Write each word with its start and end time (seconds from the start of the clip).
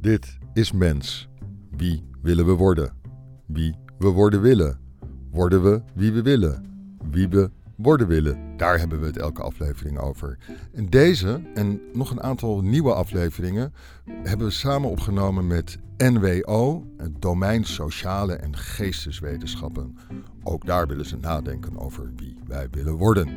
Dit 0.00 0.38
is 0.52 0.72
mens. 0.72 1.28
Wie 1.70 2.04
willen 2.22 2.46
we 2.46 2.52
worden? 2.52 2.92
Wie 3.46 3.74
we 3.98 4.08
worden 4.08 4.40
willen. 4.40 4.78
Worden 5.30 5.62
we 5.62 5.82
wie 5.94 6.12
we 6.12 6.22
willen? 6.22 6.64
Wie 7.10 7.28
we 7.28 7.50
worden 7.76 8.06
willen. 8.06 8.56
Daar 8.56 8.78
hebben 8.78 9.00
we 9.00 9.06
het 9.06 9.16
elke 9.16 9.42
aflevering 9.42 9.98
over. 9.98 10.38
En 10.72 10.86
deze 10.86 11.42
en 11.54 11.80
nog 11.92 12.10
een 12.10 12.22
aantal 12.22 12.60
nieuwe 12.60 12.94
afleveringen 12.94 13.72
hebben 14.22 14.46
we 14.46 14.52
samen 14.52 14.90
opgenomen 14.90 15.46
met 15.46 15.78
NWO, 15.96 16.86
het 16.96 17.22
domein 17.22 17.64
sociale 17.64 18.34
en 18.34 18.56
geesteswetenschappen. 18.56 19.96
Ook 20.42 20.66
daar 20.66 20.86
willen 20.86 21.06
ze 21.06 21.16
nadenken 21.16 21.78
over 21.78 22.12
wie 22.16 22.36
wij 22.46 22.68
willen 22.70 22.94
worden. 22.94 23.28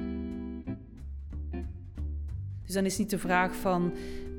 Dus 2.66 2.74
dan 2.74 2.86
is 2.86 2.98
niet 2.98 3.10
de 3.10 3.20
vraag 3.20 3.56
van 3.56 3.94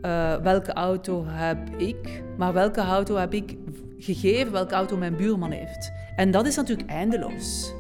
uh, 0.05 0.37
welke 0.37 0.73
auto 0.73 1.25
heb 1.27 1.59
ik, 1.77 2.23
maar 2.37 2.53
welke 2.53 2.81
auto 2.81 3.17
heb 3.17 3.35
ik 3.35 3.57
gegeven, 3.99 4.53
welke 4.53 4.75
auto 4.75 4.97
mijn 4.97 5.17
buurman 5.17 5.51
heeft. 5.51 5.93
En 6.17 6.31
dat 6.31 6.47
is 6.47 6.57
natuurlijk 6.57 6.89
eindeloos. 6.89 7.75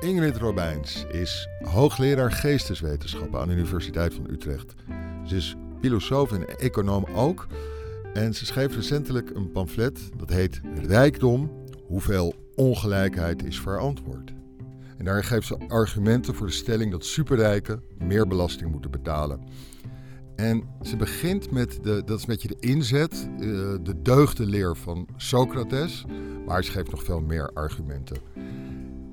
Ingrid 0.00 0.36
Robijns 0.36 1.06
is 1.10 1.48
hoogleraar 1.62 2.32
geesteswetenschappen 2.32 3.40
aan 3.40 3.48
de 3.48 3.54
Universiteit 3.54 4.14
van 4.14 4.26
Utrecht. 4.30 4.74
Ze 5.26 5.36
is 5.36 5.56
filosoof 5.80 6.32
en 6.32 6.46
econoom 6.46 7.04
ook. 7.14 7.46
En 8.14 8.34
ze 8.34 8.46
schreef 8.46 8.74
recentelijk 8.74 9.30
een 9.34 9.50
pamflet 9.50 10.10
dat 10.16 10.30
heet 10.30 10.60
Rijkdom, 10.86 11.50
hoeveel 11.86 12.34
ongelijkheid 12.54 13.44
is 13.44 13.60
verantwoord. 13.60 14.37
En 14.98 15.04
daar 15.04 15.24
geeft 15.24 15.46
ze 15.46 15.58
argumenten 15.68 16.34
voor 16.34 16.46
de 16.46 16.52
stelling 16.52 16.90
dat 16.90 17.04
superrijken 17.04 17.82
meer 17.98 18.26
belasting 18.26 18.70
moeten 18.70 18.90
betalen. 18.90 19.40
En 20.36 20.62
ze 20.82 20.96
begint 20.96 21.50
met, 21.50 21.78
de, 21.82 22.02
dat 22.04 22.16
is 22.16 22.22
een 22.22 22.28
beetje 22.28 22.48
de 22.48 22.56
inzet, 22.60 23.28
uh, 23.32 23.38
de 23.82 24.02
deugdenleer 24.02 24.76
van 24.76 25.08
Socrates, 25.16 26.04
maar 26.46 26.64
ze 26.64 26.70
geeft 26.70 26.90
nog 26.90 27.02
veel 27.02 27.20
meer 27.20 27.50
argumenten. 27.54 28.16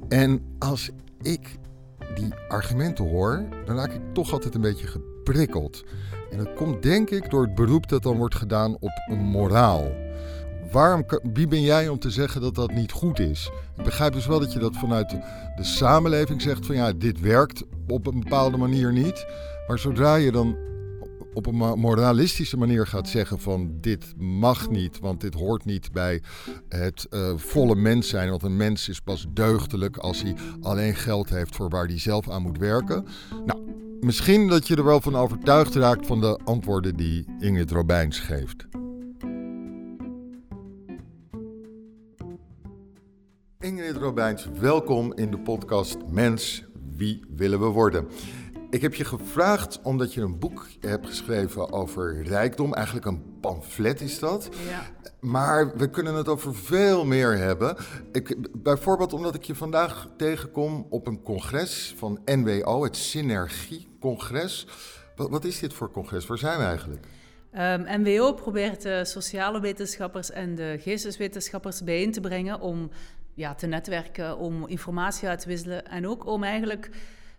En 0.09 0.41
als 0.59 0.89
ik 1.21 1.57
die 2.15 2.33
argumenten 2.47 3.09
hoor, 3.09 3.45
dan 3.65 3.75
raak 3.75 3.91
ik 3.91 4.01
toch 4.13 4.31
altijd 4.31 4.55
een 4.55 4.61
beetje 4.61 4.88
geprikkeld. 4.88 5.83
En 6.31 6.38
dat 6.38 6.53
komt 6.53 6.83
denk 6.83 7.09
ik 7.09 7.29
door 7.29 7.43
het 7.43 7.55
beroep 7.55 7.89
dat 7.89 8.03
dan 8.03 8.17
wordt 8.17 8.35
gedaan 8.35 8.75
op 8.79 8.91
een 9.09 9.23
moraal. 9.23 9.91
Waarom, 10.75 11.05
wie 11.33 11.47
ben 11.47 11.61
jij 11.61 11.87
om 11.87 11.99
te 11.99 12.09
zeggen 12.09 12.41
dat 12.41 12.55
dat 12.55 12.71
niet 12.71 12.91
goed 12.91 13.19
is? 13.19 13.51
Ik 13.77 13.83
begrijp 13.83 14.13
dus 14.13 14.25
wel 14.25 14.39
dat 14.39 14.53
je 14.53 14.59
dat 14.59 14.75
vanuit 14.75 15.09
de, 15.09 15.63
samenleving 15.63 16.41
zegt 16.41 16.65
van 16.65 16.75
ja, 16.75 16.93
dit 16.93 17.19
werkt 17.19 17.63
op 17.87 18.07
een 18.07 18.19
bepaalde 18.19 18.57
manier 18.57 18.93
niet. 18.93 19.25
Maar 19.67 19.79
zodra 19.79 20.15
je 20.15 20.31
dan 20.31 20.57
op 21.33 21.45
een 21.45 21.55
moralistische 21.55 22.57
manier 22.57 22.87
gaat 22.87 23.09
zeggen 23.09 23.39
van 23.39 23.77
dit 23.81 24.13
mag 24.17 24.69
niet, 24.69 24.99
want 24.99 25.21
dit 25.21 25.33
hoort 25.33 25.65
niet 25.65 25.91
bij 25.91 26.21
het 26.69 27.07
uh, 27.09 27.33
volle 27.35 27.75
mens 27.75 28.09
zijn. 28.09 28.29
Want 28.29 28.43
een 28.43 28.57
mens 28.57 28.89
is 28.89 28.99
pas 28.99 29.25
deugdelijk 29.29 29.97
als 29.97 30.21
hij 30.21 30.35
alleen 30.61 30.95
geld 30.95 31.29
heeft 31.29 31.55
voor 31.55 31.69
waar 31.69 31.85
hij 31.85 31.99
zelf 31.99 32.29
aan 32.29 32.41
moet 32.41 32.57
werken. 32.57 33.05
Nou, 33.45 33.59
misschien 33.99 34.47
dat 34.47 34.67
je 34.67 34.75
er 34.75 34.85
wel 34.85 35.01
van 35.01 35.15
overtuigd 35.15 35.75
raakt 35.75 36.05
van 36.05 36.21
de 36.21 36.39
antwoorden 36.43 36.95
die 36.95 37.25
Ingrid 37.39 37.71
Robijns 37.71 38.19
geeft. 38.19 38.65
Ingrid 43.66 43.95
Robijns, 43.95 44.47
welkom 44.59 45.13
in 45.13 45.31
de 45.31 45.39
podcast 45.39 45.97
Mens, 46.09 46.63
wie 46.95 47.25
willen 47.30 47.59
we 47.59 47.66
worden? 47.66 48.07
Ik 48.69 48.81
heb 48.81 48.94
je 48.94 49.05
gevraagd 49.05 49.80
omdat 49.81 50.13
je 50.13 50.22
een 50.22 50.39
boek 50.39 50.67
hebt 50.80 51.07
geschreven 51.07 51.72
over 51.72 52.23
rijkdom. 52.23 52.73
Eigenlijk 52.73 53.05
een 53.05 53.39
pamflet 53.41 54.02
is 54.02 54.19
dat. 54.19 54.49
Ja. 54.67 55.09
Maar 55.19 55.77
we 55.77 55.89
kunnen 55.89 56.13
het 56.13 56.28
over 56.28 56.56
veel 56.56 57.06
meer 57.06 57.38
hebben. 57.38 57.78
Ik, 58.12 58.38
bijvoorbeeld 58.63 59.13
omdat 59.13 59.35
ik 59.35 59.44
je 59.44 59.56
vandaag 59.56 60.07
tegenkom 60.18 60.88
op 60.89 61.07
een 61.07 61.22
congres 61.22 61.94
van 61.97 62.19
NWO, 62.25 62.84
het 62.84 62.95
Synergie-congres. 62.95 64.68
Wat, 65.16 65.29
wat 65.29 65.45
is 65.45 65.59
dit 65.59 65.73
voor 65.73 65.91
congres? 65.91 66.28
Waar 66.28 66.38
zijn 66.38 66.57
we 66.57 66.63
eigenlijk? 66.63 67.06
Um, 67.56 67.62
ehm, 67.62 68.01
NWO 68.01 68.34
probeert 68.34 68.81
de 68.81 69.06
sociale 69.06 69.59
wetenschappers 69.59 70.31
en 70.31 70.56
de 70.56 70.78
geesteswetenschappers 70.79 71.84
bijeen 71.84 72.12
te 72.12 72.22
brengen 72.22 72.59
om 72.59 72.89
ja, 73.35 73.56
te 73.56 73.68
netwerken, 73.68 74.38
om 74.38 74.68
informatie 74.68 75.28
uit 75.28 75.40
te 75.40 75.47
wisselen 75.47 75.88
en 75.88 76.07
ook 76.07 76.25
om 76.25 76.44
eigenlijk 76.44 76.90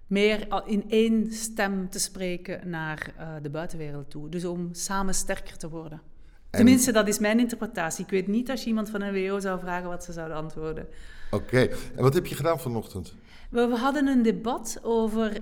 meer 0.07 0.47
in 0.67 0.85
één 0.89 1.33
stem 1.33 1.89
te 1.91 1.99
spreken 1.99 2.69
naar 2.69 3.13
uh, 3.19 3.29
de 3.43 3.51
buitenwereld 3.51 4.11
toe. 4.11 4.29
Dus 4.29 4.45
om 4.45 4.69
samen 4.73 5.15
sterker 5.15 5.57
te 5.57 5.69
worden. 5.69 6.01
Tenminste, 6.51 6.93
dat 6.93 7.09
is 7.09 7.19
mijn 7.19 7.39
interpretatie. 7.39 8.05
Ik 8.05 8.11
weet 8.11 8.27
niet 8.27 8.51
als 8.51 8.63
je 8.63 8.69
iemand 8.69 8.91
van 8.91 9.03
een 9.03 9.29
WO 9.29 9.41
zou 9.41 9.61
vragen 9.61 9.89
wat 9.89 10.05
ze 10.05 10.13
zouden 10.13 10.37
antwoorden. 10.37 10.87
Oké, 11.31 11.61
en 11.97 12.03
wat 12.03 12.15
heb 12.15 12.27
je 12.27 12.35
gedaan 12.35 12.61
vanochtend? 12.61 13.15
We, 13.51 13.77
hadden 13.77 14.07
een 14.07 14.23
debat 14.23 14.79
over 14.83 15.33
uh, 15.33 15.41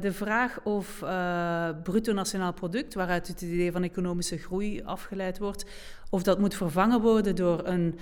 de 0.00 0.12
vraag 0.12 0.60
of 0.64 1.00
uh, 1.02 1.68
bruto 1.82 2.12
nationaal 2.12 2.52
product, 2.52 2.94
waaruit 2.94 3.28
het 3.28 3.42
idee 3.42 3.72
van 3.72 3.82
economische 3.82 4.38
groei 4.38 4.82
afgeleid 4.82 5.38
wordt, 5.38 5.64
of 6.10 6.22
dat 6.22 6.38
moet 6.38 6.54
vervangen 6.54 7.00
worden 7.00 7.36
door 7.36 7.66
een 7.66 7.98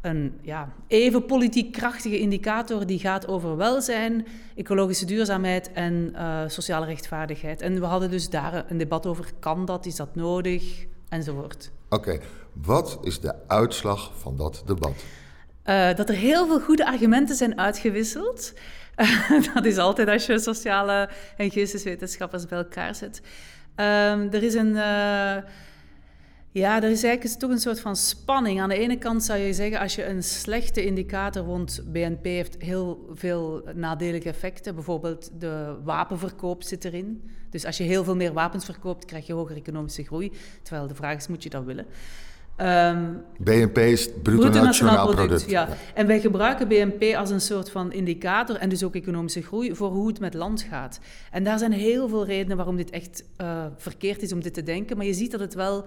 een 0.00 0.38
ja, 0.42 0.72
even 0.86 1.26
politiek 1.26 1.72
krachtige 1.72 2.18
indicator 2.18 2.86
die 2.86 2.98
gaat 2.98 3.28
over 3.28 3.56
welzijn, 3.56 4.26
ecologische 4.56 5.04
duurzaamheid 5.04 5.72
en 5.72 6.12
uh, 6.12 6.42
sociale 6.46 6.86
rechtvaardigheid. 6.86 7.60
En 7.60 7.80
we 7.80 7.86
hadden 7.86 8.10
dus 8.10 8.30
daar 8.30 8.64
een 8.68 8.78
debat 8.78 9.06
over, 9.06 9.30
kan 9.38 9.64
dat, 9.64 9.86
is 9.86 9.96
dat 9.96 10.14
nodig, 10.14 10.86
enzovoort. 11.08 11.70
Oké, 11.88 12.20
wat 12.52 12.98
is 13.02 13.20
de 13.20 13.34
uitslag 13.46 14.12
van 14.18 14.36
dat 14.36 14.62
debat? 14.66 15.04
Uh, 15.64 15.94
dat 15.94 16.08
er 16.08 16.14
heel 16.14 16.46
veel 16.46 16.60
goede 16.60 16.86
argumenten 16.86 17.36
zijn 17.36 17.58
uitgewisseld. 17.58 18.52
Uh, 18.96 19.44
dat 19.54 19.64
is 19.64 19.78
altijd 19.78 20.08
als 20.08 20.26
je 20.26 20.38
sociale 20.38 21.08
en 21.36 21.50
geesteswetenschappers 21.50 22.46
bij 22.46 22.58
elkaar 22.58 22.94
zet. 22.94 23.20
Um, 23.76 24.32
er 24.32 24.42
is 24.42 24.54
een 24.54 24.76
ja, 26.52 26.82
er 26.82 26.90
is 26.90 27.02
eigenlijk 27.02 27.40
toch 27.40 27.50
een 27.50 27.58
soort 27.58 27.80
van 27.80 27.96
spanning. 27.96 28.60
Aan 28.60 28.68
de 28.68 28.78
ene 28.78 28.98
kant 28.98 29.22
zou 29.22 29.38
je 29.38 29.52
zeggen, 29.52 29.78
als 29.80 29.94
je 29.94 30.06
een 30.06 30.22
slechte 30.22 30.84
indicator, 30.84 31.46
want 31.46 31.82
BNP 31.92 32.24
heeft 32.24 32.56
heel 32.58 33.10
veel 33.14 33.62
nadelige 33.74 34.28
effecten. 34.28 34.74
Bijvoorbeeld 34.74 35.30
de 35.38 35.74
wapenverkoop 35.84 36.62
zit 36.62 36.84
erin. 36.84 37.30
Dus 37.50 37.64
als 37.64 37.76
je 37.76 37.84
heel 37.84 38.04
veel 38.04 38.16
meer 38.16 38.32
wapens 38.32 38.64
verkoopt, 38.64 39.04
krijg 39.04 39.26
je 39.26 39.32
hogere 39.32 39.58
economische 39.58 40.04
groei. 40.04 40.32
Terwijl 40.62 40.86
de 40.86 40.94
vraag 40.94 41.16
is, 41.16 41.28
moet 41.28 41.42
je 41.42 41.50
dat 41.50 41.64
willen? 41.64 41.86
Um, 42.62 43.22
BNP 43.38 43.78
is 43.78 44.04
het 44.04 44.22
bruto, 44.22 44.62
nationaal, 44.62 45.10
product. 45.10 45.50
Ja. 45.50 45.68
En 45.94 46.06
wij 46.06 46.20
gebruiken 46.20 46.68
BNP 46.68 47.14
als 47.16 47.30
een 47.30 47.40
soort 47.40 47.70
van 47.70 47.92
indicator 47.92 48.56
en 48.56 48.68
dus 48.68 48.82
ook 48.82 48.94
economische 48.94 49.42
groei 49.42 49.74
voor 49.74 49.90
hoe 49.90 50.06
het 50.06 50.20
met 50.20 50.34
land 50.34 50.62
gaat. 50.62 51.00
En 51.30 51.44
daar 51.44 51.58
zijn 51.58 51.72
heel 51.72 52.08
veel 52.08 52.24
redenen 52.24 52.56
waarom 52.56 52.76
dit 52.76 52.90
echt 52.90 53.24
uh, 53.40 53.64
verkeerd 53.76 54.22
is 54.22 54.32
om 54.32 54.42
dit 54.42 54.54
te 54.54 54.62
denken. 54.62 54.96
Maar 54.96 55.06
je 55.06 55.14
ziet 55.14 55.30
dat 55.30 55.40
het 55.40 55.54
wel 55.54 55.84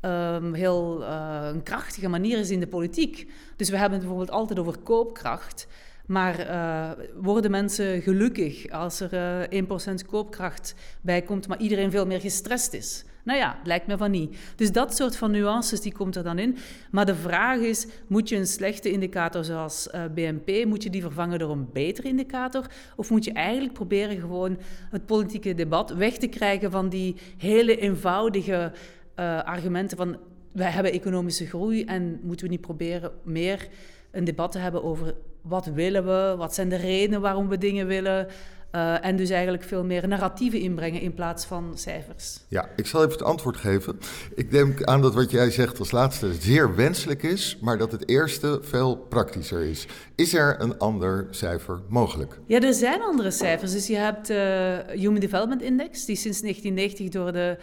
um, 0.00 0.54
heel 0.54 1.00
uh, 1.02 1.48
een 1.52 1.62
krachtige 1.62 2.08
manier 2.08 2.38
is 2.38 2.50
in 2.50 2.60
de 2.60 2.66
politiek. 2.66 3.30
Dus 3.56 3.70
we 3.70 3.76
hebben 3.76 3.98
het 3.98 4.08
bijvoorbeeld 4.08 4.38
altijd 4.38 4.58
over 4.58 4.78
koopkracht. 4.78 5.66
Maar 6.08 6.40
uh, 6.40 6.90
worden 7.20 7.50
mensen 7.50 8.02
gelukkig 8.02 8.70
als 8.70 9.00
er 9.00 9.12
uh, 9.12 9.58
eh, 9.58 9.64
1% 10.02 10.06
koopkracht 10.06 10.74
bij 11.00 11.22
komt, 11.22 11.48
maar 11.48 11.58
iedereen 11.58 11.90
veel 11.90 12.06
meer 12.06 12.20
gestrest 12.20 12.72
is? 12.72 13.04
Nou 13.28 13.40
ja, 13.40 13.58
lijkt 13.64 13.86
me 13.86 13.96
van 13.96 14.10
niet. 14.10 14.36
Dus 14.56 14.72
dat 14.72 14.96
soort 14.96 15.16
van 15.16 15.30
nuances 15.30 15.80
die 15.80 15.92
komt 15.92 16.16
er 16.16 16.22
dan 16.22 16.38
in. 16.38 16.56
Maar 16.90 17.06
de 17.06 17.14
vraag 17.14 17.58
is, 17.58 17.86
moet 18.06 18.28
je 18.28 18.36
een 18.36 18.46
slechte 18.46 18.90
indicator 18.90 19.44
zoals 19.44 19.88
uh, 19.94 20.04
BNP, 20.14 20.64
moet 20.64 20.82
je 20.82 20.90
die 20.90 21.02
vervangen 21.02 21.38
door 21.38 21.50
een 21.50 21.68
betere 21.72 22.08
indicator? 22.08 22.66
Of 22.96 23.10
moet 23.10 23.24
je 23.24 23.32
eigenlijk 23.32 23.72
proberen 23.72 24.20
gewoon 24.20 24.58
het 24.90 25.06
politieke 25.06 25.54
debat 25.54 25.90
weg 25.90 26.16
te 26.16 26.26
krijgen 26.26 26.70
van 26.70 26.88
die 26.88 27.16
hele 27.36 27.76
eenvoudige 27.76 28.72
uh, 29.18 29.42
argumenten 29.42 29.96
van 29.96 30.16
wij 30.52 30.70
hebben 30.70 30.92
economische 30.92 31.46
groei 31.46 31.84
en 31.84 32.20
moeten 32.22 32.46
we 32.46 32.52
niet 32.52 32.60
proberen 32.60 33.10
meer 33.24 33.68
een 34.10 34.24
debat 34.24 34.52
te 34.52 34.58
hebben 34.58 34.84
over 34.84 35.14
wat 35.42 35.66
willen 35.66 36.04
we, 36.04 36.34
wat 36.36 36.54
zijn 36.54 36.68
de 36.68 36.76
redenen 36.76 37.20
waarom 37.20 37.48
we 37.48 37.58
dingen 37.58 37.86
willen. 37.86 38.26
Uh, 38.72 39.04
en 39.04 39.16
dus 39.16 39.30
eigenlijk 39.30 39.62
veel 39.62 39.84
meer 39.84 40.08
narratieven 40.08 40.60
inbrengen 40.60 41.00
in 41.00 41.14
plaats 41.14 41.44
van 41.44 41.72
cijfers. 41.74 42.40
Ja, 42.48 42.68
ik 42.76 42.86
zal 42.86 43.00
even 43.00 43.12
het 43.12 43.22
antwoord 43.22 43.56
geven. 43.56 43.98
Ik 44.34 44.50
denk 44.50 44.84
aan 44.84 45.02
dat 45.02 45.14
wat 45.14 45.30
jij 45.30 45.50
zegt 45.50 45.78
als 45.78 45.90
laatste 45.90 46.32
zeer 46.32 46.74
wenselijk 46.74 47.22
is, 47.22 47.58
maar 47.60 47.78
dat 47.78 47.92
het 47.92 48.08
eerste 48.08 48.58
veel 48.62 48.96
praktischer 48.96 49.60
is. 49.60 49.86
Is 50.14 50.34
er 50.34 50.60
een 50.60 50.78
ander 50.78 51.26
cijfer 51.30 51.80
mogelijk? 51.88 52.40
Ja, 52.46 52.60
er 52.60 52.74
zijn 52.74 53.02
andere 53.02 53.30
cijfers. 53.30 53.72
Dus 53.72 53.86
je 53.86 53.96
hebt 53.96 54.26
de 54.26 54.84
uh, 54.88 55.00
Human 55.00 55.20
Development 55.20 55.62
Index, 55.62 56.04
die 56.04 56.16
sinds 56.16 56.40
1990 56.40 57.08
door 57.08 57.32
de 57.32 57.58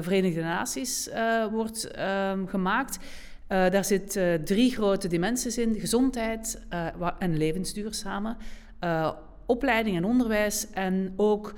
Verenigde 0.00 0.40
Naties 0.40 1.08
uh, 1.08 1.46
wordt 1.46 1.98
um, 1.98 2.48
gemaakt. 2.48 2.98
Uh, 2.98 3.70
daar 3.70 3.84
zitten 3.84 4.44
drie 4.44 4.72
grote 4.72 5.08
dimensies 5.08 5.58
in: 5.58 5.74
gezondheid 5.78 6.66
en 7.18 7.36
levensduurzame, 7.36 8.36
opleiding 9.46 9.96
en 9.96 10.04
onderwijs 10.04 10.70
en 10.70 11.12
ook 11.16 11.54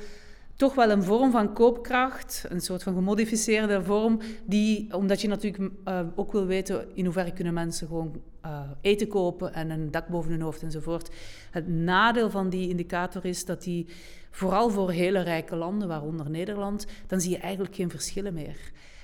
toch 0.62 0.75
wel 0.75 0.91
een 0.91 1.03
vorm 1.03 1.31
van 1.31 1.53
koopkracht, 1.53 2.44
een 2.49 2.61
soort 2.61 2.82
van 2.82 2.94
gemodificeerde 2.94 3.82
vorm, 3.82 4.19
die, 4.44 4.94
omdat 4.94 5.20
je 5.20 5.29
natuurlijk 5.29 5.73
uh, 5.85 6.00
ook 6.14 6.32
wil 6.32 6.47
weten 6.47 6.87
in 6.94 7.05
hoeverre 7.05 7.32
kunnen 7.32 7.55
mensen 7.55 7.87
gewoon 7.87 8.23
uh, 8.44 8.61
eten 8.81 9.09
kopen 9.09 9.55
en 9.55 9.70
een 9.70 9.91
dak 9.91 10.09
boven 10.09 10.31
hun 10.31 10.41
hoofd 10.41 10.62
enzovoort. 10.62 11.11
Het 11.50 11.69
nadeel 11.69 12.31
van 12.31 12.49
die 12.49 12.69
indicator 12.69 13.25
is 13.25 13.44
dat 13.44 13.62
die 13.62 13.87
vooral 14.31 14.70
voor 14.70 14.91
hele 14.91 15.20
rijke 15.20 15.56
landen, 15.56 15.88
waaronder 15.88 16.31
Nederland, 16.31 16.87
dan 17.06 17.20
zie 17.20 17.31
je 17.31 17.38
eigenlijk 17.38 17.75
geen 17.75 17.91
verschillen 17.91 18.35
meer. 18.35 18.56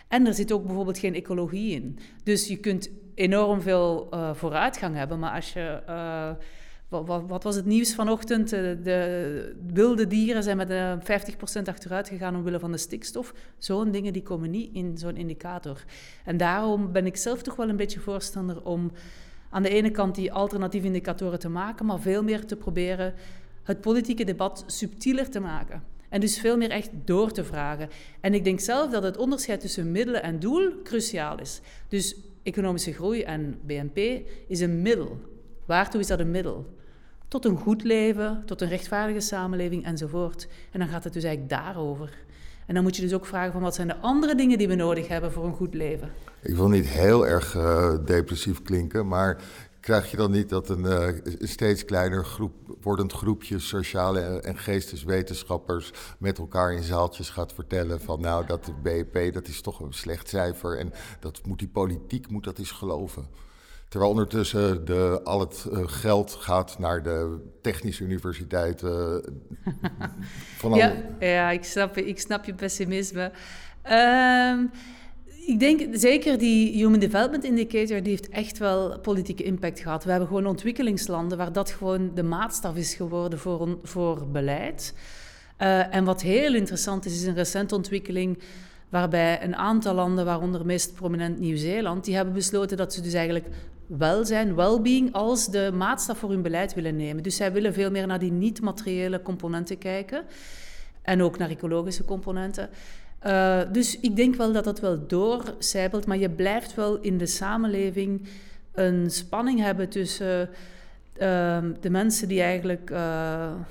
En 0.09 0.27
er 0.27 0.35
zit 0.35 0.53
ook 0.53 0.65
bijvoorbeeld 0.67 0.99
geen 0.99 1.15
ecologie 1.15 1.75
in. 1.75 1.99
Dus 2.23 2.49
je 2.49 2.57
kunt 2.57 2.91
enorm 3.15 3.61
veel 3.61 4.09
uh, 4.15 4.35
vooruitgang 4.35 4.97
hebben, 4.97 5.19
maar 5.19 5.35
als 5.35 5.53
je 5.53 5.83
wat, 6.89 7.23
wat, 7.27 7.43
was 7.43 7.57
het 7.57 7.65
nieuws 7.65 7.95
vanochtend? 7.95 8.49
De, 8.49 8.57
eh, 8.57 8.85
de 8.85 9.57
wilde 9.73 10.07
dieren 10.07 10.43
zijn 10.43 10.57
met 10.57 10.71
uh, 10.71 10.93
eh, 10.93 10.99
50% 11.61 11.63
achteruit 11.65 12.09
gegaan 12.09 12.37
omwille 12.37 12.59
van 12.59 12.73
de 12.73 12.79
stikstof. 12.79 13.35
Zo'n 13.59 13.91
dingen 13.91 14.13
die 14.13 14.23
komen 14.23 14.51
niet 14.51 14.75
in 14.75 14.99
zo'n 14.99 15.17
indicator. 15.17 15.85
En 16.25 16.37
daarom 16.37 16.93
ben 16.93 17.07
ik 17.07 17.17
zelf 17.17 17.43
toch 17.43 17.57
wel 17.57 17.69
een 17.69 17.77
beetje 17.77 18.01
voorstander 18.01 18.65
om 18.65 18.93
aan 19.51 19.63
de 19.63 19.69
ene 19.69 19.91
kant 19.91 20.15
die 20.15 20.33
alternatieve 20.33 20.87
indicatoren 20.87 21.39
te 21.39 21.49
maken, 21.49 21.87
maar 21.87 22.01
veel 22.01 22.23
meer 22.23 22.47
te 22.47 22.57
proberen 22.57 23.15
het 23.63 23.81
politieke 23.81 24.25
debat 24.25 24.65
subtieler 24.67 25.31
te 25.31 25.41
maken. 25.41 25.83
En 26.09 26.21
dus 26.21 26.39
veel 26.39 26.57
meer 26.57 26.71
echt 26.71 26.91
door 27.05 27.31
te 27.33 27.45
vragen. 27.45 27.89
En 28.21 28.35
ik 28.35 28.45
denk 28.45 28.61
zelf 28.61 28.91
dat 28.91 29.03
het 29.03 29.17
onderscheid 29.17 29.61
tussen 29.61 29.93
middelen 29.93 30.23
en 30.23 30.39
doel 30.39 30.83
cruciaal 30.83 31.41
is. 31.41 31.61
Dus 31.89 32.17
economische 32.43 32.93
groei 32.93 33.23
en 33.23 33.59
BNP 33.67 33.99
is 34.47 34.61
een 34.61 34.83
middel. 34.83 35.21
Waartoe 35.65 36.01
is 36.01 36.07
dat 36.07 36.21
een 36.21 36.31
middel? 36.31 36.78
Tot 37.29 37.45
een 37.45 37.57
goed 37.57 37.85
leven, 37.85 38.43
tot 38.47 38.61
een 38.61 38.69
rechtvaardige 38.69 39.21
samenleving 39.21 39.85
enzovoort. 39.85 40.49
En 40.71 40.79
dan 40.79 40.89
gaat 40.89 41.05
het 41.05 41.13
dus 41.13 41.25
eigenlijk 41.25 41.63
daarover. 41.63 42.27
En 42.67 42.75
dan 42.75 42.83
moet 42.83 42.97
je 42.97 43.03
dus 43.03 43.15
ook 43.15 43.27
vragen 43.27 43.53
van 43.53 43.63
wat 43.63 43.75
zijn 43.75 43.89
de 43.89 43.97
andere 43.97 44.35
dingen 44.35 44.59
die 44.59 44.69
we 44.69 44.75
nodig 44.75 45.09
hebben 45.09 45.33
voor 45.33 45.45
een 45.45 45.55
goed 45.55 45.75
leven. 45.75 46.13
Ik 46.43 46.55
wil 46.55 46.69
niet 46.69 46.87
heel 46.87 47.27
erg 47.27 47.55
uh, 47.55 47.95
depressief 48.05 48.63
klinken, 48.63 49.09
maar 49.09 49.43
krijg 49.81 50.11
je 50.11 50.17
dan 50.17 50.31
niet 50.31 50.49
dat 50.49 50.69
een 50.69 50.85
uh, 50.85 51.09
steeds 51.39 51.85
kleiner 51.85 52.25
groep, 52.25 52.53
wordend 52.83 53.13
groepje 53.13 53.59
sociale 53.59 54.21
en 54.21 54.59
geesteswetenschappers 54.59 55.93
met 56.19 56.39
elkaar 56.39 56.73
in 56.73 56.83
zaaltjes 56.83 57.31
gaat 57.31 57.53
vertellen 57.53 58.01
van 58.01 58.21
nou 58.21 58.47
dat 58.47 58.65
de 58.65 58.73
BEP 58.83 59.35
dat 59.35 59.49
is 59.49 59.61
toch 59.61 59.81
een 59.81 59.93
slecht 59.93 60.29
cijfer 60.29 60.79
en 60.79 60.93
dat 61.21 61.41
moet 61.47 61.59
die 61.59 61.69
politiek 61.69 62.31
moet 62.31 62.45
dat 62.45 62.59
eens 62.59 62.71
geloven. 62.71 63.27
Terwijl 63.89 64.11
ondertussen 64.11 64.85
de, 64.85 65.21
al 65.25 65.41
het 65.41 65.67
uh, 65.73 65.79
geld 65.87 66.33
gaat 66.33 66.79
naar 66.79 67.03
de 67.03 67.39
technische 67.63 68.05
universiteiten. 68.05 69.25
van 70.61 70.75
ja, 70.75 70.93
ja 71.21 71.51
ik, 71.51 71.65
snap, 71.65 71.97
ik 71.97 72.21
snap 72.21 72.45
je 72.45 72.55
pessimisme. 72.55 73.33
Um, 73.91 74.71
ik 75.47 75.59
denk 75.59 75.81
zeker 75.93 76.39
die 76.39 76.73
Human 76.73 76.99
Development 76.99 77.45
Indicator, 77.45 78.03
die 78.03 78.11
heeft 78.11 78.29
echt 78.29 78.59
wel 78.59 78.99
politieke 78.99 79.43
impact 79.43 79.81
gehad. 79.81 80.05
We 80.05 80.11
hebben 80.11 80.29
gewoon 80.29 80.47
ontwikkelingslanden 80.47 81.39
waar 81.39 81.53
dat 81.53 81.71
gewoon 81.71 82.11
de 82.15 82.23
maatstaf 82.23 82.77
is 82.77 82.95
geworden 82.95 83.39
voor, 83.39 83.79
voor 83.83 84.27
beleid. 84.27 84.95
Uh, 85.59 85.95
en 85.95 86.05
wat 86.05 86.23
heel 86.23 86.55
interessant 86.55 87.05
is, 87.05 87.13
is 87.13 87.27
een 87.27 87.35
recente 87.35 87.75
ontwikkeling 87.75 88.39
waarbij 88.89 89.43
een 89.43 89.57
aantal 89.57 89.95
landen, 89.95 90.25
waaronder 90.25 90.67
meest 90.67 90.95
prominent 90.95 91.39
Nieuw-Zeeland, 91.39 92.05
die 92.05 92.15
hebben 92.15 92.35
besloten 92.35 92.77
dat 92.77 92.95
ze 92.95 93.01
dus 93.01 93.13
eigenlijk 93.13 93.47
welzijn, 93.87 94.55
well-being 94.55 95.13
als 95.13 95.51
de 95.51 95.71
maatstaf 95.75 96.19
voor 96.19 96.31
hun 96.31 96.43
beleid 96.43 96.75
willen 96.75 96.97
nemen. 96.97 97.23
Dus 97.23 97.37
zij 97.37 97.53
willen 97.53 97.73
veel 97.73 97.91
meer 97.91 98.07
naar 98.07 98.19
die 98.19 98.33
niet-materiële 98.33 99.23
componenten 99.23 99.79
kijken 99.79 100.25
en 101.03 101.23
ook 101.23 101.39
naar 101.39 101.51
ecologische 101.51 102.05
componenten. 102.05 102.69
Uh, 103.27 103.61
dus 103.73 104.01
ik 104.01 104.17
denk 104.17 104.35
wel 104.35 104.53
dat 104.53 104.65
dat 104.65 104.81
wel 104.81 105.07
doorcijpelt, 105.07 106.07
maar 106.07 106.19
je 106.19 106.31
blijft 106.31 106.75
wel 106.75 106.99
in 107.01 107.19
de 107.19 107.27
samenleving 107.27 108.29
een 108.73 109.11
spanning 109.11 109.61
hebben 109.61 109.89
tussen 109.89 110.49
de 111.81 111.91
mensen 111.91 112.29
die 112.29 112.43
eigenlijk 112.43 112.91
uh, 112.91 112.99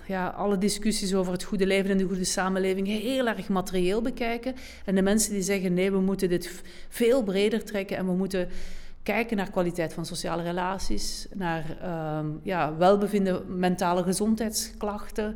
ja, 0.08 0.28
alle 0.28 0.58
discussies 0.58 1.14
over 1.14 1.32
het 1.32 1.44
goede 1.44 1.66
leven 1.66 1.92
en 1.92 1.98
de 1.98 2.04
goede 2.04 2.24
samenleving 2.24 2.88
heel 2.88 3.28
erg 3.28 3.50
materieel 3.50 4.02
bekijken. 4.02 4.56
En 4.86 4.96
de 4.96 5.02
mensen 5.02 5.34
die 5.34 5.42
zeggen 5.42 5.74
nee, 5.74 5.92
we 5.92 6.00
moeten 6.00 6.30
dit 6.30 6.62
veel 6.90 7.24
breder 7.24 7.64
trekken 7.64 7.98
en 7.98 8.06
we 8.06 8.14
moeten 8.14 8.50
kijken 9.04 9.38
naar 9.38 9.52
kwaliteit 9.52 9.94
van 9.94 10.06
sociale 10.06 10.44
relaties, 10.44 11.28
naar 11.34 11.78
uh, 11.84 12.20
ja, 12.44 12.78
welbevinden, 12.78 13.60
mentale 13.60 14.04
gezondheidsklachten, 14.04 15.36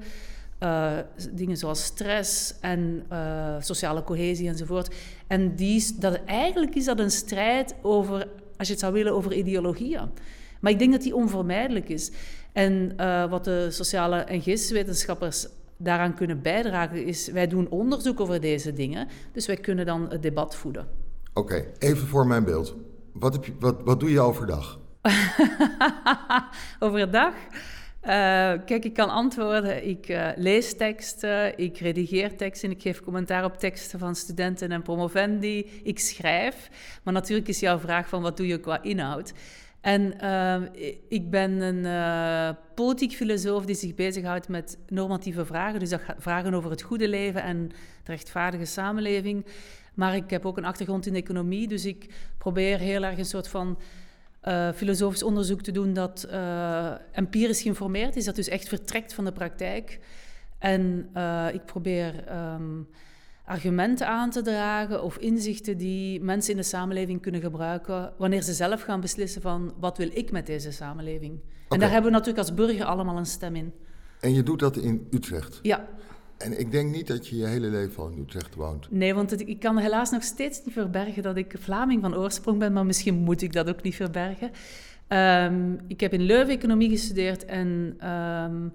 uh, 0.63 0.91
dingen 1.31 1.57
zoals 1.57 1.83
stress 1.83 2.53
en 2.59 3.05
uh, 3.11 3.55
sociale 3.59 4.03
cohesie 4.03 4.47
enzovoort. 4.47 4.95
En 5.27 5.55
die, 5.55 5.95
dat, 5.99 6.19
eigenlijk 6.25 6.75
is 6.75 6.85
dat 6.85 6.99
een 6.99 7.11
strijd 7.11 7.75
over, 7.81 8.27
als 8.57 8.67
je 8.67 8.73
het 8.73 8.79
zou 8.79 8.93
willen, 8.93 9.13
over 9.13 9.33
ideologieën. 9.33 10.09
Maar 10.61 10.71
ik 10.71 10.79
denk 10.79 10.91
dat 10.91 11.01
die 11.01 11.15
onvermijdelijk 11.15 11.89
is. 11.89 12.11
En 12.53 12.93
uh, 12.97 13.29
wat 13.29 13.43
de 13.43 13.67
sociale 13.71 14.17
en 14.17 14.41
geesteswetenschappers 14.41 15.47
daaraan 15.77 16.15
kunnen 16.15 16.41
bijdragen, 16.41 17.05
is 17.05 17.27
wij 17.27 17.47
doen 17.47 17.69
onderzoek 17.69 18.19
over 18.19 18.41
deze 18.41 18.73
dingen. 18.73 19.07
Dus 19.31 19.47
wij 19.47 19.57
kunnen 19.57 19.85
dan 19.85 20.09
het 20.09 20.21
debat 20.21 20.55
voeden. 20.55 20.87
Oké, 21.33 21.65
even 21.79 22.07
voor 22.07 22.27
mijn 22.27 22.43
beeld. 22.43 22.75
Wat, 23.11 23.33
heb 23.33 23.45
je, 23.45 23.53
wat, 23.59 23.81
wat 23.83 23.99
doe 23.99 24.11
je 24.11 24.19
overdag? 24.19 24.79
overdag? 26.79 27.33
Uh, 28.01 28.09
kijk, 28.65 28.85
ik 28.85 28.93
kan 28.93 29.09
antwoorden. 29.09 29.87
Ik 29.87 30.09
uh, 30.09 30.29
lees 30.35 30.77
teksten, 30.77 31.57
ik 31.57 31.77
redigeer 31.77 32.37
teksten, 32.37 32.71
ik 32.71 32.81
geef 32.81 33.01
commentaar 33.01 33.43
op 33.43 33.57
teksten 33.57 33.99
van 33.99 34.15
studenten 34.15 34.71
en 34.71 34.81
promovendi. 34.81 35.81
Ik 35.83 35.99
schrijf. 35.99 36.69
Maar 37.03 37.13
natuurlijk 37.13 37.47
is 37.47 37.59
jouw 37.59 37.79
vraag 37.79 38.09
van 38.09 38.21
wat 38.21 38.37
doe 38.37 38.47
je 38.47 38.59
qua 38.59 38.83
inhoud? 38.83 39.33
En 39.81 40.13
uh, 40.23 40.61
ik 41.07 41.29
ben 41.29 41.51
een 41.61 41.85
uh, 41.85 42.49
politiek 42.75 43.11
filosoof 43.11 43.65
die 43.65 43.75
zich 43.75 43.95
bezighoudt 43.95 44.47
met 44.47 44.77
normatieve 44.87 45.45
vragen. 45.45 45.79
Dus 45.79 45.89
dat 45.89 46.01
vragen 46.17 46.53
over 46.53 46.69
het 46.69 46.81
goede 46.81 47.07
leven 47.07 47.43
en 47.43 47.67
de 48.03 48.11
rechtvaardige 48.11 48.65
samenleving. 48.65 49.45
Maar 49.93 50.15
ik 50.15 50.29
heb 50.29 50.45
ook 50.45 50.57
een 50.57 50.65
achtergrond 50.65 51.05
in 51.05 51.15
economie, 51.15 51.67
dus 51.67 51.85
ik 51.85 52.13
probeer 52.37 52.79
heel 52.79 53.03
erg 53.03 53.17
een 53.17 53.25
soort 53.25 53.47
van 53.47 53.79
uh, 54.43 54.71
filosofisch 54.71 55.23
onderzoek 55.23 55.61
te 55.61 55.71
doen 55.71 55.93
dat 55.93 56.27
empirisch 57.11 57.61
geïnformeerd 57.61 58.15
is, 58.15 58.25
dat 58.25 58.35
dus 58.35 58.47
echt 58.47 58.67
vertrekt 58.67 59.13
van 59.13 59.25
de 59.25 59.31
praktijk. 59.31 59.99
En 60.57 61.09
ik 61.53 61.65
probeer 61.65 62.23
um, 62.53 62.87
argumenten 63.45 64.07
aan 64.07 64.29
te 64.29 64.41
dragen 64.41 65.03
of 65.03 65.17
inzichten 65.17 65.77
die 65.77 66.21
mensen 66.21 66.51
in 66.51 66.57
de 66.57 66.63
samenleving 66.63 67.21
kunnen 67.21 67.41
gebruiken 67.41 68.13
wanneer 68.17 68.41
ze 68.41 68.53
zelf 68.53 68.81
gaan 68.81 69.01
beslissen 69.01 69.41
van 69.41 69.73
wat 69.79 69.97
wil 69.97 70.09
ik 70.13 70.31
met 70.31 70.45
deze 70.45 70.71
samenleving. 70.71 71.33
Okay. 71.33 71.47
En 71.69 71.79
daar 71.79 71.91
hebben 71.91 72.11
we 72.11 72.17
natuurlijk 72.17 72.47
als 72.47 72.53
burger 72.53 72.85
allemaal 72.85 73.17
een 73.17 73.25
stem 73.25 73.55
in. 73.55 73.73
En 74.19 74.33
je 74.33 74.43
doet 74.43 74.59
dat 74.59 74.77
in 74.77 75.07
Utrecht? 75.11 75.59
Ja. 75.61 75.87
En 76.37 76.59
ik 76.59 76.71
denk 76.71 76.91
niet 76.91 77.07
dat 77.07 77.27
je 77.27 77.37
je 77.37 77.45
hele 77.45 77.67
leven 77.67 78.03
al 78.03 78.09
in 78.09 78.19
Utrecht 78.19 78.55
woont. 78.55 78.91
Nee, 78.91 79.13
want 79.13 79.31
het, 79.31 79.47
ik 79.47 79.59
kan 79.59 79.77
helaas 79.77 80.11
nog 80.11 80.23
steeds 80.23 80.61
niet 80.65 80.73
verbergen 80.73 81.23
dat 81.23 81.37
ik 81.37 81.55
Vlaming 81.59 82.01
van 82.01 82.15
oorsprong 82.15 82.59
ben, 82.59 82.73
maar 82.73 82.85
misschien 82.85 83.15
moet 83.15 83.41
ik 83.41 83.53
dat 83.53 83.69
ook 83.69 83.81
niet 83.81 83.95
verbergen. 83.95 84.51
Um, 85.07 85.79
ik 85.87 85.99
heb 85.99 86.13
in 86.13 86.21
Leuven 86.21 86.53
economie 86.53 86.89
gestudeerd 86.89 87.45
en 87.45 87.97
um, 88.09 88.73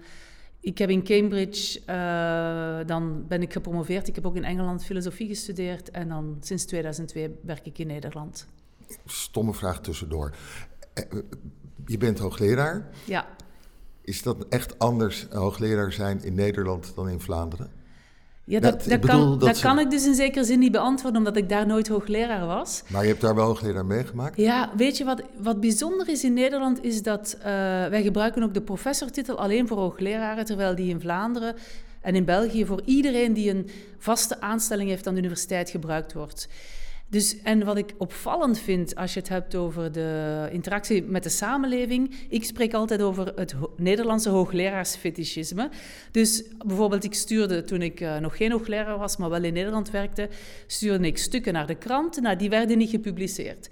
ik 0.67 0.77
heb 0.77 0.89
in 0.89 1.03
Cambridge, 1.03 1.79
uh, 1.79 2.87
dan 2.87 3.27
ben 3.27 3.41
ik 3.41 3.53
gepromoveerd. 3.53 4.07
Ik 4.07 4.15
heb 4.15 4.25
ook 4.25 4.35
in 4.35 4.43
Engeland 4.43 4.83
filosofie 4.83 5.27
gestudeerd 5.27 5.91
en 5.91 6.09
dan 6.09 6.37
sinds 6.41 6.65
2002 6.65 7.35
werk 7.41 7.65
ik 7.65 7.77
in 7.77 7.87
Nederland. 7.87 8.47
Stomme 9.05 9.53
vraag 9.53 9.81
tussendoor. 9.81 10.35
Eh, 10.93 11.03
eh, 11.03 11.19
je 11.85 11.97
bent 11.97 12.19
hoogleraar. 12.19 12.89
Ja. 13.05 13.27
Is 14.01 14.21
dat 14.21 14.47
echt 14.47 14.79
anders 14.79 15.27
hoogleraar 15.29 15.91
zijn 15.91 16.23
in 16.23 16.33
Nederland 16.33 16.95
dan 16.95 17.09
in 17.09 17.19
Vlaanderen? 17.19 17.71
Ja, 18.49 18.59
dat, 18.59 18.83
dat, 18.83 18.99
kan, 18.99 19.39
dat, 19.39 19.59
kan, 19.59 19.79
ik 19.79 19.89
dus 19.89 20.05
in 20.05 20.15
zekere 20.15 20.43
zin 20.43 20.59
niet 20.59 20.71
beantwoorden, 20.71 21.19
omdat 21.19 21.37
ik 21.37 21.49
daar 21.49 21.67
nooit 21.67 21.87
hoogleraar 21.87 22.45
was. 22.45 22.83
Maar 22.87 23.01
je 23.01 23.07
hebt 23.07 23.21
daar 23.21 23.35
wel 23.35 23.45
hoogleraar 23.45 23.85
meegemaakt? 23.85 24.37
Ja, 24.37 24.71
weet 24.77 24.97
je 24.97 25.03
wat, 25.03 25.21
wat 25.37 25.59
bijzonder 25.59 26.09
is 26.09 26.23
in 26.23 26.33
Nederland, 26.33 26.83
is 26.83 27.01
dat 27.01 27.35
uh, 27.37 27.43
wij 27.87 28.03
gebruiken 28.03 28.43
ook 28.43 28.53
de 28.53 28.61
professortitel 28.61 29.37
alleen 29.37 29.67
voor 29.67 29.77
hoogleraren, 29.77 30.45
terwijl 30.45 30.75
die 30.75 30.89
in 30.89 30.99
Vlaanderen 30.99 31.55
en 32.01 32.15
in 32.15 32.25
België 32.25 32.65
voor 32.65 32.81
iedereen 32.85 33.33
die 33.33 33.49
een 33.49 33.69
vaste 33.97 34.41
aanstelling 34.41 34.89
heeft 34.89 35.07
aan 35.07 35.13
de 35.13 35.19
universiteit 35.19 35.69
gebruikt 35.69 36.13
wordt. 36.13 36.47
Dus, 37.09 37.41
en 37.41 37.65
wat 37.65 37.77
ik 37.77 37.93
opvallend 37.97 38.59
vind 38.59 38.95
als 38.95 39.13
je 39.13 39.19
het 39.19 39.29
hebt 39.29 39.55
over 39.55 39.91
de 39.91 40.47
interactie 40.51 41.03
met 41.03 41.23
de 41.23 41.29
samenleving, 41.29 42.15
ik 42.29 42.43
spreek 42.43 42.73
altijd 42.73 43.01
over 43.01 43.33
het 43.35 43.55
Nederlandse 43.77 44.29
hoogleraarsfetischisme. 44.29 45.69
Dus 46.11 46.43
bijvoorbeeld, 46.65 47.03
ik 47.03 47.13
stuurde 47.13 47.63
toen 47.63 47.81
ik 47.81 48.01
uh, 48.01 48.17
nog 48.17 48.37
geen 48.37 48.51
hoogleraar 48.51 48.97
was, 48.97 49.17
maar 49.17 49.29
wel 49.29 49.43
in 49.43 49.53
Nederland 49.53 49.91
werkte, 49.91 50.29
stuurde 50.65 51.07
ik 51.07 51.17
stukken 51.17 51.53
naar 51.53 51.67
de 51.67 51.75
krant. 51.75 52.21
Nou, 52.21 52.35
die 52.35 52.49
werden 52.49 52.77
niet 52.77 52.89
gepubliceerd. 52.89 53.69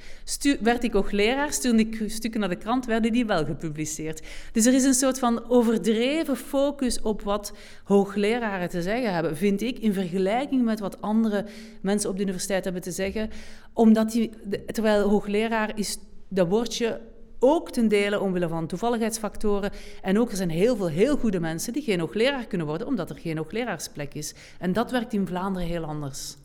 Werd 0.59 0.83
ik 0.83 0.93
hoogleraar, 0.93 1.53
stuurde 1.53 1.79
ik 1.79 2.03
stukken 2.07 2.39
naar 2.39 2.49
de 2.49 2.55
krant, 2.55 2.85
werden 2.85 3.11
die 3.11 3.25
wel 3.25 3.45
gepubliceerd. 3.45 4.21
Dus 4.51 4.65
er 4.65 4.73
is 4.73 4.83
een 4.83 4.93
soort 4.93 5.19
van 5.19 5.49
overdreven 5.49 6.37
focus 6.37 7.01
op 7.01 7.21
wat 7.21 7.53
hoogleraren 7.83 8.69
te 8.69 8.81
zeggen 8.81 9.13
hebben, 9.13 9.37
vind 9.37 9.61
ik, 9.61 9.79
in 9.79 9.93
vergelijking 9.93 10.63
met 10.63 10.79
wat 10.79 11.01
andere 11.01 11.45
mensen 11.81 12.09
op 12.09 12.15
de 12.15 12.21
universiteit 12.23 12.63
hebben 12.63 12.81
te 12.81 12.91
zeggen 12.91 13.24
omdat 13.73 14.11
die, 14.11 14.29
terwijl 14.65 15.09
hoogleraar 15.09 15.71
is 15.75 15.97
dat 16.27 16.47
woordje 16.47 17.01
ook 17.39 17.71
ten 17.71 17.87
dele 17.87 18.19
omwille 18.19 18.47
van 18.47 18.67
toevalligheidsfactoren. 18.67 19.71
En 20.01 20.19
ook 20.19 20.31
er 20.31 20.37
zijn 20.37 20.49
heel 20.49 20.75
veel 20.75 20.87
heel 20.87 21.17
goede 21.17 21.39
mensen 21.39 21.73
die 21.73 21.83
geen 21.83 21.99
hoogleraar 21.99 22.45
kunnen 22.45 22.67
worden, 22.67 22.87
omdat 22.87 23.09
er 23.09 23.17
geen 23.17 23.37
hoogleraarsplek 23.37 24.13
is. 24.13 24.33
En 24.59 24.73
dat 24.73 24.91
werkt 24.91 25.13
in 25.13 25.27
Vlaanderen 25.27 25.67
heel 25.67 25.83
anders. 25.83 26.37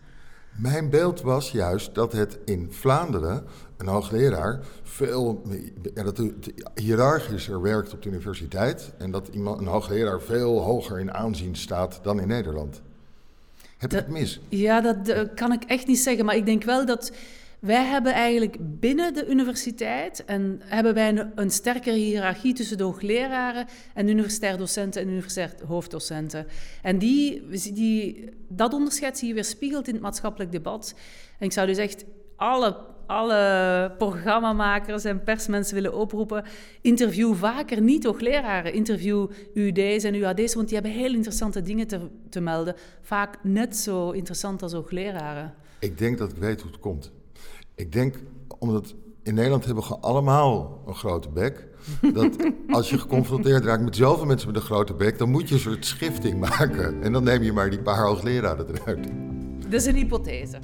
Mijn 0.57 0.91
beeld 0.91 1.21
was 1.21 1.51
juist 1.51 1.95
dat 1.95 2.13
het 2.13 2.39
in 2.45 2.69
Vlaanderen 2.71 3.45
een 3.77 3.87
hoogleraar 3.87 4.61
veel 4.83 5.43
ja, 5.95 6.03
dat 6.03 6.23
hiërarchischer 6.75 7.63
werkt 7.63 7.93
op 7.93 8.03
de 8.03 8.09
universiteit 8.09 8.93
en 8.99 9.11
dat 9.11 9.29
iemand, 9.29 9.61
een 9.61 9.67
hoogleraar 9.67 10.21
veel 10.21 10.61
hoger 10.61 11.01
in 11.01 11.13
aanzien 11.13 11.57
staat 11.57 12.01
dan 12.03 12.21
in 12.21 12.29
Nederland. 12.29 12.83
Heb 13.81 13.93
ik 13.93 13.99
het 13.99 14.09
mis? 14.09 14.41
Ja, 14.49 14.81
dat 14.81 15.35
kan 15.35 15.53
ik 15.53 15.65
echt 15.65 15.87
niet 15.87 15.99
zeggen. 15.99 16.25
Maar 16.25 16.37
ik 16.37 16.47
denk 16.47 16.63
wel 16.63 16.87
dat 16.87 17.13
wij 17.61 17.85
hebben 17.85 18.13
eigenlijk 18.13 18.57
binnen 18.61 19.15
de 19.15 19.27
universiteit 19.27 20.25
en 20.25 20.61
hebben 20.65 20.95
wij 20.95 21.09
een, 21.09 21.33
een 21.35 21.51
sterkere 21.51 21.97
hiërarchie 21.97 22.55
tussen 22.55 22.79
de 22.79 22.85
hoogleraren 22.85 23.67
en 23.95 24.09
universitair 24.09 24.57
docenten 24.59 25.03
en 25.03 25.09
universitair 25.09 25.53
hoofddocenten. 25.67 26.47
En 26.83 26.99
die, 26.99 27.49
die, 27.73 28.29
dat 28.49 28.73
onderscheid 28.73 29.19
zie 29.19 29.29
je 29.29 29.35
weer 29.35 29.45
spiegeld 29.45 29.89
in 29.89 29.95
het 29.95 30.03
maatschappelijk 30.03 30.53
debat. 30.53 30.95
En 31.39 31.47
ik 31.47 31.53
zou 31.53 31.67
dus 31.67 31.79
echt 31.79 32.05
alle 32.37 32.77
alle 33.11 33.95
programmamakers 33.99 35.05
en 35.05 35.23
persmensen 35.23 35.75
willen 35.75 35.95
oproepen. 35.95 36.45
Interview 36.81 37.35
vaker 37.35 37.81
niet 37.81 38.05
hoogleraren. 38.05 38.73
Interview 38.73 39.27
UD's 39.55 40.05
en 40.05 40.15
UAD's, 40.15 40.55
want 40.55 40.69
die 40.69 40.79
hebben 40.79 40.97
heel 40.97 41.15
interessante 41.15 41.63
dingen 41.63 41.87
te, 41.87 42.01
te 42.29 42.41
melden. 42.41 42.75
Vaak 43.01 43.39
net 43.43 43.77
zo 43.77 44.11
interessant 44.11 44.63
als 44.63 44.73
hoogleraren. 44.73 45.55
Ik 45.79 45.99
denk 45.99 46.19
dat 46.19 46.31
ik 46.31 46.37
weet 46.37 46.61
hoe 46.61 46.71
het 46.71 46.81
komt. 46.81 47.13
Ik 47.75 47.93
denk 47.93 48.15
omdat 48.59 48.95
in 49.23 49.35
Nederland 49.35 49.65
hebben 49.65 49.85
we 49.89 49.97
allemaal 49.97 50.83
een 50.87 50.95
grote 50.95 51.29
bek. 51.29 51.69
Dat 52.13 52.37
als 52.69 52.91
je 52.91 52.99
geconfronteerd 52.99 53.65
raakt 53.65 53.83
met 53.83 53.97
zoveel 53.97 54.27
mensen 54.27 54.49
met 54.49 54.57
een 54.57 54.63
grote 54.63 54.95
bek, 54.95 55.19
dan 55.19 55.31
moet 55.31 55.49
je 55.49 55.55
een 55.55 55.61
soort 55.61 55.87
schifting 55.87 56.41
maken. 56.41 57.03
En 57.03 57.13
dan 57.13 57.25
neem 57.25 57.43
je 57.43 57.53
maar 57.53 57.71
die 57.71 57.83
paar 57.83 58.05
hoogleraren 58.05 58.67
eruit. 58.75 59.09
Dat 59.59 59.73
is 59.73 59.87
een 59.87 59.95
hypothese. 59.95 60.59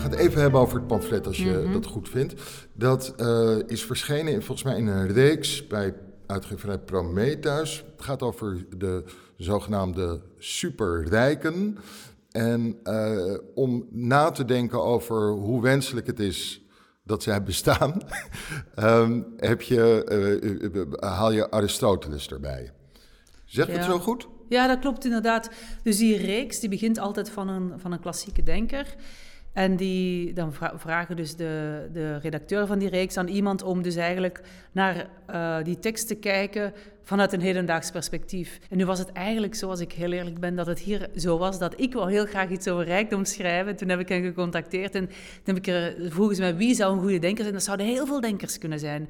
Gaan 0.00 0.10
het 0.10 0.18
even 0.18 0.40
hebben 0.40 0.60
over 0.60 0.76
het 0.76 0.86
pamflet, 0.86 1.26
als 1.26 1.36
je 1.36 1.50
mhm. 1.50 1.72
dat 1.72 1.86
goed 1.86 2.08
vindt. 2.08 2.34
Dat 2.72 3.14
uh, 3.20 3.58
is 3.66 3.84
verschenen 3.84 4.32
in, 4.32 4.42
volgens 4.42 4.62
mij 4.62 4.76
in 4.76 4.86
een 4.86 5.12
reeks 5.12 5.66
bij 5.66 5.94
uitgeverij 6.26 6.78
Prometheus. 6.78 7.84
Het 7.96 8.04
gaat 8.04 8.22
over 8.22 8.66
de 8.76 9.04
zogenaamde 9.36 10.20
superrijken. 10.38 11.78
En 12.30 12.78
uh, 12.84 13.38
om 13.54 13.86
na 13.90 14.30
te 14.30 14.44
denken 14.44 14.82
over 14.82 15.30
hoe 15.30 15.62
wenselijk 15.62 16.06
het 16.06 16.20
is 16.20 16.64
dat 17.04 17.22
zij 17.22 17.42
bestaan, 17.42 18.02
um, 18.78 19.26
heb 19.36 19.62
je, 19.62 20.92
uh, 21.00 21.10
haal 21.10 21.32
je 21.32 21.50
Aristoteles 21.50 22.28
erbij. 22.28 22.72
Zeg 23.44 23.68
ik 23.68 23.74
het 23.74 23.84
zo 23.84 23.98
goed? 23.98 24.28
Ja, 24.48 24.66
dat 24.66 24.78
klopt 24.78 25.04
inderdaad. 25.04 25.50
Dus 25.82 25.98
die 25.98 26.16
reeks 26.16 26.60
die 26.60 26.68
begint 26.68 26.98
altijd 26.98 27.30
van 27.30 27.48
een, 27.48 27.72
van 27.76 27.92
een 27.92 28.00
klassieke 28.00 28.42
denker. 28.42 28.96
En 29.52 29.76
die, 29.76 30.32
dan 30.32 30.52
vragen 30.74 31.16
dus 31.16 31.36
de, 31.36 31.88
de 31.92 32.16
redacteur 32.16 32.66
van 32.66 32.78
die 32.78 32.88
reeks 32.88 33.16
aan 33.16 33.28
iemand 33.28 33.62
om 33.62 33.82
dus 33.82 33.96
eigenlijk 33.96 34.40
naar 34.72 35.06
uh, 35.30 35.56
die 35.64 35.78
tekst 35.78 36.06
te 36.06 36.14
kijken 36.14 36.72
vanuit 37.02 37.32
een 37.32 37.40
hedendaags 37.40 37.90
perspectief. 37.90 38.58
En 38.70 38.76
nu 38.76 38.86
was 38.86 38.98
het 38.98 39.12
eigenlijk 39.12 39.54
zo, 39.54 39.68
als 39.68 39.80
ik 39.80 39.92
heel 39.92 40.12
eerlijk 40.12 40.40
ben, 40.40 40.56
dat 40.56 40.66
het 40.66 40.78
hier 40.78 41.08
zo 41.16 41.38
was 41.38 41.58
dat 41.58 41.80
ik 41.80 41.92
wel 41.92 42.06
heel 42.06 42.26
graag 42.26 42.48
iets 42.48 42.68
over 42.68 42.84
rijkdom 42.84 43.24
schrijven. 43.24 43.76
Toen 43.76 43.88
heb 43.88 44.00
ik 44.00 44.08
hen 44.08 44.22
gecontacteerd 44.22 44.94
en 44.94 45.06
toen 45.06 45.54
heb 45.54 45.56
ik 45.56 45.66
er, 45.66 45.94
vroegen 46.10 46.36
ze 46.36 46.42
mij 46.42 46.56
wie 46.56 46.74
zou 46.74 46.92
een 46.92 47.00
goede 47.00 47.18
denker 47.18 47.42
zijn. 47.42 47.54
Dat 47.54 47.64
zouden 47.64 47.86
heel 47.86 48.06
veel 48.06 48.20
denkers 48.20 48.58
kunnen 48.58 48.78
zijn. 48.78 49.08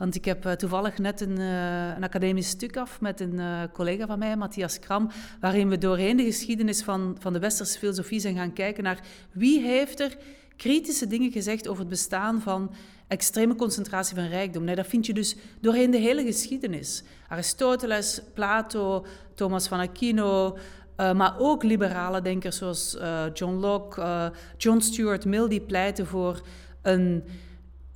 Want 0.00 0.14
ik 0.14 0.24
heb 0.24 0.46
uh, 0.46 0.52
toevallig 0.52 0.98
net 0.98 1.20
een, 1.20 1.38
uh, 1.38 1.96
een, 1.96 2.04
academisch 2.04 2.48
stuk 2.48 2.76
af 2.76 3.00
met 3.00 3.20
een 3.20 3.34
uh, 3.34 3.62
collega 3.72 4.06
van 4.06 4.18
mij, 4.18 4.36
Matthias 4.36 4.78
Kram, 4.78 5.10
waarin 5.40 5.68
we 5.68 5.78
doorheen 5.78 6.16
de 6.16 6.24
geschiedenis 6.24 6.82
van, 6.82 7.16
van 7.18 7.32
de 7.32 7.38
westerse 7.38 7.78
filosofie 7.78 8.20
zijn 8.20 8.36
gaan 8.36 8.52
kijken 8.52 8.84
naar 8.84 9.00
wie 9.32 9.60
heeft 9.60 10.00
er 10.00 10.16
kritische 10.56 11.06
dingen 11.06 11.32
gezegd 11.32 11.68
over 11.68 11.80
het 11.80 11.88
bestaan 11.88 12.40
van 12.40 12.74
extreme 13.08 13.54
concentratie 13.54 14.16
van 14.16 14.26
rijkdom. 14.26 14.64
Nee, 14.64 14.74
dat 14.74 14.86
vind 14.86 15.06
je 15.06 15.14
dus 15.14 15.36
doorheen 15.60 15.90
de 15.90 15.98
hele 15.98 16.24
geschiedenis. 16.24 17.02
Aristoteles, 17.28 18.22
Plato, 18.34 19.06
Thomas 19.34 19.68
van 19.68 19.80
Aquino, 19.80 20.58
maar 20.96 21.34
ook 21.38 21.62
liberale 21.62 22.22
denkers 22.22 22.56
zoals 22.56 22.96
John 23.34 23.54
Locke, 23.54 24.00
uh, 24.00 24.26
John 24.56 24.80
Stuart 24.80 25.24
Mill, 25.24 25.48
die 25.48 25.60
pleiten 25.60 26.06
voor 26.06 26.40
een 26.82 27.24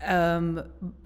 um, 0.02 0.60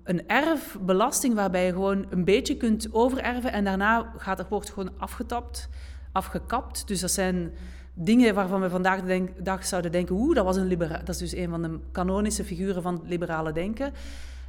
een 0.04 0.28
erfbelasting 0.28 1.34
waarbij 1.34 1.66
je 1.66 1.72
gewoon 1.72 2.06
een 2.10 2.24
beetje 2.24 2.56
kunt 2.56 2.88
overerven 2.92 3.52
en 3.52 3.64
daarna 3.64 4.12
gaat, 4.16 4.48
wordt 4.48 4.70
gewoon 4.70 4.90
afgetapt, 4.98 5.68
afgekapt. 6.12 6.86
Dus 6.86 7.00
dat 7.00 7.10
zijn 7.10 7.52
dingen 7.94 8.34
waarvan 8.34 8.60
we 8.60 8.70
vandaag 8.70 9.02
de 9.02 9.28
dag 9.42 9.66
zouden 9.66 9.92
denken, 9.92 10.14
oeh, 10.14 10.34
dat, 10.34 10.44
was 10.44 10.56
een 10.56 10.66
libera 10.66 10.98
dat 10.98 11.08
is 11.08 11.18
dus 11.18 11.34
een 11.34 11.48
van 11.48 11.62
de 11.62 11.78
kanonische 11.92 12.44
figuren 12.44 12.82
van 12.82 12.94
het 12.94 13.08
liberale 13.08 13.52
denken. 13.52 13.92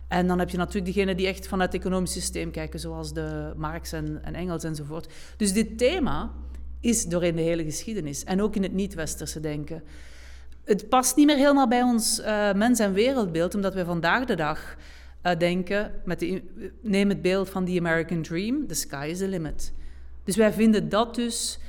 En 0.07 0.27
dan 0.27 0.39
heb 0.39 0.49
je 0.49 0.57
natuurlijk 0.57 0.85
diegenen 0.85 1.17
die 1.17 1.27
echt 1.27 1.47
vanuit 1.47 1.73
het 1.73 1.81
economisch 1.81 2.11
systeem 2.11 2.51
kijken, 2.51 2.79
zoals 2.79 3.13
de 3.13 3.53
Marx 3.55 3.91
en, 3.91 4.19
en 4.23 4.35
Engels 4.35 4.63
enzovoort. 4.63 5.13
Dus 5.37 5.53
dit 5.53 5.77
thema 5.77 6.31
is 6.79 7.05
doorheen 7.05 7.35
de 7.35 7.41
hele 7.41 7.63
geschiedenis 7.63 8.23
en 8.23 8.41
ook 8.41 8.55
in 8.55 8.63
het 8.63 8.73
niet-westerse 8.73 9.39
denken 9.39 9.83
het 10.69 10.89
past 10.89 11.15
niet 11.15 11.25
meer 11.25 11.37
helemaal 11.37 11.67
bij 11.67 11.81
ons 11.81 12.19
uh, 12.19 12.53
mens- 12.53 12.79
en 12.79 12.93
wereldbeeld, 12.93 13.55
omdat 13.55 13.73
we 13.73 13.85
vandaag 13.85 14.25
de 14.25 14.35
dag 14.35 14.75
uh, 15.23 15.37
denken, 15.37 15.91
met 16.05 16.19
de, 16.19 16.41
neem 16.81 17.09
het 17.09 17.21
beeld 17.21 17.49
van 17.49 17.65
the 17.65 17.77
American 17.77 18.21
Dream, 18.21 18.67
the 18.67 18.73
sky 18.73 19.07
is 19.11 19.17
the 19.17 19.27
limit. 19.27 19.73
Dus 20.23 20.35
wij 20.35 20.53
vinden 20.53 20.89
dat 20.89 21.15
dus, 21.15 21.59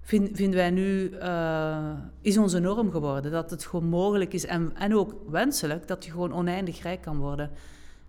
vind, 0.00 0.30
vinden 0.32 0.58
wij 0.58 0.70
nu, 0.70 1.10
uh, 1.10 1.90
is 2.20 2.38
onze 2.38 2.58
norm 2.58 2.90
geworden. 2.90 3.30
Dat 3.30 3.50
het 3.50 3.66
gewoon 3.66 3.88
mogelijk 3.88 4.32
is 4.32 4.46
en, 4.46 4.72
en 4.74 4.94
ook 4.94 5.14
wenselijk 5.28 5.88
dat 5.88 6.04
je 6.04 6.10
gewoon 6.10 6.32
oneindig 6.32 6.82
rijk 6.82 7.00
kan 7.00 7.18
worden. 7.18 7.50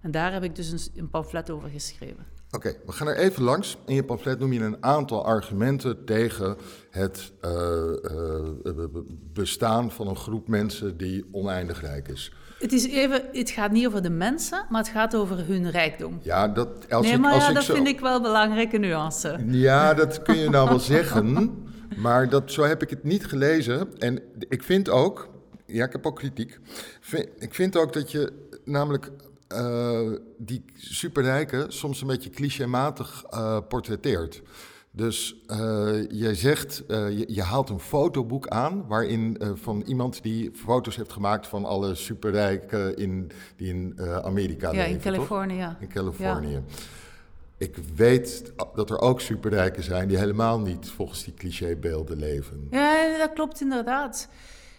En 0.02 0.12
daar 0.12 0.34
heb 0.34 0.44
ik 0.44 0.56
dus 0.56 0.72
een, 0.72 0.80
een 0.96 1.10
pamflet 1.10 1.50
over 1.50 1.70
geschreven. 1.70 2.35
Oké, 2.56 2.76
we 2.86 2.92
gaan 2.92 3.08
er 3.08 3.18
even 3.18 3.44
langs. 3.44 3.78
In 3.86 3.96
je 3.96 4.04
pamflet 4.04 4.40
noem 4.40 4.54
je 4.54 4.60
een 4.60 4.84
aantal 4.84 5.26
argumenten 5.26 6.06
tegen 6.06 6.58
het 6.90 7.32
uh, 7.46 7.52
uh, 8.66 8.84
bestaan 9.34 9.92
van 9.92 10.08
een 10.08 10.16
groep 10.16 10.48
mensen 10.48 10.98
die 10.98 11.26
oneindig 11.32 11.82
rijk 11.82 12.08
is. 12.08 12.32
Het, 12.60 12.74
is 12.74 12.88
even, 12.88 13.24
het 13.32 13.50
gaat 13.50 13.72
niet 13.72 13.88
over 13.88 14.02
de 14.02 14.10
mensen, 14.10 14.66
maar 14.70 14.82
het 14.82 14.92
gaat 14.92 15.16
over 15.16 15.46
hun 15.48 15.70
rijkdom. 15.70 16.20
Ja, 16.22 16.48
dat, 16.48 16.92
als 16.92 17.08
nee, 17.08 17.18
maar 17.18 17.34
als 17.34 17.48
ja, 17.48 17.54
dat 17.54 17.66
vind 17.66 17.88
ik 17.88 18.00
wel 18.00 18.16
een 18.16 18.22
belangrijke 18.22 18.78
nuance. 18.78 19.40
Ja, 19.46 19.94
dat 20.04 20.22
kun 20.22 20.38
je 20.38 20.50
nou 20.50 20.70
wel 20.70 20.80
zeggen, 20.80 21.64
maar 21.98 22.30
dat, 22.30 22.52
zo 22.52 22.64
heb 22.64 22.82
ik 22.82 22.90
het 22.90 23.04
niet 23.04 23.26
gelezen. 23.26 23.98
En 23.98 24.22
ik 24.50 24.64
vind 24.64 24.90
ook, 24.90 25.30
ja, 25.66 25.86
ik 25.86 25.92
heb 25.92 26.06
ook 26.06 26.16
kritiek. 26.16 26.60
Ik 27.38 27.54
vind 27.54 27.78
ook 27.78 27.94
dat 27.94 28.12
je 28.12 28.34
namelijk 28.64 29.12
uh, 29.54 30.12
die 30.38 30.64
superrijken 30.76 31.74
soms 31.74 32.02
een 32.02 32.08
beetje 32.08 32.30
clichématig 32.30 33.24
uh, 33.34 33.58
portretteert. 33.68 34.42
Dus 34.92 35.36
uh, 35.48 36.10
jij 36.10 36.36
zegt, 36.36 36.84
je, 36.88 37.26
je, 37.28 37.42
haalt 37.42 37.70
een 37.70 37.80
fotoboek 37.80 38.48
aan 38.48 38.88
waarin 38.88 39.38
van 39.54 39.82
iemand 39.82 40.24
die 40.24 40.52
foto's 40.54 40.96
heeft 40.96 41.14
gemaakt 41.14 41.48
van 41.48 41.66
alle 41.66 41.96
superrijken 41.96 42.98
in, 42.98 43.32
die 43.56 43.68
in 43.68 44.00
Amerika 44.24 44.72
ja, 44.72 44.78
leven. 44.78 44.92
In 44.92 45.00
Californië. 45.00 45.76
In 45.80 45.88
Californië. 45.88 46.52
Ja. 46.52 46.62
Ik 47.58 47.76
weet 47.96 48.54
dat 48.76 48.90
er 48.90 49.00
ook 49.00 49.22
superrijken 49.22 49.84
zijn 49.84 50.08
die 50.08 50.18
helemaal 50.18 50.60
niet 50.60 50.90
volgens 50.90 51.24
die 51.24 51.34
clichébeelden 51.34 52.18
leven. 52.18 52.68
Ja, 52.72 53.18
dat 53.18 53.34
klopt 53.34 53.62
inderdaad. 53.62 54.30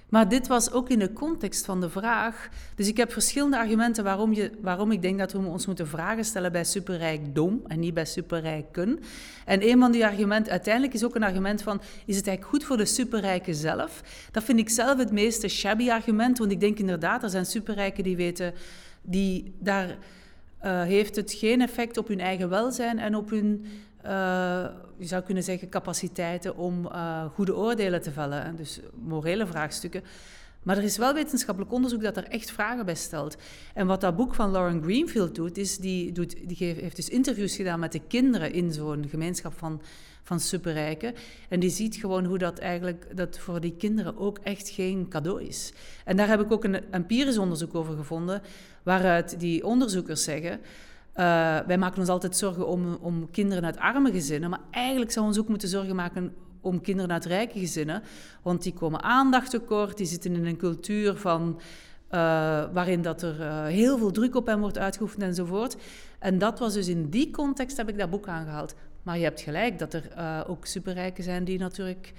Maar 0.08 0.28
dit 0.28 0.46
was 0.46 0.72
ook 0.72 0.88
in 0.88 0.98
de 0.98 1.12
context 1.12 1.64
van 1.64 1.80
de 1.80 1.90
vraag. 1.90 2.48
Dus 2.74 2.88
ik 2.88 2.96
heb 2.96 3.12
verschillende 3.12 3.58
argumenten 3.58 4.04
waarom, 4.04 4.32
je, 4.32 4.50
waarom 4.60 4.92
ik 4.92 5.02
denk 5.02 5.18
dat 5.18 5.32
we 5.32 5.38
ons 5.38 5.66
moeten 5.66 5.88
vragen 5.88 6.24
stellen 6.24 6.52
bij 6.52 6.64
superrijkdom 6.64 7.62
en 7.66 7.80
niet 7.80 7.94
bij 7.94 8.04
superrijken. 8.04 9.00
En 9.44 9.68
een 9.68 9.78
van 9.78 9.92
die 9.92 10.06
argumenten, 10.06 10.52
uiteindelijk 10.52 10.94
is 10.94 11.04
ook 11.04 11.14
een 11.14 11.22
argument 11.22 11.62
van, 11.62 11.80
is 12.04 12.16
het 12.16 12.26
eigenlijk 12.26 12.56
goed 12.56 12.64
voor 12.64 12.76
de 12.76 12.84
superrijken 12.84 13.54
zelf? 13.54 14.02
Dat 14.32 14.44
vind 14.44 14.58
ik 14.58 14.68
zelf 14.68 14.98
het 14.98 15.12
meeste 15.12 15.48
shabby 15.48 15.90
argument, 15.90 16.38
want 16.38 16.50
ik 16.50 16.60
denk 16.60 16.78
inderdaad, 16.78 17.22
er 17.22 17.30
zijn 17.30 17.46
superrijken 17.46 18.04
die 18.04 18.16
weten, 18.16 18.54
die 19.02 19.54
daar 19.58 19.88
uh, 20.64 20.82
heeft 20.82 21.16
het 21.16 21.32
geen 21.32 21.60
effect 21.60 21.96
op 21.96 22.08
hun 22.08 22.20
eigen 22.20 22.48
welzijn 22.48 22.98
en 22.98 23.14
op 23.14 23.30
hun 23.30 23.66
je 24.98 25.06
zou 25.06 25.22
kunnen 25.22 25.42
zeggen, 25.42 25.68
capaciteiten 25.68 26.56
om 26.56 26.86
uh, 26.86 27.24
goede 27.24 27.56
oordelen 27.56 28.02
te 28.02 28.12
vellen. 28.12 28.56
Dus 28.56 28.80
morele 28.94 29.46
vraagstukken. 29.46 30.02
Maar 30.66 30.76
er 30.76 30.82
is 30.82 30.96
wel 30.96 31.14
wetenschappelijk 31.14 31.72
onderzoek 31.72 32.02
dat 32.02 32.16
er 32.16 32.24
echt 32.24 32.50
vragen 32.50 32.84
bij 32.84 32.94
stelt. 32.94 33.36
En 33.74 33.86
wat 33.86 34.00
dat 34.00 34.16
boek 34.16 34.34
van 34.34 34.50
Lauren 34.50 34.82
Greenfield 34.82 35.34
doet, 35.34 35.56
is 35.56 35.78
die, 35.78 36.12
doet, 36.12 36.36
die 36.48 36.74
heeft 36.74 36.96
dus 36.96 37.08
interviews 37.08 37.56
gedaan 37.56 37.80
met 37.80 37.92
de 37.92 38.00
kinderen 38.08 38.52
in 38.52 38.72
zo'n 38.72 39.06
gemeenschap 39.08 39.58
van, 39.58 39.82
van 40.22 40.40
superrijken. 40.40 41.14
En 41.48 41.60
die 41.60 41.70
ziet 41.70 41.96
gewoon 41.96 42.24
hoe 42.24 42.38
dat 42.38 42.58
eigenlijk 42.58 43.16
dat 43.16 43.38
voor 43.38 43.60
die 43.60 43.74
kinderen 43.76 44.18
ook 44.18 44.38
echt 44.38 44.68
geen 44.68 45.08
cadeau 45.08 45.42
is. 45.42 45.72
En 46.04 46.16
daar 46.16 46.28
heb 46.28 46.40
ik 46.40 46.52
ook 46.52 46.64
een 46.64 46.92
empirisch 46.92 47.38
onderzoek 47.38 47.74
over 47.74 47.96
gevonden, 47.96 48.42
waaruit 48.82 49.40
die 49.40 49.64
onderzoekers 49.66 50.24
zeggen 50.24 50.60
wij 51.66 51.78
maken 51.78 51.98
ons 51.98 52.08
altijd 52.08 52.36
zorgen 52.36 52.68
om, 52.68 52.98
om 53.00 53.30
kinderen 53.30 53.64
uit 53.64 53.78
arme 53.78 54.10
gezinnen, 54.12 54.50
maar 54.50 54.60
eigenlijk 54.70 55.12
we 55.12 55.20
ons 55.20 55.38
ook 55.38 55.48
moeten 55.48 55.68
zorgen 55.68 55.96
maken 55.96 56.34
om 56.60 56.80
kinderen 56.80 57.12
uit 57.12 57.24
rijke 57.24 57.58
gezinnen, 57.58 58.02
want 58.42 58.62
die 58.62 58.72
komen 58.72 59.02
aandacht 59.02 59.50
tekort, 59.50 59.96
die 59.96 60.06
zitten 60.06 60.34
in 60.34 60.46
een 60.46 60.56
cultuur 60.56 61.16
van, 61.16 61.60
uh, 62.10 62.20
waarin 62.72 63.02
dat 63.02 63.22
er 63.22 63.40
uh, 63.40 63.64
heel 63.64 63.98
veel 63.98 64.10
druk 64.10 64.34
op 64.34 64.46
hen 64.46 64.60
wordt 64.60 64.78
uitgeoefend 64.78 65.22
enzovoort. 65.22 65.76
En 66.18 66.38
dat 66.38 66.58
was 66.58 66.74
dus 66.74 66.88
in 66.88 67.08
die 67.08 67.30
context 67.30 67.76
heb 67.76 67.88
ik 67.88 67.98
dat 67.98 68.10
boek 68.10 68.28
aangehaald. 68.28 68.74
Maar 69.02 69.18
je 69.18 69.24
hebt 69.24 69.40
gelijk 69.40 69.78
dat 69.78 69.94
er 69.94 70.04
ook 70.46 70.66
superrijken 70.66 71.24
zijn 71.24 71.44
die 71.44 71.58
natuurlijk 71.58 72.12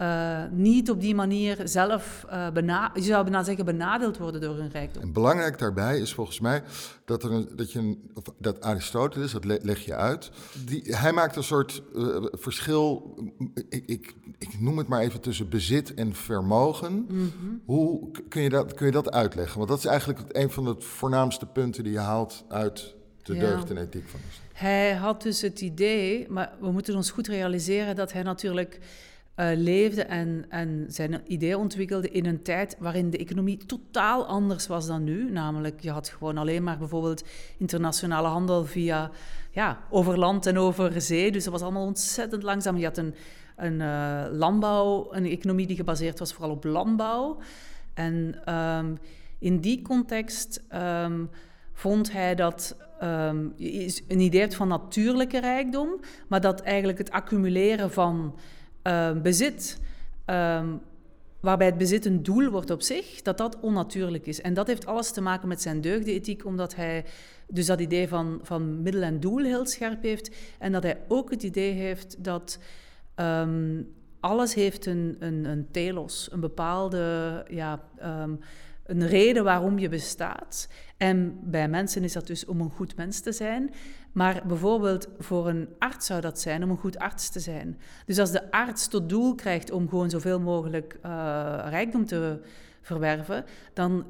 uh, 0.00 0.42
niet 0.50 0.90
op 0.90 1.00
die 1.00 1.14
manier 1.14 1.58
zelf, 1.64 2.26
uh, 2.32 2.46
je 2.94 3.02
zou 3.02 3.22
bijna 3.22 3.42
zeggen, 3.42 3.64
benadeeld 3.64 4.18
worden 4.18 4.40
door 4.40 4.56
hun 4.56 4.70
rijkdom. 4.70 5.02
En 5.02 5.12
belangrijk 5.12 5.58
daarbij 5.58 5.98
is 5.98 6.14
volgens 6.14 6.40
mij 6.40 6.62
dat, 7.04 7.22
er 7.22 7.32
een, 7.32 7.48
dat, 7.56 7.72
je 7.72 7.78
een, 7.78 8.10
dat 8.38 8.60
Aristoteles, 8.60 9.32
dat 9.32 9.44
leg 9.44 9.84
je 9.84 9.94
uit, 9.94 10.30
die, 10.66 10.96
hij 10.96 11.12
maakt 11.12 11.36
een 11.36 11.42
soort 11.42 11.82
uh, 11.94 12.24
verschil, 12.32 13.14
ik, 13.68 13.82
ik, 13.86 14.14
ik, 14.38 14.60
noem 14.60 14.78
het 14.78 14.88
maar 14.88 15.00
even 15.00 15.20
tussen 15.20 15.48
bezit 15.48 15.94
en 15.94 16.14
vermogen. 16.14 16.92
Mm 16.92 17.32
-hmm. 17.40 17.62
Hoe 17.64 18.10
kun 18.28 18.42
je, 18.42 18.48
dat, 18.48 18.74
kun 18.74 18.86
je 18.86 18.92
dat 18.92 19.10
uitleggen? 19.10 19.56
Want 19.56 19.68
dat 19.68 19.78
is 19.78 19.84
eigenlijk 19.84 20.20
een 20.28 20.50
van 20.50 20.64
de 20.64 20.74
voornaamste 20.78 21.46
punten 21.46 21.84
die 21.84 21.92
je 21.92 21.98
haalt 21.98 22.44
uit 22.48 22.94
de 23.22 23.34
ja. 23.34 23.40
deugd 23.40 23.70
en 23.70 23.76
ethiek 23.76 24.08
van 24.08 24.20
Hij 24.52 24.94
had 24.94 25.22
dus 25.22 25.40
het 25.40 25.60
idee, 25.60 26.26
maar 26.28 26.52
we 26.60 26.70
moeten 26.70 26.96
ons 26.96 27.10
goed 27.10 27.26
realiseren 27.26 27.96
dat 27.96 28.12
hij 28.12 28.22
natuurlijk 28.22 28.78
uh, 29.40 29.50
leefde 29.54 30.02
en, 30.02 30.44
en 30.48 30.84
zijn 30.88 31.20
idee 31.26 31.58
ontwikkelde 31.58 32.10
in 32.10 32.26
een 32.26 32.42
tijd 32.42 32.76
waarin 32.78 33.10
de 33.10 33.18
economie 33.18 33.56
totaal 33.56 34.26
anders 34.26 34.66
was 34.66 34.86
dan 34.86 35.04
nu. 35.04 35.30
Namelijk, 35.30 35.80
je 35.80 35.90
had 35.90 36.08
gewoon 36.08 36.38
alleen 36.38 36.62
maar 36.62 36.78
bijvoorbeeld 36.78 37.24
internationale 37.58 38.28
handel 38.28 38.64
via, 38.64 39.10
ja, 39.50 39.78
over 39.90 40.18
land 40.18 40.46
en 40.46 40.58
over 40.58 41.00
zee. 41.00 41.32
Dus 41.32 41.44
dat 41.44 41.52
was 41.52 41.62
allemaal 41.62 41.86
ontzettend 41.86 42.42
langzaam. 42.42 42.76
Je 42.76 42.84
had 42.84 42.98
een, 42.98 43.14
een 43.56 43.80
uh, 43.80 44.24
landbouw, 44.30 45.08
een 45.10 45.26
economie 45.26 45.66
die 45.66 45.76
gebaseerd 45.76 46.18
was 46.18 46.32
vooral 46.32 46.50
op 46.50 46.64
landbouw. 46.64 47.38
En 47.94 48.54
um, 48.54 48.98
in 49.38 49.60
die 49.60 49.82
context 49.82 50.62
um, 50.74 51.30
vond 51.72 52.12
hij 52.12 52.34
dat 52.34 52.76
um, 53.02 53.52
je 53.56 54.02
een 54.08 54.20
idee 54.20 54.40
hebt 54.40 54.54
van 54.54 54.68
natuurlijke 54.68 55.40
rijkdom, 55.40 56.00
maar 56.28 56.40
dat 56.40 56.60
eigenlijk 56.60 56.98
het 56.98 57.10
accumuleren 57.10 57.90
van 57.90 58.34
uh, 58.84 59.12
bezit, 59.12 59.80
um, 60.26 60.80
waarbij 61.40 61.66
het 61.66 61.78
bezit 61.78 62.04
een 62.04 62.22
doel 62.22 62.50
wordt 62.50 62.70
op 62.70 62.82
zich, 62.82 63.22
dat 63.22 63.38
dat 63.38 63.60
onnatuurlijk 63.60 64.26
is. 64.26 64.40
En 64.40 64.54
dat 64.54 64.66
heeft 64.66 64.86
alles 64.86 65.10
te 65.10 65.20
maken 65.20 65.48
met 65.48 65.62
zijn 65.62 65.80
deugdethiek, 65.80 66.44
omdat 66.44 66.74
hij 66.74 67.04
dus 67.48 67.66
dat 67.66 67.80
idee 67.80 68.08
van, 68.08 68.40
van 68.42 68.82
middel 68.82 69.02
en 69.02 69.20
doel 69.20 69.44
heel 69.44 69.66
scherp 69.66 70.02
heeft. 70.02 70.30
En 70.58 70.72
dat 70.72 70.82
hij 70.82 71.00
ook 71.08 71.30
het 71.30 71.42
idee 71.42 71.72
heeft 71.72 72.24
dat 72.24 72.58
um, 73.16 73.88
alles 74.20 74.54
heeft 74.54 74.86
een, 74.86 75.16
een, 75.18 75.44
een 75.44 75.68
telos, 75.70 76.28
een 76.32 76.40
bepaalde 76.40 77.44
ja, 77.48 77.82
een 78.90 79.06
reden 79.06 79.44
waarom 79.44 79.78
je 79.78 79.88
bestaat. 79.88 80.68
En 80.96 81.38
bij 81.42 81.68
mensen 81.68 82.04
is 82.04 82.12
dat 82.12 82.26
dus 82.26 82.44
om 82.44 82.60
een 82.60 82.70
goed 82.70 82.96
mens 82.96 83.20
te 83.20 83.32
zijn. 83.32 83.70
Maar 84.12 84.42
bijvoorbeeld 84.46 85.08
voor 85.18 85.48
een 85.48 85.68
arts 85.78 86.06
zou 86.06 86.20
dat 86.20 86.40
zijn 86.40 86.62
om 86.62 86.70
een 86.70 86.76
goed 86.76 86.98
arts 86.98 87.30
te 87.30 87.40
zijn. 87.40 87.78
Dus 88.06 88.18
als 88.18 88.30
de 88.30 88.50
arts 88.50 88.88
tot 88.88 89.08
doel 89.08 89.34
krijgt 89.34 89.70
om 89.70 89.88
gewoon 89.88 90.10
zoveel 90.10 90.40
mogelijk 90.40 90.94
uh, 90.94 91.10
rijkdom 91.68 92.06
te 92.06 92.40
verwerven, 92.82 93.44
dan 93.74 94.06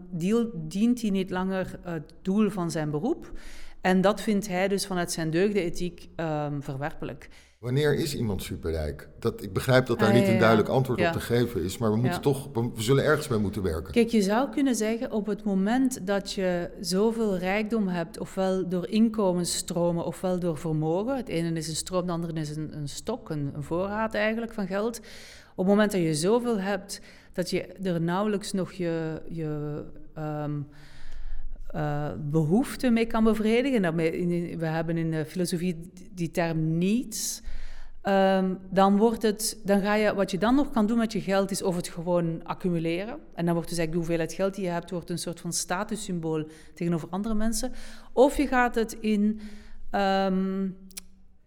dient 0.55 1.01
hij 1.01 1.11
niet 1.11 1.31
langer 1.31 1.79
het 1.83 2.13
doel 2.23 2.51
van 2.51 2.71
zijn 2.71 2.91
beroep. 2.91 3.33
En 3.81 4.01
dat 4.01 4.21
vindt 4.21 4.49
hij 4.49 4.69
dus 4.69 4.87
vanuit 4.87 5.13
zijn 5.13 5.31
deugdenethiek 5.31 6.09
um, 6.17 6.63
verwerpelijk. 6.63 7.29
Wanneer 7.61 7.95
is 7.95 8.17
iemand 8.17 8.43
superrijk? 8.43 9.09
Dat, 9.19 9.43
ik 9.43 9.53
begrijp 9.53 9.87
dat 9.87 9.99
daar 9.99 10.09
ah, 10.09 10.15
niet 10.15 10.29
een 10.29 10.39
duidelijk 10.39 10.69
antwoord 10.69 11.01
op 11.01 11.13
te 11.13 11.21
geven 11.21 11.65
is, 11.65 11.79
maar 11.79 11.91
we, 11.91 11.97
moeten 11.97 12.21
toch, 12.21 12.49
we 12.53 12.83
zullen 12.83 13.05
ergens 13.05 13.29
mee 13.29 13.39
moeten 13.39 13.63
werken. 13.63 13.93
Kijk, 13.93 14.09
je 14.09 14.23
zou 14.23 14.51
kunnen 14.51 14.75
zeggen, 14.75 15.13
op 15.13 15.27
het 15.27 15.45
moment 15.45 16.07
dat 16.07 16.33
je 16.33 16.71
zoveel 16.81 17.37
rijkdom 17.37 17.89
hebt, 17.89 18.19
ofwel 18.19 18.69
door 18.69 18.89
inkomensstromen 18.89 20.05
ofwel 20.05 20.39
door 20.39 20.59
vermogen, 20.59 21.17
het 21.17 21.29
ene 21.29 21.53
is 21.53 21.69
een 21.69 21.77
stroom, 21.77 22.03
het 22.03 22.11
andere 22.11 22.41
is 22.41 22.57
een, 22.57 22.77
een 22.77 22.89
stok, 22.89 23.31
een, 23.31 23.51
een 23.55 23.63
voorraad 23.63 24.15
eigenlijk 24.15 24.53
van 24.53 24.67
geld. 24.67 24.99
Op 25.51 25.57
het 25.57 25.67
moment 25.67 25.93
dat 25.93 26.01
je 26.01 26.15
zoveel 26.15 26.59
hebt, 26.59 27.01
dat 27.33 27.51
je 27.51 27.63
er 27.67 28.01
nauwelijks 28.01 28.53
nog 28.53 28.73
je, 28.73 29.23
je 29.29 29.83
um, 30.19 30.67
uh, 31.75 32.11
behoefte 32.19 32.91
mee 32.91 33.07
kan 33.07 33.25
bevredigen. 33.25 33.97
we 34.59 34.67
hebben 34.67 34.97
in 34.97 35.11
de 35.11 35.25
filosofie 35.25 35.91
die 36.15 36.31
term 36.31 36.79
niets. 36.79 37.43
Um, 38.03 38.59
dan, 38.71 38.97
wordt 38.97 39.23
het, 39.23 39.61
dan 39.65 39.81
ga 39.81 39.95
je, 39.95 40.15
wat 40.15 40.31
je 40.31 40.39
dan 40.39 40.55
nog 40.55 40.71
kan 40.71 40.87
doen 40.87 40.99
met 40.99 41.13
je 41.13 41.21
geld, 41.21 41.51
is 41.51 41.63
of 41.63 41.77
het 41.77 41.89
gewoon 41.89 42.45
accumuleren. 42.45 43.19
En 43.35 43.45
dan 43.45 43.55
wordt 43.55 43.69
dus 43.69 43.79
eigenlijk 43.79 43.91
de 43.91 43.97
hoeveelheid 43.97 44.33
geld 44.33 44.55
die 44.55 44.65
je 44.65 44.71
hebt, 44.71 44.91
wordt 44.91 45.11
een 45.11 45.19
soort 45.19 45.41
van 45.41 45.53
statussymbool 45.53 46.47
tegenover 46.75 47.09
andere 47.11 47.35
mensen. 47.35 47.73
Of 48.13 48.37
je 48.37 48.47
gaat 48.47 48.75
het 48.75 48.93
in 48.93 49.41
um, 49.91 50.77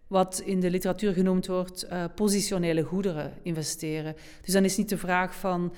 wat 0.06 0.42
in 0.44 0.60
de 0.60 0.70
literatuur 0.70 1.12
genoemd 1.12 1.46
wordt 1.46 1.86
uh, 1.92 2.04
positionele 2.14 2.82
goederen 2.82 3.32
investeren. 3.42 4.14
Dus 4.42 4.52
dan 4.52 4.64
is 4.64 4.76
niet 4.76 4.88
de 4.88 4.98
vraag 4.98 5.34
van 5.34 5.74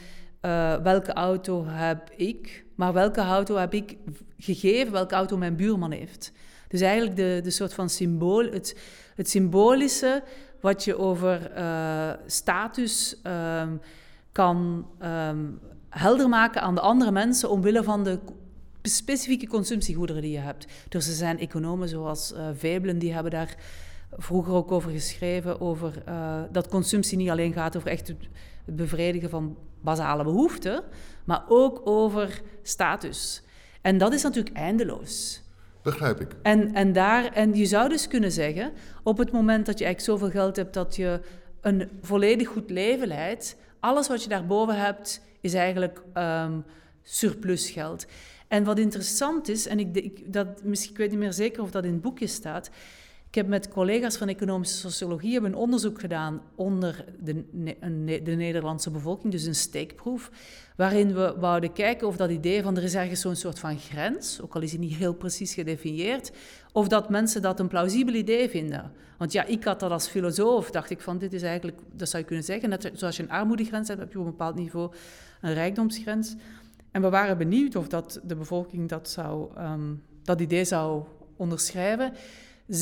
uh, 0.46 0.76
welke 0.76 1.12
auto 1.12 1.64
heb 1.66 2.11
ik, 2.16 2.64
maar 2.74 2.92
welke 2.92 3.20
auto 3.20 3.56
heb 3.56 3.74
ik 3.74 3.96
gegeven, 4.38 4.92
welke 4.92 5.14
auto 5.14 5.37
mijn 5.37 5.56
buurman 5.56 5.90
heeft. 5.90 6.32
Dus 6.68 6.80
eigenlijk 6.80 7.16
de, 7.16 7.40
de 7.42 7.50
soort 7.50 7.74
van 7.74 7.88
symbool, 7.90 8.44
het, 8.44 8.76
het 9.14 9.30
symbolische 9.30 10.22
wat 10.61 10.85
je 10.85 10.98
over 10.98 11.52
uh, 11.56 12.11
status 12.26 13.20
um, 13.61 13.80
kan 14.32 14.87
um, 15.02 15.61
helder 15.88 16.28
maken 16.28 16.62
aan 16.62 16.74
de 16.74 16.80
andere 16.80 17.11
mensen 17.11 17.50
omwille 17.50 17.82
van 17.82 18.04
de 18.04 18.18
specifieke 18.82 19.46
consumptiegoederen 19.46 20.22
die 20.22 20.30
je 20.30 20.38
hebt. 20.38 20.66
Dus 20.88 21.09
er 21.09 21.14
zijn 21.14 21.38
economen 21.38 21.88
zoals 21.88 22.32
uh, 22.32 22.48
Veblen, 22.54 22.98
die 22.98 23.12
hebben 23.12 23.32
daar 23.32 23.56
vroeger 24.11 24.54
ook 24.54 24.72
over 24.72 24.90
geschreven, 24.90 25.61
over 25.61 26.02
dat 26.52 26.68
consumptie 26.68 27.16
niet 27.16 27.30
alleen 27.30 27.52
gaat 27.52 27.76
over 27.76 27.90
echt 27.90 28.14
het 28.66 28.76
bevredigen 28.76 29.31
van 29.31 29.57
basale 29.81 30.24
behoeften, 30.24 30.83
maar 31.24 31.44
ook 31.48 31.81
over 31.85 32.40
status. 32.62 33.42
En 33.81 33.98
dat 33.98 34.12
is 34.12 34.22
natuurlijk 34.22 34.57
eindeloos. 34.57 35.42
Begrijp 35.83 36.20
ik. 36.20 36.37
En, 36.42 36.74
en, 36.74 36.92
daar, 36.92 37.33
en 37.33 37.55
je 37.55 37.66
zou 37.66 37.88
dus 37.88 38.09
kunnen 38.09 38.33
zeggen, 38.33 38.72
op 39.02 39.18
het 39.18 39.33
moment 39.33 39.66
dat 39.66 39.79
je 39.79 39.85
eigenlijk 39.85 40.18
zoveel 40.18 40.40
geld 40.40 40.57
hebt 40.57 40.74
dat 40.74 40.96
je 40.96 41.20
een 41.61 41.90
volledig 42.00 42.48
goed 42.48 42.70
leven 42.70 43.07
leidt, 43.07 43.57
alles 43.81 44.09
wat 44.09 44.22
je 44.22 44.29
daarboven 44.29 44.81
hebt, 44.81 45.20
is 45.40 45.55
eigenlijk 45.55 46.02
um, 46.14 46.64
surplus 47.02 47.70
geld. 47.70 48.07
En 48.48 48.64
wat 48.64 48.79
interessant 48.79 49.48
is, 49.48 49.66
en 49.66 49.79
ik, 49.79 49.96
ik, 49.96 50.33
dat, 50.33 50.62
misschien, 50.62 50.90
ik 50.90 50.96
weet 50.98 51.11
niet 51.11 51.18
meer 51.18 51.33
zeker 51.33 51.62
of 51.62 51.70
dat 51.70 51.85
in 51.85 51.92
het 51.92 52.02
boekje 52.02 52.26
staat, 52.26 52.70
heb 53.37 53.46
met 53.46 53.68
collega's 53.68 54.16
van 54.16 54.29
economische 54.29 54.77
sociologie 54.77 55.33
hebben 55.33 55.53
een 55.53 55.59
onderzoek 55.59 56.01
gedaan 56.01 56.42
onder 56.55 57.05
de, 57.20 57.44
de 58.22 58.33
Nederlandse 58.33 58.90
bevolking, 58.90 59.33
dus 59.33 59.44
een 59.44 59.55
steekproef, 59.55 60.31
waarin 60.77 61.14
we 61.14 61.35
wouden 61.38 61.72
kijken 61.72 62.07
of 62.07 62.16
dat 62.16 62.31
idee 62.31 62.62
van 62.62 62.77
er 62.77 62.83
is 62.83 62.94
ergens 62.94 63.20
zo'n 63.20 63.37
soort 63.37 63.59
van 63.59 63.79
grens, 63.79 64.40
ook 64.40 64.55
al 64.55 64.61
is 64.61 64.70
die 64.70 64.79
niet 64.79 64.94
heel 64.94 65.14
precies 65.14 65.55
gedefinieerd, 65.55 66.33
of 66.72 66.88
dat 66.88 67.11
mensen 67.11 67.42
dat 67.42 67.61
een 67.61 67.68
plausibel 67.68 68.14
idee 68.14 68.49
vinden. 68.49 68.92
Want 69.18 69.33
ja, 69.33 69.44
ik 69.44 69.64
had 69.64 69.81
dat 69.81 69.90
als 69.90 70.09
filosoof, 70.09 70.70
dacht 70.70 70.90
ik 70.90 71.01
van 71.01 71.18
dit 71.18 71.33
is 71.33 71.42
eigenlijk, 71.42 71.79
dat 71.92 72.09
zou 72.09 72.22
je 72.22 72.29
kunnen 72.29 72.44
zeggen, 72.44 72.68
net 72.68 72.90
zoals 72.94 73.16
je 73.16 73.22
een 73.22 73.31
armoedegrens 73.31 73.88
hebt, 73.88 74.01
heb 74.01 74.12
je 74.12 74.18
op 74.18 74.25
een 74.25 74.31
bepaald 74.31 74.55
niveau 74.55 74.92
een 75.40 75.55
rijkdomsgrens. 75.55 76.35
En 76.90 77.03
we 77.03 77.11
waren 77.11 77.38
benieuwd 77.38 77.77
of 77.77 77.88
dat 77.88 78.20
de 78.25 78.37
bevolking 78.37 78.88
dat, 78.88 79.11
zou, 79.11 79.51
ehm, 79.57 79.94
dat 80.22 80.40
idee 80.40 80.64
zou 80.64 81.05
onderschrijven. 81.37 82.12
96,5% 82.70 82.76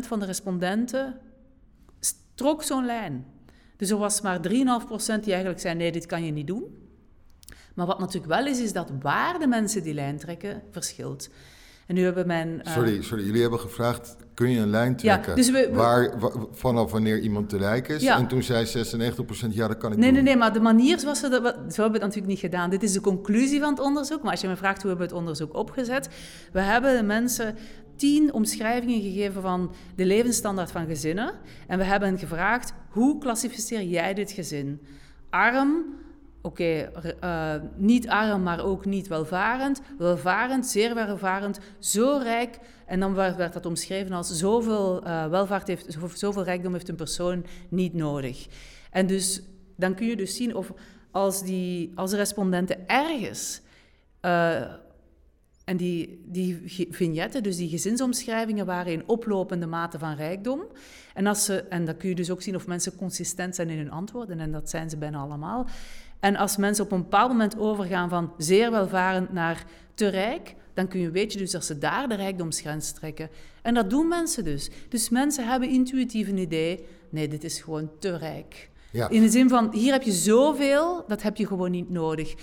van 0.00 0.18
de 0.20 0.26
respondenten 0.26 1.20
trok 2.34 2.62
zo'n 2.62 2.86
lijn. 2.86 3.26
Dus 3.76 3.90
er 3.90 3.96
was 3.96 4.20
maar 4.20 4.38
3,5% 4.38 4.50
die 4.50 5.32
eigenlijk 5.32 5.60
zei: 5.60 5.74
nee, 5.74 5.92
dit 5.92 6.06
kan 6.06 6.24
je 6.24 6.32
niet 6.32 6.46
doen. 6.46 6.64
Maar 7.74 7.86
wat 7.86 7.98
natuurlijk 7.98 8.32
wel 8.32 8.46
is, 8.46 8.60
is 8.60 8.72
dat 8.72 8.90
waar 9.00 9.38
de 9.38 9.46
mensen 9.46 9.82
die 9.82 9.94
lijn 9.94 10.18
trekken 10.18 10.62
verschilt. 10.70 11.28
En 11.86 11.94
nu 11.96 12.02
hebben 12.02 12.26
mijn... 12.26 12.48
Uh... 12.66 12.72
Sorry, 12.72 13.02
sorry, 13.02 13.24
jullie 13.24 13.40
hebben 13.40 13.60
gevraagd, 13.60 14.16
kun 14.34 14.50
je 14.50 14.60
een 14.60 14.70
lijn 14.70 14.96
trekken? 14.96 15.30
Ja, 15.30 15.36
dus 15.36 15.50
we, 15.50 15.70
waar, 15.72 16.12
vanaf 16.52 16.90
wanneer 16.92 17.18
iemand 17.18 17.48
te 17.48 17.56
rijk 17.56 17.88
is? 17.88 18.02
Ja. 18.02 18.18
En 18.18 18.28
toen 18.28 18.42
zei 18.42 18.66
96% 18.66 18.70
ja, 19.50 19.68
dat 19.68 19.78
kan 19.78 19.92
ik 19.92 19.98
nee, 19.98 20.06
doen. 20.06 20.14
Nee, 20.14 20.22
nee, 20.22 20.36
maar 20.36 20.52
de 20.52 20.60
manier 20.60 20.98
zoals 20.98 21.20
we 21.20 21.28
dat... 21.28 21.42
Zo 21.42 21.52
hebben 21.52 21.74
we 21.74 21.82
het 21.82 21.92
natuurlijk 21.92 22.26
niet 22.26 22.38
gedaan. 22.38 22.70
Dit 22.70 22.82
is 22.82 22.92
de 22.92 23.00
conclusie 23.00 23.60
van 23.60 23.70
het 23.70 23.80
onderzoek. 23.80 24.22
Maar 24.22 24.30
als 24.30 24.40
je 24.40 24.48
me 24.48 24.56
vraagt 24.56 24.82
hoe 24.82 24.90
hebben 24.90 25.08
we 25.08 25.12
het 25.12 25.22
onderzoek 25.22 25.54
opgezet... 25.54 26.08
We 26.52 26.60
hebben 26.60 26.96
de 26.96 27.02
mensen 27.02 27.56
tien 28.00 28.32
omschrijvingen 28.32 29.00
gegeven 29.00 29.42
van 29.42 29.72
de 29.96 30.04
levensstandaard 30.04 30.70
van 30.70 30.86
gezinnen. 30.86 31.32
En 31.66 31.78
we 31.78 31.84
hebben 31.84 32.18
gevraagd, 32.18 32.72
hoe 32.88 33.18
klassificeer 33.18 33.82
jij 33.82 34.14
dit 34.14 34.30
gezin? 34.30 34.80
Arm, 35.30 35.84
oké, 36.42 36.90
eh, 37.20 37.54
niet 37.76 38.08
arm, 38.08 38.42
maar 38.42 38.64
ook 38.64 38.84
niet 38.84 39.08
welvarend. 39.08 39.80
Welvarend, 39.98 40.66
zeer 40.66 40.94
welvarend, 40.94 41.60
zo 41.78 42.20
rijk. 42.22 42.58
En 42.86 43.00
dan 43.00 43.14
werd, 43.14 43.52
dat 43.52 43.66
omschreven 43.66 44.12
als 44.12 44.38
zoveel 44.38 45.06
uh, 45.06 45.26
welvaart 45.26 45.68
heeft, 45.68 45.98
zoveel 46.14 46.44
rijkdom 46.44 46.72
heeft 46.72 46.88
een 46.88 46.96
persoon 46.96 47.44
niet 47.68 47.94
nodig. 47.94 48.46
En 48.90 49.06
dus 49.06 49.42
dan 49.76 49.94
kun 49.94 50.06
je 50.06 50.16
dus 50.16 50.36
zien 50.36 50.54
of 50.56 50.72
als, 51.10 51.42
die, 51.42 51.92
als 51.94 52.10
de 52.10 52.16
respondenten 52.16 52.88
ergens 52.88 53.60
uh, 54.22 54.62
en 55.70 55.76
die, 55.76 56.20
die 56.26 56.62
vignetten, 56.90 57.42
dus 57.42 57.56
die 57.56 57.68
gezinsomschrijvingen, 57.68 58.66
waren 58.66 58.92
in 58.92 59.02
oplopende 59.06 59.66
mate 59.66 59.98
van 59.98 60.14
rijkdom. 60.14 60.62
En, 61.14 61.26
als 61.26 61.44
ze, 61.44 61.62
en 61.62 61.84
dan 61.84 61.96
kun 61.96 62.08
je 62.08 62.14
dus 62.14 62.30
ook 62.30 62.42
zien 62.42 62.54
of 62.54 62.66
mensen 62.66 62.96
consistent 62.96 63.54
zijn 63.54 63.70
in 63.70 63.78
hun 63.78 63.90
antwoorden, 63.90 64.40
en 64.40 64.52
dat 64.52 64.70
zijn 64.70 64.90
ze 64.90 64.96
bijna 64.96 65.18
allemaal. 65.18 65.66
En 66.20 66.36
als 66.36 66.56
mensen 66.56 66.84
op 66.84 66.92
een 66.92 67.02
bepaald 67.02 67.30
moment 67.30 67.58
overgaan 67.58 68.08
van 68.08 68.32
zeer 68.36 68.70
welvarend 68.70 69.32
naar 69.32 69.64
te 69.94 70.08
rijk, 70.08 70.54
dan 70.74 70.88
kun 70.88 71.00
je, 71.00 71.10
weet 71.10 71.32
je 71.32 71.38
dus 71.38 71.50
dat 71.50 71.64
ze 71.64 71.78
daar 71.78 72.08
de 72.08 72.14
rijkdomsgrens 72.14 72.92
trekken. 72.92 73.30
En 73.62 73.74
dat 73.74 73.90
doen 73.90 74.08
mensen 74.08 74.44
dus. 74.44 74.70
Dus 74.88 75.08
mensen 75.08 75.48
hebben 75.48 75.68
intuïtief 75.68 76.28
een 76.28 76.38
idee, 76.38 76.84
nee, 77.10 77.28
dit 77.28 77.44
is 77.44 77.60
gewoon 77.60 77.90
te 77.98 78.16
rijk. 78.16 78.70
Ja. 78.92 79.08
In 79.08 79.22
de 79.22 79.30
zin 79.30 79.48
van, 79.48 79.72
hier 79.72 79.92
heb 79.92 80.02
je 80.02 80.12
zoveel, 80.12 81.04
dat 81.06 81.22
heb 81.22 81.36
je 81.36 81.46
gewoon 81.46 81.70
niet 81.70 81.90
nodig. 81.90 82.34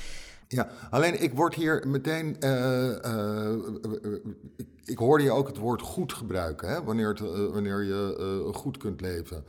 Ja, 0.47 0.69
alleen 0.89 1.21
ik 1.21 1.33
word 1.33 1.53
hier 1.53 1.87
meteen. 1.87 2.35
Uh, 2.39 3.51
ik, 4.55 4.67
ik, 4.85 4.97
hoorde 4.97 5.23
je 5.23 5.31
ook 5.31 5.47
het 5.47 5.57
woord 5.57 5.81
goed 5.81 6.13
gebruiken, 6.13 6.69
hè, 6.69 6.83
wanneer, 6.83 7.17
wanneer 7.51 7.83
je 7.83 8.49
goed 8.53 8.77
kunt 8.77 9.01
leven. 9.01 9.45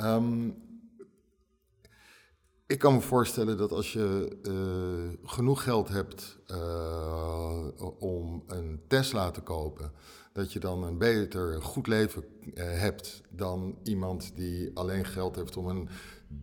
Um, 0.00 0.62
ik 2.66 2.78
kan 2.78 2.94
me 2.94 3.00
voorstellen 3.00 3.56
dat 3.56 3.72
als 3.72 3.92
je 3.92 4.36
genoeg 5.24 5.62
geld 5.62 5.88
hebt 5.88 6.38
om 7.98 8.44
een 8.46 8.80
Tesla 8.88 9.30
te 9.30 9.40
kopen, 9.40 9.92
dat 10.32 10.52
je 10.52 10.58
dan 10.58 10.82
een 10.82 10.98
beter, 10.98 11.62
goed 11.62 11.86
leven 11.86 12.24
hebt 12.54 13.22
dan 13.30 13.78
iemand 13.82 14.32
die 14.36 14.70
alleen 14.74 15.04
geld 15.04 15.36
heeft 15.36 15.56
om 15.56 15.66
een 15.66 15.88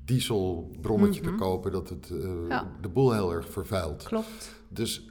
dieselbrommetje 0.06 1.21
te 1.21 1.30
mhm. 1.30 1.38
kopen, 1.38 1.71
dat 1.71 1.89
het 1.89 2.10
uh, 2.12 2.62
de 2.82 2.89
boel 2.89 3.13
heel 3.13 3.34
erg 3.34 3.49
vervuilt. 3.49 4.04
Klopt. 4.04 4.56
Dus 4.67 5.10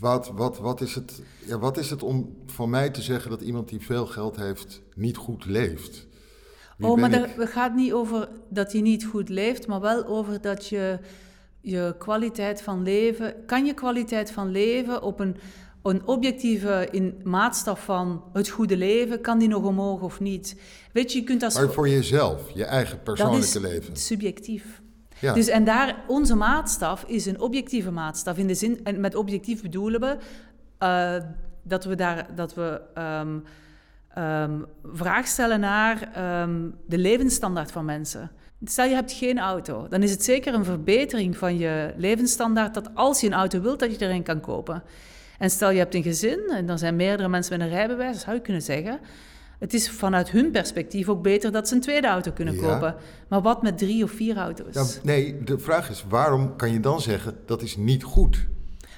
wat, 0.00 0.30
wat, 0.34 0.58
wat, 0.58 0.80
is 0.80 0.94
het, 0.94 1.22
ja, 1.46 1.58
wat 1.58 1.76
is 1.76 1.90
het 1.90 2.02
om 2.02 2.36
van 2.46 2.70
mij 2.70 2.90
te 2.90 3.02
zeggen 3.02 3.30
dat 3.30 3.40
iemand 3.40 3.68
die 3.68 3.80
veel 3.80 4.06
geld 4.06 4.36
heeft 4.36 4.82
niet 4.94 5.16
goed 5.16 5.44
leeft? 5.44 6.06
oh, 6.80 6.98
maar 6.98 7.10
het 7.10 7.48
gaat 7.48 7.74
niet 7.74 7.92
over 7.92 8.28
dat 8.48 8.72
je 8.72 8.80
niet 8.80 9.04
goed 9.04 9.28
leeft, 9.28 9.66
maar 9.66 9.80
wel 9.80 10.06
over 10.06 10.40
dat 10.40 10.66
je 10.66 10.98
je 11.60 11.94
kwaliteit 11.98 12.62
van 12.62 12.82
leven, 12.82 13.34
kan 13.46 13.64
je 13.64 13.74
kwaliteit 13.74 14.30
van 14.30 14.50
leven 14.50 15.02
op 15.02 15.20
een 15.20 15.36
een 15.82 16.06
objectieve 16.06 16.88
in 16.90 17.20
maatstaf 17.24 17.84
van 17.84 18.22
het 18.32 18.48
goede 18.48 18.76
leven, 18.76 19.20
kan 19.20 19.38
die 19.38 19.48
nog 19.48 19.62
omhoog 19.62 20.00
of 20.00 20.20
niet? 20.20 20.60
Weet 20.92 21.12
je, 21.12 21.18
je 21.18 21.24
kunt 21.24 21.42
als... 21.42 21.54
Maar 21.54 21.72
voor 21.72 21.88
jezelf, 21.88 22.50
je 22.54 22.64
eigen 22.64 23.02
persoonlijke 23.02 23.60
leven. 23.60 23.88
Dat 23.88 23.96
is 23.96 24.06
subjectief. 24.06 24.82
Ja. 25.20 25.34
Dus 25.34 25.46
en 25.46 25.64
daar, 25.64 26.04
onze 26.06 26.34
maatstaf 26.34 27.04
is 27.04 27.26
een 27.26 27.40
objectieve 27.40 27.90
maatstaf. 27.90 28.36
In 28.36 28.46
de 28.46 28.54
zin, 28.54 28.80
en 28.84 29.00
met 29.00 29.14
objectief 29.14 29.62
bedoelen 29.62 30.00
we 30.00 30.16
uh, 30.82 31.14
dat 31.62 31.84
we 31.84 31.94
daar, 31.94 32.26
dat 32.34 32.54
we 32.54 32.80
um, 32.98 33.44
um, 34.24 34.66
vraag 34.84 35.26
stellen 35.26 35.60
naar 35.60 36.10
um, 36.42 36.74
de 36.86 36.98
levensstandaard 36.98 37.70
van 37.70 37.84
mensen. 37.84 38.30
Stel 38.64 38.84
je 38.84 38.94
hebt 38.94 39.12
geen 39.12 39.38
auto, 39.38 39.88
dan 39.88 40.02
is 40.02 40.10
het 40.10 40.24
zeker 40.24 40.54
een 40.54 40.64
verbetering 40.64 41.36
van 41.36 41.58
je 41.58 41.92
levensstandaard 41.96 42.74
dat 42.74 42.94
als 42.94 43.20
je 43.20 43.26
een 43.26 43.32
auto 43.32 43.60
wilt, 43.60 43.78
dat 43.78 43.98
je 43.98 44.06
erin 44.06 44.22
kan 44.22 44.40
kopen. 44.40 44.82
En 45.38 45.50
stel 45.50 45.70
je 45.70 45.78
hebt 45.78 45.94
een 45.94 46.02
gezin 46.02 46.40
en 46.50 46.68
er 46.68 46.78
zijn 46.78 46.96
meerdere 46.96 47.28
mensen 47.28 47.58
met 47.58 47.66
een 47.66 47.74
rijbewijs, 47.74 48.20
zou 48.20 48.36
je 48.36 48.42
kunnen 48.42 48.62
zeggen. 48.62 49.00
Het 49.58 49.74
is 49.74 49.90
vanuit 49.90 50.30
hun 50.30 50.50
perspectief 50.50 51.08
ook 51.08 51.22
beter 51.22 51.52
dat 51.52 51.68
ze 51.68 51.74
een 51.74 51.80
tweede 51.80 52.06
auto 52.06 52.30
kunnen 52.32 52.56
kopen. 52.56 52.94
Maar 53.28 53.42
wat 53.42 53.62
met 53.62 53.78
drie 53.78 54.04
of 54.04 54.10
vier 54.10 54.36
auto's? 54.36 55.00
nee, 55.02 55.42
de 55.44 55.58
vraag 55.58 55.90
is 55.90 56.04
waarom 56.08 56.56
kan 56.56 56.72
je 56.72 56.80
dan 56.80 57.00
zeggen 57.00 57.36
dat 57.46 57.62
is 57.62 57.76
niet 57.76 58.02
goed? 58.02 58.46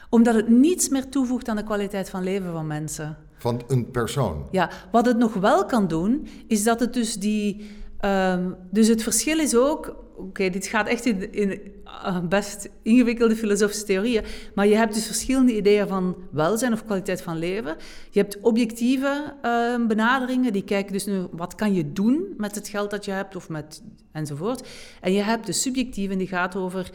Omdat 0.09 0.35
het 0.35 0.48
niets 0.48 0.88
meer 0.88 1.09
toevoegt 1.09 1.48
aan 1.48 1.57
de 1.57 1.64
kwaliteit 1.64 2.11
van 2.11 2.22
leven 2.22 2.53
van 2.53 2.66
mensen. 2.66 3.16
Van 3.37 3.62
een 3.68 3.90
persoon? 3.90 4.46
Ja, 4.50 4.70
wat 4.92 5.07
het 5.07 5.16
nog 5.16 5.35
wel 5.35 5.64
kan 5.64 5.88
doen, 5.88 6.29
is 6.46 6.64
dat 6.64 6.81
het 6.81 6.94
dus 6.94 7.14
die... 7.14 7.70
Um, 8.05 8.57
dus 8.70 8.88
het 8.88 9.03
verschil 9.03 9.38
is 9.38 9.57
ook 9.57 9.96
oké, 10.20 10.50
dit 10.50 10.66
gaat 10.66 10.87
echt 10.87 11.06
in, 11.06 11.33
in 11.33 11.61
uh, 11.85 12.18
best 12.18 12.68
ingewikkelde 12.83 13.37
filosofische 13.37 13.85
theorieën, 13.85 14.24
maar 14.54 14.66
je 14.66 14.76
hebt 14.76 14.94
dus 14.94 15.06
verschillende 15.06 15.56
ideeën 15.56 15.88
van 15.88 16.16
welzijn 16.30 16.72
of 16.72 16.85
kwaliteit 16.85 17.22
van 17.22 17.38
leven. 17.38 17.76
Je 18.11 18.20
hebt 18.20 18.40
objectieve 18.40 19.35
uh, 19.42 19.87
benaderingen, 19.87 20.52
die 20.52 20.64
kijken 20.64 20.92
dus 20.92 21.06
nu 21.06 21.26
wat 21.30 21.54
kan 21.54 21.74
je 21.74 21.92
doen 21.92 22.35
met 22.37 22.54
het 22.54 22.68
geld 22.68 22.90
dat 22.90 23.04
je 23.04 23.11
hebt 23.11 23.37
of 23.37 23.48
met 23.48 23.83
enzovoort. 24.12 24.68
En 25.00 25.12
je 25.12 25.22
hebt 25.22 25.46
de 25.46 25.52
subjectieve, 25.52 26.16
die 26.16 26.28
gaat 26.28 26.56
over 26.56 26.90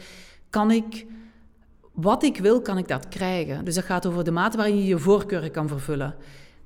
kan 0.50 0.70
ik 0.70 1.06
wat 1.92 2.22
ik 2.22 2.36
wil, 2.36 2.60
kan 2.60 2.78
ik 2.78 2.88
dat 2.88 3.08
krijgen. 3.08 3.64
Dus 3.64 3.74
dat 3.74 3.84
gaat 3.84 4.06
over 4.06 4.24
de 4.24 4.30
mate 4.30 4.56
waarin 4.56 4.78
je 4.78 4.86
je 4.86 4.98
voorkeuren 4.98 5.50
kan 5.50 5.68
vervullen. 5.68 6.14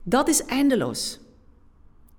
Dat 0.03 0.29
is 0.29 0.45
eindeloos. 0.45 1.21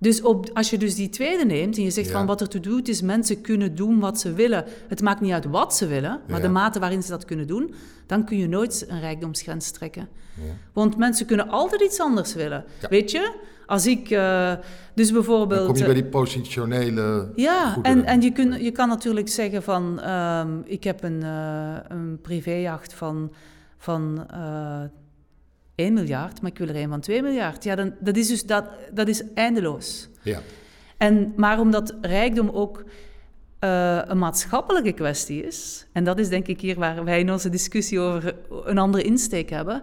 Dus 0.02 0.22
op, 0.22 0.50
als 0.52 0.70
je 0.70 0.78
dus 0.78 0.94
die 0.94 1.08
tweede 1.08 1.44
neemt 1.44 1.76
en 1.76 1.82
je 1.82 1.90
zegt 1.90 2.10
van 2.10 2.26
wat 2.26 2.40
er 2.40 2.48
toe 2.48 2.60
doet 2.60 2.88
is 2.88 3.02
mensen 3.02 3.40
kunnen 3.40 3.74
doen 3.74 4.00
wat 4.00 4.20
ze 4.20 4.32
willen. 4.32 4.64
Het 4.88 5.02
maakt 5.02 5.20
niet 5.20 5.32
uit 5.32 5.44
wat 5.44 5.76
ze 5.76 5.86
willen, 5.86 6.20
maar 6.28 6.40
de 6.40 6.48
mate 6.48 6.78
waarin 6.78 7.02
ze 7.02 7.10
dat 7.10 7.24
kunnen 7.24 7.46
doen, 7.46 7.74
dan 8.06 8.24
kun 8.24 8.38
je 8.38 8.48
nooit 8.48 8.84
een 8.88 9.00
rijkdomsgrens 9.00 9.70
trekken. 9.70 10.08
Ja. 10.34 10.52
Want 10.72 10.96
mensen 10.96 11.26
kunnen 11.26 11.48
altijd 11.48 11.82
iets 11.82 12.00
anders 12.00 12.34
willen. 12.34 12.64
Weet 12.90 13.10
je? 13.10 13.32
Als 13.66 13.86
ik 13.86 14.10
uh, 14.10 14.52
dus 14.94 15.12
bijvoorbeeld... 15.12 15.60
Dan 15.60 15.68
kom 15.68 15.76
je 15.76 15.84
bij 15.84 15.94
die 15.94 16.04
positionele 16.04 17.32
Ja, 17.36 17.78
en, 17.82 18.04
en 18.04 18.20
je, 18.20 18.32
kun, 18.32 18.62
je 18.62 18.70
kan 18.70 18.88
natuurlijk 18.88 19.28
zeggen 19.28 19.62
van... 19.62 20.08
Um, 20.10 20.62
ik 20.64 20.84
heb 20.84 21.02
een, 21.02 21.20
uh, 21.22 21.76
een 21.88 22.18
privéjacht 22.22 22.94
van, 22.94 23.32
van 23.78 24.26
1 25.82 25.92
miljard, 25.92 26.40
maar 26.40 26.50
ik 26.50 26.58
wil 26.58 26.68
er 26.68 26.76
een 26.76 26.88
van 26.88 27.00
2 27.00 27.22
miljard. 27.22 27.64
Ja, 27.64 27.74
dan, 27.74 27.94
dat 28.00 28.16
is 28.16 28.28
dus 28.28 28.46
dat, 28.46 28.64
dat 28.92 29.08
is 29.08 29.22
eindeloos. 29.34 30.08
Ja. 30.22 30.40
En, 30.96 31.32
maar 31.36 31.60
omdat 31.60 31.94
rijkdom 32.00 32.50
ook 32.50 32.84
uh, 33.64 34.00
een 34.04 34.18
maatschappelijke 34.18 34.92
kwestie 34.92 35.46
is, 35.46 35.86
en 35.92 36.04
dat 36.04 36.18
is 36.18 36.28
denk 36.28 36.46
ik 36.46 36.60
hier 36.60 36.78
waar 36.78 37.04
wij 37.04 37.20
in 37.20 37.32
onze 37.32 37.48
discussie 37.48 38.00
over 38.00 38.34
een 38.64 38.78
andere 38.78 39.02
insteek 39.02 39.50
hebben, 39.50 39.82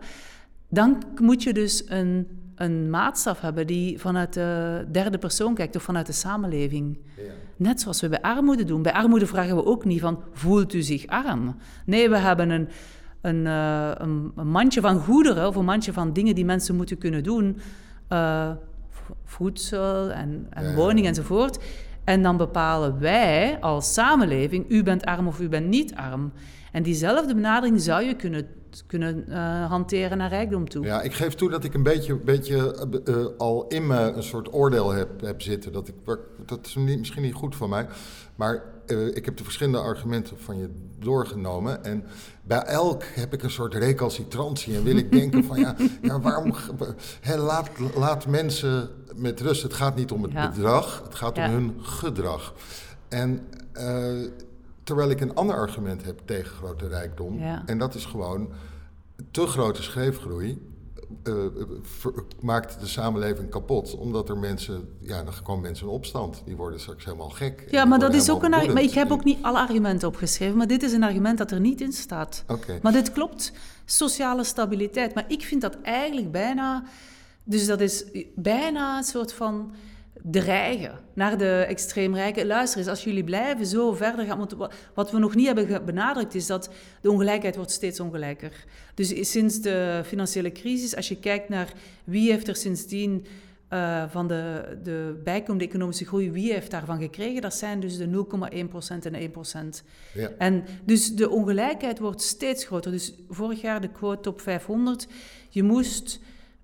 dan 0.70 1.04
moet 1.22 1.44
je 1.44 1.54
dus 1.54 1.84
een, 1.88 2.28
een 2.56 2.90
maatstaf 2.90 3.42
hebben 3.42 3.68
die 3.68 4.00
vanuit 4.00 4.34
de 4.34 4.86
derde 4.92 5.18
persoon 5.18 5.54
kijkt 5.54 5.76
of 5.76 5.84
vanuit 5.84 6.06
de 6.06 6.12
samenleving. 6.12 7.00
Ja. 7.18 7.32
Net 7.56 7.82
zoals 7.82 8.02
we 8.02 8.10
bij 8.10 8.22
armoede 8.22 8.64
doen. 8.64 8.82
Bij 8.82 8.94
armoede 8.94 9.28
vragen 9.28 9.56
we 9.56 9.66
ook 9.66 9.86
niet 9.86 10.00
van, 10.00 10.24
voelt 10.34 10.74
u 10.74 10.82
zich 10.82 11.08
arm? 11.08 11.56
Nee, 11.86 12.10
we 12.10 12.18
hebben 12.18 12.50
een 12.50 12.70
een, 13.22 13.46
uh, 13.46 13.92
een, 13.94 14.32
een, 14.36 14.48
mandje 14.48 14.82
van 14.82 15.00
goederen 15.00 15.48
of 15.48 15.56
een 15.56 15.66
mandje 15.66 15.94
van 15.94 16.14
dingen 16.14 16.36
die 16.36 16.46
mensen 16.46 16.76
moeten 16.76 16.98
kunnen 16.98 17.24
doen. 17.24 17.58
uh, 18.10 18.52
voedsel 19.24 20.10
en, 20.10 20.48
en 20.50 20.76
woning 20.76 21.08
enzovoort. 21.08 21.60
En 22.04 22.24
dan 22.24 22.38
bepalen 22.38 23.00
wij 23.00 23.58
als 23.60 23.94
samenleving, 23.94 24.66
u 24.70 24.84
bent 24.84 25.06
arm 25.06 25.28
of 25.28 25.40
u 25.40 25.50
bent 25.50 25.68
niet 25.68 25.96
arm. 25.96 26.32
En 26.72 26.84
diezelfde 26.84 27.36
benadering 27.36 27.82
zou 27.82 28.04
je 28.04 28.16
kunnen, 28.16 28.48
kunnen 28.88 29.26
uh, 29.30 29.66
hanteren 29.66 30.18
naar 30.18 30.30
rijkdom 30.30 30.70
toe. 30.70 30.86
Ja, 30.86 31.02
ik 31.02 31.14
geef 31.14 31.34
toe 31.34 31.50
dat 31.50 31.64
ik 31.64 31.74
een 31.74 31.84
beetje, 31.84 32.16
beetje 32.16 32.88
uh, 33.06 33.26
al 33.38 33.68
in 33.68 33.88
me 33.88 34.00
een 34.00 34.24
soort 34.24 34.54
oordeel 34.54 34.92
heb, 34.92 35.22
heb 35.22 35.42
zitten. 35.42 35.72
Dat, 35.72 35.88
ik, 35.88 35.96
dat 36.46 36.66
is 36.66 36.76
niet, 36.76 37.00
misschien 37.00 37.22
niet 37.22 37.34
goed 37.34 37.56
van 37.56 37.70
mij. 37.70 37.88
Maar 38.36 38.64
uh, 38.92 39.16
ik 39.16 39.26
heb 39.26 39.38
de 39.38 39.44
verschillende 39.44 39.80
argumenten 39.80 40.38
van 40.40 40.58
je 40.58 40.70
doorgenomen. 41.00 41.84
En 41.84 42.04
bij 42.44 42.62
elk 42.62 43.04
heb 43.04 43.34
ik 43.34 43.44
een 43.44 43.52
soort 43.52 43.74
recalcitrantie. 43.74 44.76
En 44.76 44.84
wil 44.84 44.96
ik 44.96 45.12
denken 45.12 45.44
van 45.44 45.60
ja, 45.60 45.76
ja 46.02 46.20
waarom... 46.20 46.54
He, 47.22 47.38
laat, 47.38 47.70
laat 47.96 48.28
mensen 48.28 48.90
met 49.16 49.42
rust. 49.42 49.64
Het 49.64 49.74
gaat 49.74 49.96
niet 49.96 50.12
om 50.12 50.24
het 50.24 50.32
ja. 50.32 50.50
bedrag, 50.50 51.02
het 51.04 51.16
gaat 51.16 51.38
om 51.38 51.44
hun 51.44 51.76
gedrag. 51.82 52.54
En 53.08 53.48
Terwijl 54.90 55.10
ik 55.10 55.22
een 55.22 55.36
ander 55.36 55.56
argument 55.56 56.06
heb 56.06 56.22
tegen 56.26 56.56
grote 56.56 56.88
rijkdom. 56.88 57.42
En 57.66 57.78
dat 57.78 57.96
is 57.96 58.06
gewoon 58.06 58.50
te 59.32 59.48
grote 59.48 59.84
scheefgroei. 59.84 60.62
Uh, 61.24 61.46
maakt 62.42 62.80
de 62.80 62.88
samenleving 62.88 63.50
kapot. 63.50 63.96
Omdat 63.96 64.30
er 64.30 64.38
mensen, 64.38 64.90
ja, 65.00 65.24
dan 65.24 65.34
komen 65.44 65.62
mensen 65.62 65.88
in 65.88 65.94
opstand. 65.94 66.42
Die 66.46 66.56
worden 66.56 66.80
straks 66.80 67.06
helemaal 67.06 67.30
gek. 67.30 67.68
Ja, 67.72 67.86
maar 67.86 68.00
dat 68.00 68.14
is 68.14 68.30
ook 68.30 68.44
een 68.44 68.54
argument. 68.54 68.86
Ik 68.86 68.94
heb 68.94 69.12
ook 69.12 69.24
niet 69.24 69.38
alle 69.42 69.58
argumenten 69.58 70.08
opgeschreven. 70.08 70.58
Maar 70.58 70.68
dit 70.68 70.84
is 70.84 70.94
een 70.94 71.04
argument 71.04 71.38
dat 71.38 71.52
er 71.52 71.60
niet 71.60 71.82
in 71.82 71.94
staat. 71.94 72.44
Okay. 72.48 72.80
Maar 72.82 72.92
dit 72.92 73.12
klopt. 73.12 73.52
Sociale 73.86 74.44
stabiliteit. 74.44 75.14
Maar 75.14 75.26
ik 75.28 75.42
vind 75.42 75.62
dat 75.62 75.78
eigenlijk 75.82 76.32
bijna. 76.32 76.84
Dus 77.44 77.66
dat 77.66 77.80
is 77.80 78.06
bijna 78.36 78.98
een 78.98 79.04
soort 79.04 79.34
van 79.34 79.72
dreigen 80.24 81.00
naar 81.14 81.38
de 81.38 81.66
extreemrijken. 81.68 82.46
Luister 82.46 82.80
eens, 82.80 82.88
als 82.88 83.04
jullie 83.04 83.24
blijven 83.24 83.66
zo 83.66 83.94
verder 83.94 84.26
gaan... 84.26 84.38
Want 84.38 84.56
wat 84.94 85.12
we 85.12 85.20
nog 85.20 85.36
niet 85.36 85.46
hebben 85.46 85.86
benadrukt 85.86 86.36
is 86.36 86.46
dat 86.46 86.70
de 87.02 87.12
ongelijkheid 87.12 87.56
wordt 87.56 87.72
steeds 87.72 88.00
ongelijker. 88.00 88.66
Dus 88.94 89.32
sinds 89.32 89.62
de 89.62 90.02
financiële 90.06 90.52
crisis, 90.52 90.96
als 90.96 91.08
je 91.08 91.20
kijkt 91.20 91.50
naar 91.50 91.74
wie 92.04 92.32
heeft 92.32 92.48
er 92.48 92.56
sindsdien... 92.56 93.26
Uh, 93.74 94.04
van 94.10 94.28
de, 94.28 94.64
de 94.84 95.20
bijkomende 95.24 95.66
economische 95.66 96.06
groei, 96.06 96.32
wie 96.32 96.54
heeft 96.54 96.72
daarvan 96.72 97.00
gekregen? 97.00 97.42
Dat 97.42 97.54
zijn 97.54 97.80
dus 97.80 97.98
de 97.98 98.26
0,1% 99.06 99.12
en 99.12 99.32
1%. 99.32 99.86
Ja. 100.14 100.30
En 100.38 100.64
dus 100.86 101.16
de 101.16 101.30
ongelijkheid 101.30 102.00
wordt 102.00 102.22
steeds 102.22 102.66
groter. 102.66 102.92
Dus 102.92 103.14
vorig 103.30 103.62
jaar 103.62 103.82
de 103.82 103.90
quote 103.90 104.22
top 104.22 104.42
500. 104.42 105.08
Je 105.50 105.64
moest 105.64 106.20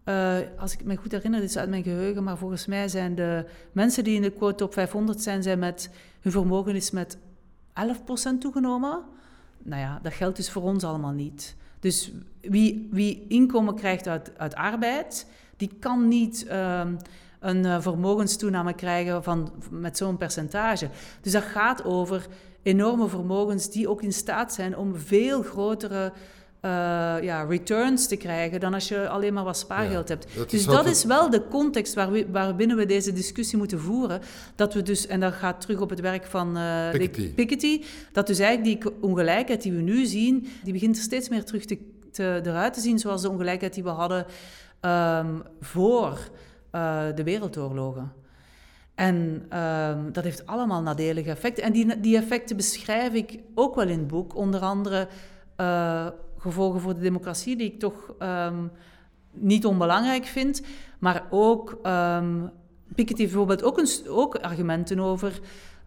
uh, 0.06 0.38
als 0.58 0.74
ik 0.74 0.84
me 0.84 0.96
goed 0.96 1.12
herinner, 1.12 1.40
dit 1.40 1.50
is 1.50 1.58
uit 1.58 1.70
mijn 1.70 1.84
geheugen, 1.84 2.24
maar 2.24 2.38
volgens 2.38 2.66
mij 2.66 2.88
zijn 2.88 3.16
de 3.16 3.46
mensen 3.72 4.04
die 4.04 4.16
in 4.16 4.22
de 4.22 4.32
quote 4.32 4.56
top 4.56 4.74
500 4.74 5.22
zijn, 5.22 5.44
zijn 5.44 5.60
met, 5.60 5.90
hun 6.22 6.32
vermogen 6.32 6.76
is 6.76 6.92
met 6.92 7.18
11% 7.18 7.22
toegenomen. 8.40 9.04
Nou 9.64 9.82
ja, 9.82 10.00
dat 10.02 10.14
geldt 10.14 10.36
dus 10.36 10.52
voor 10.52 10.62
ons 10.62 10.84
allemaal 10.84 11.12
niet. 11.12 11.56
Dus 11.80 12.12
wie, 12.42 12.88
wie 12.92 13.26
inkomen 13.28 13.76
krijgt 13.76 14.08
uit, 14.08 14.32
uit 14.38 14.56
arbeid, 14.56 15.28
die 15.58 15.72
kan 15.80 16.08
niet 16.08 16.48
um, 16.52 16.98
een 17.40 17.66
uh, 17.66 17.82
vermogenstoename 17.82 18.74
krijgen 18.74 19.24
van, 19.24 19.52
met 19.70 19.98
zo'n 19.98 20.18
percentage. 20.18 20.90
Dus 21.22 21.32
dat 21.32 21.44
gaat 21.44 21.84
over 21.84 22.28
enorme 22.64 23.08
vermogens 23.08 23.72
die 23.72 23.90
ook 23.90 24.02
in 24.02 24.14
staat 24.14 24.54
zijn 24.54 24.78
om 24.78 24.96
veel 24.96 25.42
grotere 25.42 26.14
uh, 26.62 26.72
ja, 27.24 27.44
returns 27.44 28.08
te 28.08 28.16
krijgen 28.16 28.60
dan 28.60 28.74
als 28.74 28.88
je 28.88 29.10
alleen 29.10 29.34
maar 29.34 29.44
wat 29.44 29.58
spaargeld 29.58 30.10
hebt. 30.10 30.28
dus 30.50 30.66
dat 30.66 30.86
is 30.86 31.04
wel 31.04 31.30
de 31.30 31.48
context 31.48 31.94
waar 31.94 32.12
we, 32.12 32.26
waarbinnen 32.32 32.78
we 32.78 32.86
deze 32.86 33.14
discussie 33.14 33.58
moeten 33.58 33.80
voeren. 33.80 34.22
Dat 34.56 34.74
we 34.74 34.82
dus, 34.82 35.08
en 35.08 35.20
dat 35.20 35.34
gaat 35.34 35.62
terug 35.62 35.82
op 35.82 35.90
het 35.90 36.00
werk 36.00 36.26
van 36.26 36.58
uh, 36.58 36.92
Piketty. 36.92 37.34
Piketty, 37.34 37.84
dat 38.12 38.28
dus 38.28 38.40
eigenlijk 38.40 38.82
die 38.82 38.92
ongelijkheid 39.02 39.62
die 39.62 39.72
we 39.72 39.82
nu 39.82 40.06
zien, 40.06 40.48
die 40.64 40.74
begint 40.74 40.98
steeds 40.98 41.30
meer 41.30 41.44
terug 41.44 41.66
te, 41.66 41.78
te, 42.12 42.42
eruit 42.44 42.74
te 42.74 42.80
zien 42.80 43.00
zoals 43.00 43.22
de 43.22 43.30
ongelijkheid 43.30 43.74
die 43.74 43.84
we 43.84 43.90
hadden 43.90 44.26
um, 44.82 45.44
voor 45.62 46.30
uh, 46.72 47.04
de 47.16 47.24
wereldoorlogen. 47.24 48.12
En 48.96 49.46
um, 49.60 50.12
dat 50.12 50.24
heeft 50.24 50.46
allemaal 50.46 50.82
nadelige 50.82 51.30
effecten. 51.30 51.64
En 51.64 51.72
die, 51.72 52.00
die 52.00 52.18
effecten 52.18 52.56
beschrijf 52.56 53.14
ik 53.14 53.40
ook 53.56 53.76
wel 53.76 53.88
in 53.88 54.00
het 54.00 54.08
boek. 54.08 54.36
Onder 54.36 54.60
andere 54.60 55.08
uh, 55.62 56.08
gevolgen 56.46 56.82
voor 56.82 56.94
de 56.94 57.00
democratie, 57.00 57.56
die 57.56 57.72
ik 57.72 57.80
toch 57.80 58.14
um, 58.20 58.72
niet 59.32 59.66
onbelangrijk 59.66 60.26
vind. 60.26 60.62
Maar 61.00 61.24
ook, 61.30 61.80
um, 61.84 62.52
Piketty 62.96 63.22
heeft 63.22 63.34
bijvoorbeeld 63.34 63.64
ook, 63.64 63.78
een, 63.78 63.88
ook 64.10 64.36
argumenten 64.36 65.00
over... 65.00 65.40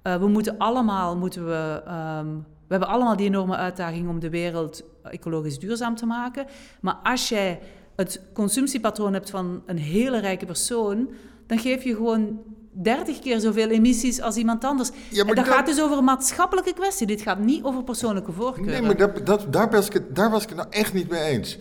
Uh, 0.02 0.16
we 0.16 0.26
moeten 0.26 0.58
allemaal, 0.58 1.16
moeten 1.16 1.46
we... 1.46 1.82
Um, 2.18 2.46
we 2.66 2.74
hebben 2.74 2.88
allemaal 2.88 3.16
die 3.16 3.26
enorme 3.26 3.56
uitdaging 3.56 4.08
om 4.08 4.20
de 4.20 4.30
wereld 4.30 4.84
ecologisch 5.02 5.58
duurzaam 5.58 5.94
te 5.94 6.06
maken. 6.06 6.46
Maar 6.80 6.98
als 7.02 7.28
jij 7.28 7.60
het 7.96 8.22
consumptiepatroon 8.32 9.12
hebt 9.12 9.30
van 9.30 9.62
een 9.66 9.78
hele 9.78 10.20
rijke 10.20 10.46
persoon, 10.46 11.10
dan 11.46 11.58
geef 11.58 11.84
je 11.84 11.94
gewoon 11.94 12.40
30 12.72 13.18
keer 13.18 13.40
zoveel 13.40 13.68
emissies 13.68 14.20
als 14.20 14.36
iemand 14.36 14.64
anders. 14.64 14.90
Ja, 15.10 15.24
en 15.24 15.34
dat, 15.34 15.46
gaat 15.46 15.66
dus 15.66 15.80
over 15.82 15.98
een 15.98 16.04
maatschappelijke 16.04 16.72
kwestie. 16.72 17.06
Dit 17.06 17.20
gaat 17.20 17.38
niet 17.38 17.64
over 17.64 17.84
persoonlijke 17.84 18.32
voorkeuren. 18.32 18.72
Nee, 18.72 18.82
maar 18.82 18.96
dat, 18.96 19.26
dat, 19.26 19.52
daar, 19.52 19.70
was 19.70 19.88
ik 19.88 20.14
daar 20.14 20.30
was 20.30 20.42
ik 20.42 20.48
het 20.48 20.58
nou 20.58 20.70
echt 20.70 20.92
niet 20.92 21.08
mee 21.08 21.22
eens. 21.22 21.58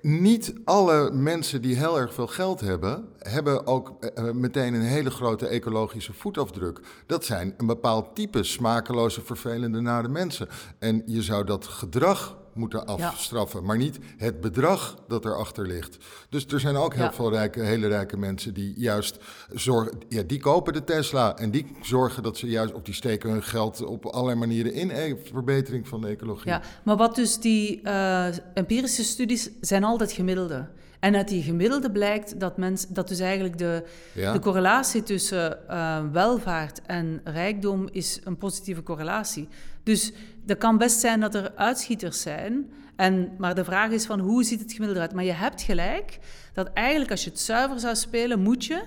Niet 0.00 0.54
alle 0.64 1.10
mensen 1.10 1.62
die 1.62 1.76
heel 1.76 1.98
erg 1.98 2.14
veel 2.14 2.26
geld 2.26 2.60
hebben, 2.60 3.08
hebben 3.18 3.66
ook 3.66 3.96
uh, 4.00 4.30
meteen 4.30 4.74
een 4.74 4.80
hele 4.80 5.10
grote 5.10 5.46
ecologische 5.46 6.12
voetafdruk. 6.12 6.80
Dat 7.06 7.24
zijn 7.24 7.54
een 7.56 7.66
bepaald 7.66 8.14
type 8.14 8.42
smakeloze, 8.42 9.22
vervelende, 9.22 9.80
nare 9.80 10.08
mensen. 10.08 10.48
En 10.78 11.02
je 11.06 11.22
zou 11.22 11.44
dat 11.44 11.66
gedrag 11.66 12.36
moeten 12.58 12.86
afstraffen, 12.86 13.64
maar 13.64 13.76
niet 13.76 13.98
het 14.16 14.40
bedrag 14.40 14.96
dat 15.08 15.24
erachter 15.24 15.66
ligt. 15.66 15.96
Dus 16.28 16.46
er 16.46 16.60
zijn 16.60 16.76
ook 16.76 16.94
heel 16.94 17.12
veel 17.12 17.30
rijke, 17.30 17.60
hele 17.60 17.86
rijke 17.86 18.16
mensen 18.16 18.54
die 18.54 18.74
juist 18.76 19.18
zorgen, 19.52 19.98
ja, 20.08 20.22
die 20.22 20.40
kopen 20.40 20.72
de 20.72 20.84
Tesla 20.84 21.36
en 21.36 21.50
die 21.50 21.76
zorgen 21.82 22.22
dat 22.22 22.36
ze 22.36 22.46
juist, 22.46 22.74
op 22.74 22.84
die 22.84 22.94
steken 22.94 23.30
hun 23.30 23.42
geld 23.42 23.84
op 23.84 24.06
allerlei 24.06 24.38
manieren 24.38 24.72
in 24.72 24.90
e 24.90 25.14
verbetering 25.24 25.88
van 25.88 26.00
de 26.00 26.06
ecologie. 26.06 26.50
Ja, 26.50 26.62
maar 26.84 26.96
wat 26.96 27.14
dus 27.14 27.38
die 27.40 27.80
uh, 27.82 28.26
empirische 28.54 29.04
studies 29.04 29.50
zijn 29.60 29.84
altijd 29.84 30.12
gemiddelde. 30.12 30.68
En 31.00 31.16
uit 31.16 31.28
die 31.28 31.42
gemiddelde 31.42 31.90
blijkt 31.90 32.40
dat, 32.40 32.56
mens, 32.56 32.86
dat 32.86 33.08
dus 33.08 33.20
eigenlijk 33.20 33.58
de, 33.58 33.84
de 34.14 34.38
correlatie 34.40 35.02
tussen 35.02 35.58
uh, 35.70 35.98
welvaart 36.12 36.82
en 36.82 37.20
rijkdom 37.24 37.88
is 37.92 38.20
een 38.24 38.36
positieve 38.36 38.82
correlatie. 38.82 39.48
Dus 39.82 40.12
dat 40.44 40.58
kan 40.58 40.78
best 40.78 41.00
zijn 41.00 41.20
dat 41.20 41.34
er 41.34 41.52
uitschieters 41.54 42.20
zijn. 42.20 42.70
En, 42.96 43.32
maar 43.38 43.54
de 43.54 43.64
vraag 43.64 43.90
is 43.90 44.06
van 44.06 44.20
hoe 44.20 44.44
ziet 44.44 44.60
het 44.60 44.72
gemiddelde 44.72 45.00
uit? 45.00 45.12
Maar 45.12 45.24
je 45.24 45.32
hebt 45.32 45.62
gelijk 45.62 46.18
dat 46.52 46.70
eigenlijk 46.72 47.10
als 47.10 47.24
je 47.24 47.30
het 47.30 47.40
zuiver 47.40 47.80
zou 47.80 47.94
spelen, 47.94 48.40
moet 48.40 48.64
je 48.64 48.82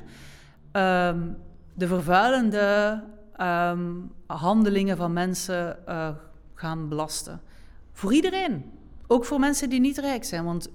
um, 0.71 1.37
de 1.73 1.87
vervuilende 1.87 2.99
um, 3.41 4.11
handelingen 4.25 4.97
van 4.97 5.13
mensen 5.13 5.77
uh, 5.87 6.09
gaan 6.53 6.89
belasten. 6.89 7.41
Voor 7.93 8.13
iedereen. 8.13 8.71
Ook 9.07 9.25
voor 9.25 9.39
mensen 9.39 9.69
die 9.69 9.79
niet 9.79 9.97
rijk 9.97 10.23
zijn. 10.23 10.45
Want 10.45 10.69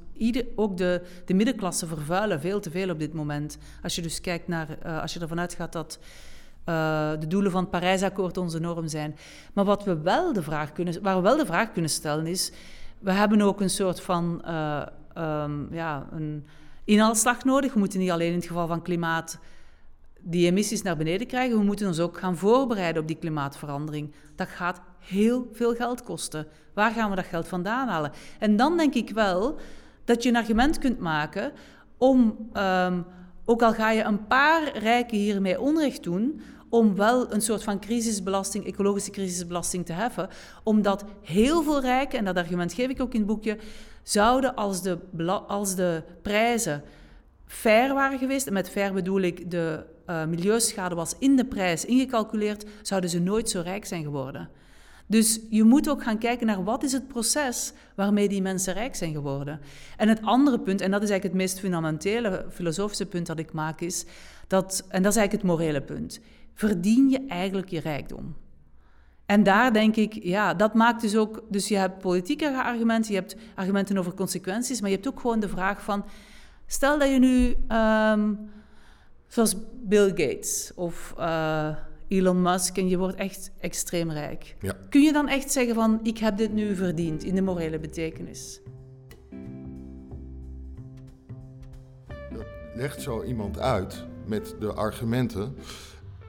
ook 0.54 0.76
de, 0.76 1.02
de 1.24 1.34
middenklasse 1.34 1.86
vervuilen 1.86 2.40
veel 2.40 2.60
te 2.60 2.70
veel 2.70 2.90
op 2.90 2.98
dit 2.98 3.12
moment. 3.12 3.58
Als 3.82 3.94
je 3.94 4.02
dus 4.02 4.20
kijkt 4.20 4.48
naar, 4.48 4.68
uh, 4.86 5.02
als 5.02 5.14
je 5.14 5.20
ervan 5.20 5.40
uitgaat 5.40 5.72
dat 5.72 5.98
uh, 6.68 7.10
de 7.18 7.26
doelen 7.26 7.50
van 7.50 7.60
het 7.60 7.70
Parijsakkoord 7.70 8.36
onze 8.36 8.58
norm 8.58 8.88
zijn. 8.88 9.16
Maar 9.52 9.64
wat 9.64 9.84
we 9.84 10.00
wel 10.00 10.32
de 10.32 10.42
vraag 10.42 10.72
kunnen, 10.72 11.02
waar 11.02 11.16
we 11.16 11.22
wel 11.22 11.36
de 11.36 11.46
vraag 11.46 11.72
kunnen 11.72 11.90
stellen 11.90 12.26
is... 12.26 12.52
We 12.98 13.12
hebben 13.12 13.40
ook 13.40 13.60
een 13.60 13.70
soort 13.70 14.00
van 14.00 14.42
uh, 14.44 14.82
ja, 15.70 16.06
een 16.12 16.46
inhaalslag 16.84 17.44
nodig. 17.44 17.72
We 17.72 17.78
moeten 17.78 17.98
niet 17.98 18.10
alleen 18.10 18.30
in 18.30 18.38
het 18.38 18.46
geval 18.46 18.66
van 18.66 18.82
klimaat 18.82 19.38
die 20.20 20.46
emissies 20.46 20.82
naar 20.82 20.96
beneden 20.96 21.26
krijgen. 21.26 21.58
We 21.58 21.64
moeten 21.64 21.86
ons 21.86 22.00
ook 22.00 22.18
gaan 22.18 22.36
voorbereiden 22.36 23.02
op 23.02 23.08
die 23.08 23.16
klimaatverandering. 23.16 24.14
Dat 24.34 24.48
gaat 24.48 24.80
heel 24.98 25.48
veel 25.52 25.74
geld 25.74 26.02
kosten. 26.02 26.46
Waar 26.74 26.92
gaan 26.92 27.10
we 27.10 27.16
dat 27.16 27.24
geld 27.24 27.48
vandaan 27.48 27.88
halen? 27.88 28.12
En 28.38 28.56
dan 28.56 28.76
denk 28.76 28.94
ik 28.94 29.10
wel 29.10 29.58
dat 30.06 30.22
je 30.22 30.28
een 30.28 30.36
argument 30.36 30.78
kunt 30.78 30.98
maken 30.98 31.52
om, 31.98 32.48
um, 32.54 33.04
ook 33.44 33.62
al 33.62 33.72
ga 33.72 33.90
je 33.90 34.02
een 34.02 34.26
paar 34.26 34.78
rijken 34.78 35.16
hiermee 35.16 35.60
onrecht 35.60 36.02
doen, 36.02 36.40
om 36.68 36.94
wel 36.94 37.32
een 37.32 37.40
soort 37.40 37.62
van 37.62 37.80
crisisbelasting, 37.80 38.66
ecologische 38.66 39.10
crisisbelasting 39.10 39.86
te 39.86 39.92
heffen. 39.92 40.28
Omdat 40.62 41.04
heel 41.22 41.62
veel 41.62 41.80
rijken, 41.80 42.18
en 42.18 42.24
dat 42.24 42.36
argument 42.36 42.72
geef 42.72 42.88
ik 42.88 43.00
ook 43.00 43.12
in 43.12 43.18
het 43.18 43.28
boekje, 43.28 43.58
zouden 44.02 44.54
als 44.54 44.82
de, 44.82 44.98
als 45.46 45.74
de 45.74 46.02
prijzen 46.22 46.82
fair 47.46 47.94
waren 47.94 48.18
geweest, 48.18 48.46
en 48.46 48.52
met 48.52 48.70
fair 48.70 48.92
bedoel 48.92 49.20
ik 49.20 49.50
de 49.50 49.84
uh, 50.06 50.24
milieuschade 50.24 50.94
was 50.94 51.14
in 51.18 51.36
de 51.36 51.44
prijs 51.44 51.84
ingecalculeerd, 51.84 52.64
zouden 52.82 53.10
ze 53.10 53.18
nooit 53.18 53.50
zo 53.50 53.60
rijk 53.60 53.84
zijn 53.84 54.02
geworden. 54.02 54.48
Dus 55.06 55.40
je 55.50 55.64
moet 55.64 55.88
ook 55.88 56.02
gaan 56.02 56.18
kijken 56.18 56.46
naar 56.46 56.64
wat 56.64 56.82
is 56.82 56.92
het 56.92 57.08
proces 57.08 57.72
waarmee 57.94 58.28
die 58.28 58.42
mensen 58.42 58.74
rijk 58.74 58.94
zijn 58.94 59.12
geworden. 59.12 59.60
En 59.96 60.08
het 60.08 60.22
andere 60.22 60.60
punt, 60.60 60.80
en 60.80 60.90
dat 60.90 61.02
is 61.02 61.10
eigenlijk 61.10 61.40
het 61.40 61.42
meest 61.42 61.60
fundamentele 61.60 62.46
filosofische 62.50 63.06
punt 63.06 63.26
dat 63.26 63.38
ik 63.38 63.52
maak, 63.52 63.80
is 63.80 64.04
dat, 64.46 64.84
en 64.88 65.02
dat 65.02 65.12
is 65.12 65.18
eigenlijk 65.18 65.32
het 65.32 65.42
morele 65.42 65.82
punt, 65.82 66.20
verdien 66.54 67.08
je 67.08 67.26
eigenlijk 67.26 67.68
je 67.68 67.80
rijkdom? 67.80 68.36
En 69.26 69.42
daar 69.42 69.72
denk 69.72 69.96
ik, 69.96 70.12
ja, 70.22 70.54
dat 70.54 70.74
maakt 70.74 71.00
dus 71.00 71.16
ook, 71.16 71.42
dus 71.48 71.68
je 71.68 71.76
hebt 71.76 71.98
politieke 71.98 72.62
argumenten, 72.62 73.12
je 73.12 73.18
hebt 73.18 73.36
argumenten 73.54 73.98
over 73.98 74.14
consequenties, 74.14 74.80
maar 74.80 74.90
je 74.90 74.96
hebt 74.96 75.08
ook 75.08 75.20
gewoon 75.20 75.40
de 75.40 75.48
vraag 75.48 75.82
van, 75.82 76.04
stel 76.66 76.98
dat 76.98 77.08
je 77.08 77.18
nu, 77.18 77.56
ehm, 77.68 78.34
zoals 79.26 79.56
Bill 79.82 80.08
Gates 80.08 80.72
of 80.74 81.14
uh, 81.18 81.76
Elon 82.08 82.42
Musk 82.42 82.76
en 82.76 82.88
je 82.88 82.98
wordt 82.98 83.16
echt 83.16 83.52
extreem 83.58 84.10
rijk. 84.10 84.56
Ja. 84.60 84.76
Kun 84.88 85.02
je 85.02 85.12
dan 85.12 85.28
echt 85.28 85.52
zeggen 85.52 85.74
van 85.74 86.00
ik 86.02 86.18
heb 86.18 86.36
dit 86.36 86.52
nu 86.52 86.74
verdiend 86.74 87.24
in 87.24 87.34
de 87.34 87.42
morele 87.42 87.78
betekenis? 87.78 88.60
legt 92.76 93.02
zo 93.02 93.22
iemand 93.22 93.58
uit 93.58 94.04
met 94.26 94.56
de 94.60 94.72
argumenten. 94.72 95.54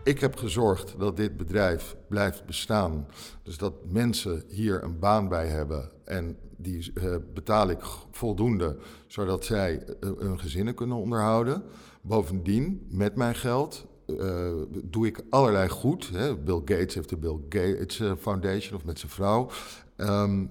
Ik 0.04 0.20
heb 0.20 0.36
gezorgd 0.36 0.96
dat 1.00 1.18
dit 1.18 1.38
bedrijf 1.38 1.96
blijft 2.10 2.46
bestaan. 2.46 3.08
Dus 3.44 3.58
dat 3.58 3.74
mensen 3.86 4.44
hier 4.48 4.84
een 4.84 5.00
baan 5.00 5.28
bij 5.30 5.48
hebben. 5.48 5.92
En 6.04 6.38
die 6.58 6.92
uh, 6.94 7.16
betaal 7.34 7.70
ik 7.70 7.84
voldoende, 8.12 8.78
zodat 9.08 9.46
zij 9.46 9.84
uh, 10.00 10.12
hun 10.18 10.40
gezinnen 10.40 10.76
kunnen 10.76 10.98
onderhouden. 10.98 11.64
Bovendien, 12.02 12.88
met 12.90 13.16
mijn 13.16 13.36
geld 13.36 13.88
uh, 14.08 14.52
doe 14.84 15.08
ik 15.08 15.22
allerlei 15.30 15.70
goed. 15.70 16.10
Hè. 16.14 16.38
Bill 16.38 16.62
Gates 16.66 16.96
heeft 16.96 17.10
de 17.10 17.18
Bill 17.18 17.40
Gates 17.50 18.00
eh, 18.00 18.12
Foundation 18.20 18.76
of 18.76 18.86
met 18.86 19.00
zijn 19.00 19.12
vrouw. 19.12 19.50
Um, 19.98 20.50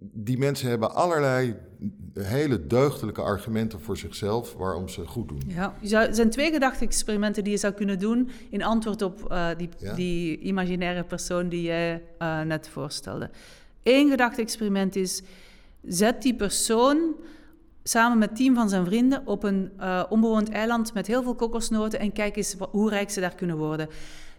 die 0.00 0.38
mensen 0.38 0.68
hebben 0.68 0.94
allerlei 0.94 1.54
hele 2.14 2.66
deugdelijke 2.66 3.22
argumenten 3.22 3.80
voor 3.80 3.96
zichzelf 3.96 4.54
waarom 4.54 4.88
ze 4.88 5.06
goed 5.06 5.28
doen. 5.28 5.42
Ja, 5.46 5.74
er 5.80 6.14
zijn 6.14 6.30
twee 6.30 6.52
gedachte-experimenten 6.52 7.44
die 7.44 7.52
je 7.52 7.58
zou 7.58 7.72
kunnen 7.72 7.98
doen 7.98 8.30
in 8.50 8.62
antwoord 8.62 9.02
op 9.02 9.28
uh, 9.30 9.48
die, 9.56 9.68
die, 9.94 10.38
imaginaire 10.38 11.04
persoon 11.04 11.48
die 11.48 11.62
jij 11.62 12.02
uh, 12.18 12.40
net 12.40 12.68
voorstelde. 12.68 13.30
Eén 13.82 14.10
gedachte-experiment 14.10 14.96
is: 14.96 15.22
zet 15.82 16.22
die 16.22 16.34
persoon 16.34 17.14
samen 17.82 18.18
met 18.18 18.36
team 18.36 18.54
van 18.54 18.68
zijn 18.68 18.84
vrienden 18.84 19.26
op 19.26 19.42
een 19.42 19.70
uh, 19.80 20.02
onbewoond 20.08 20.48
eiland 20.48 20.94
met 20.94 21.06
heel 21.06 21.22
veel 21.22 21.34
kokosnoten 21.34 21.98
en 21.98 22.12
kijk 22.12 22.36
eens 22.36 22.56
hoe 22.70 22.90
rijk 22.90 23.10
ze 23.10 23.20
daar 23.20 23.34
kunnen 23.34 23.56
worden. 23.56 23.88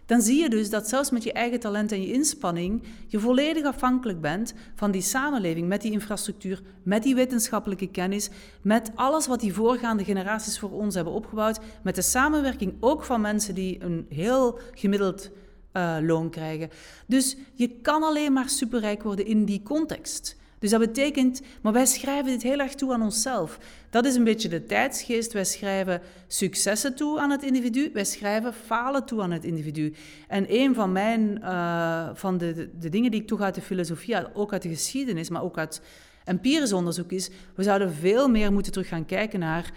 Dan 0.06 0.20
zie 0.20 0.42
je 0.42 0.48
dus 0.48 0.70
dat 0.70 0.88
zelfs 0.88 1.10
met 1.10 1.22
je 1.22 1.32
eigen 1.32 1.60
talent 1.60 1.92
en 1.92 2.02
je 2.02 2.12
inspanning 2.12 2.82
je 3.06 3.18
volledig 3.18 3.64
afhankelijk 3.64 4.20
bent 4.20 4.54
van 4.74 4.90
die 4.90 5.02
samenleving, 5.02 5.68
met 5.68 5.82
die 5.82 5.92
infrastructuur, 5.92 6.62
met 6.82 7.02
die 7.02 7.14
wetenschappelijke 7.14 7.86
kennis, 7.90 8.30
met 8.62 8.90
alles 8.94 9.26
wat 9.26 9.40
die 9.40 9.54
voorgaande 9.54 10.04
generaties 10.04 10.58
voor 10.58 10.70
ons 10.70 10.94
hebben 10.94 11.12
opgebouwd, 11.12 11.60
met 11.82 11.94
de 11.94 12.02
samenwerking 12.02 12.74
ook 12.80 13.04
van 13.04 13.20
mensen 13.20 13.54
die 13.54 13.82
een 13.82 14.06
heel 14.08 14.58
gemiddeld 14.74 15.30
uh, 15.72 15.96
loon 16.00 16.30
krijgen. 16.30 16.70
Dus 17.06 17.36
je 17.54 17.68
kan 17.68 18.02
alleen 18.02 18.32
maar 18.32 18.48
superrijk 18.48 19.02
worden 19.02 19.26
in 19.26 19.44
die 19.44 19.62
context. 19.62 20.40
Dus 20.62 20.70
dat 20.70 20.80
betekent, 20.80 21.40
maar 21.60 21.72
wij 21.72 21.86
schrijven 21.86 22.30
dit 22.30 22.42
heel 22.42 22.58
erg 22.58 22.74
toe 22.74 22.92
aan 22.92 23.02
onszelf. 23.02 23.58
Dat 23.90 24.04
is 24.04 24.14
een 24.14 24.24
beetje 24.24 24.48
de 24.48 24.64
tijdsgeest. 24.64 25.32
Wij 25.32 25.44
schrijven 25.44 26.00
successen 26.26 26.94
toe 26.94 27.20
aan 27.20 27.30
het 27.30 27.42
individu, 27.42 27.90
wij 27.92 28.04
schrijven 28.04 28.54
falen 28.54 29.04
toe 29.04 29.22
aan 29.22 29.30
het 29.30 29.44
individu. 29.44 29.94
En 30.28 30.44
een 30.48 30.74
van 30.74 30.92
mijn, 30.92 31.38
uh, 31.42 32.08
van 32.14 32.38
de, 32.38 32.70
de 32.78 32.88
dingen 32.88 33.10
die 33.10 33.20
ik 33.20 33.26
toch 33.26 33.40
uit 33.40 33.54
de 33.54 33.60
filosofie, 33.60 34.34
ook 34.34 34.52
uit 34.52 34.62
de 34.62 34.68
geschiedenis, 34.68 35.28
maar 35.28 35.42
ook 35.42 35.58
uit 35.58 35.82
empirisch 36.24 36.72
onderzoek 36.72 37.12
is, 37.12 37.30
we 37.54 37.62
zouden 37.62 37.92
veel 37.92 38.28
meer 38.28 38.52
moeten 38.52 38.72
terug 38.72 38.88
gaan 38.88 39.06
kijken 39.06 39.38
naar 39.38 39.72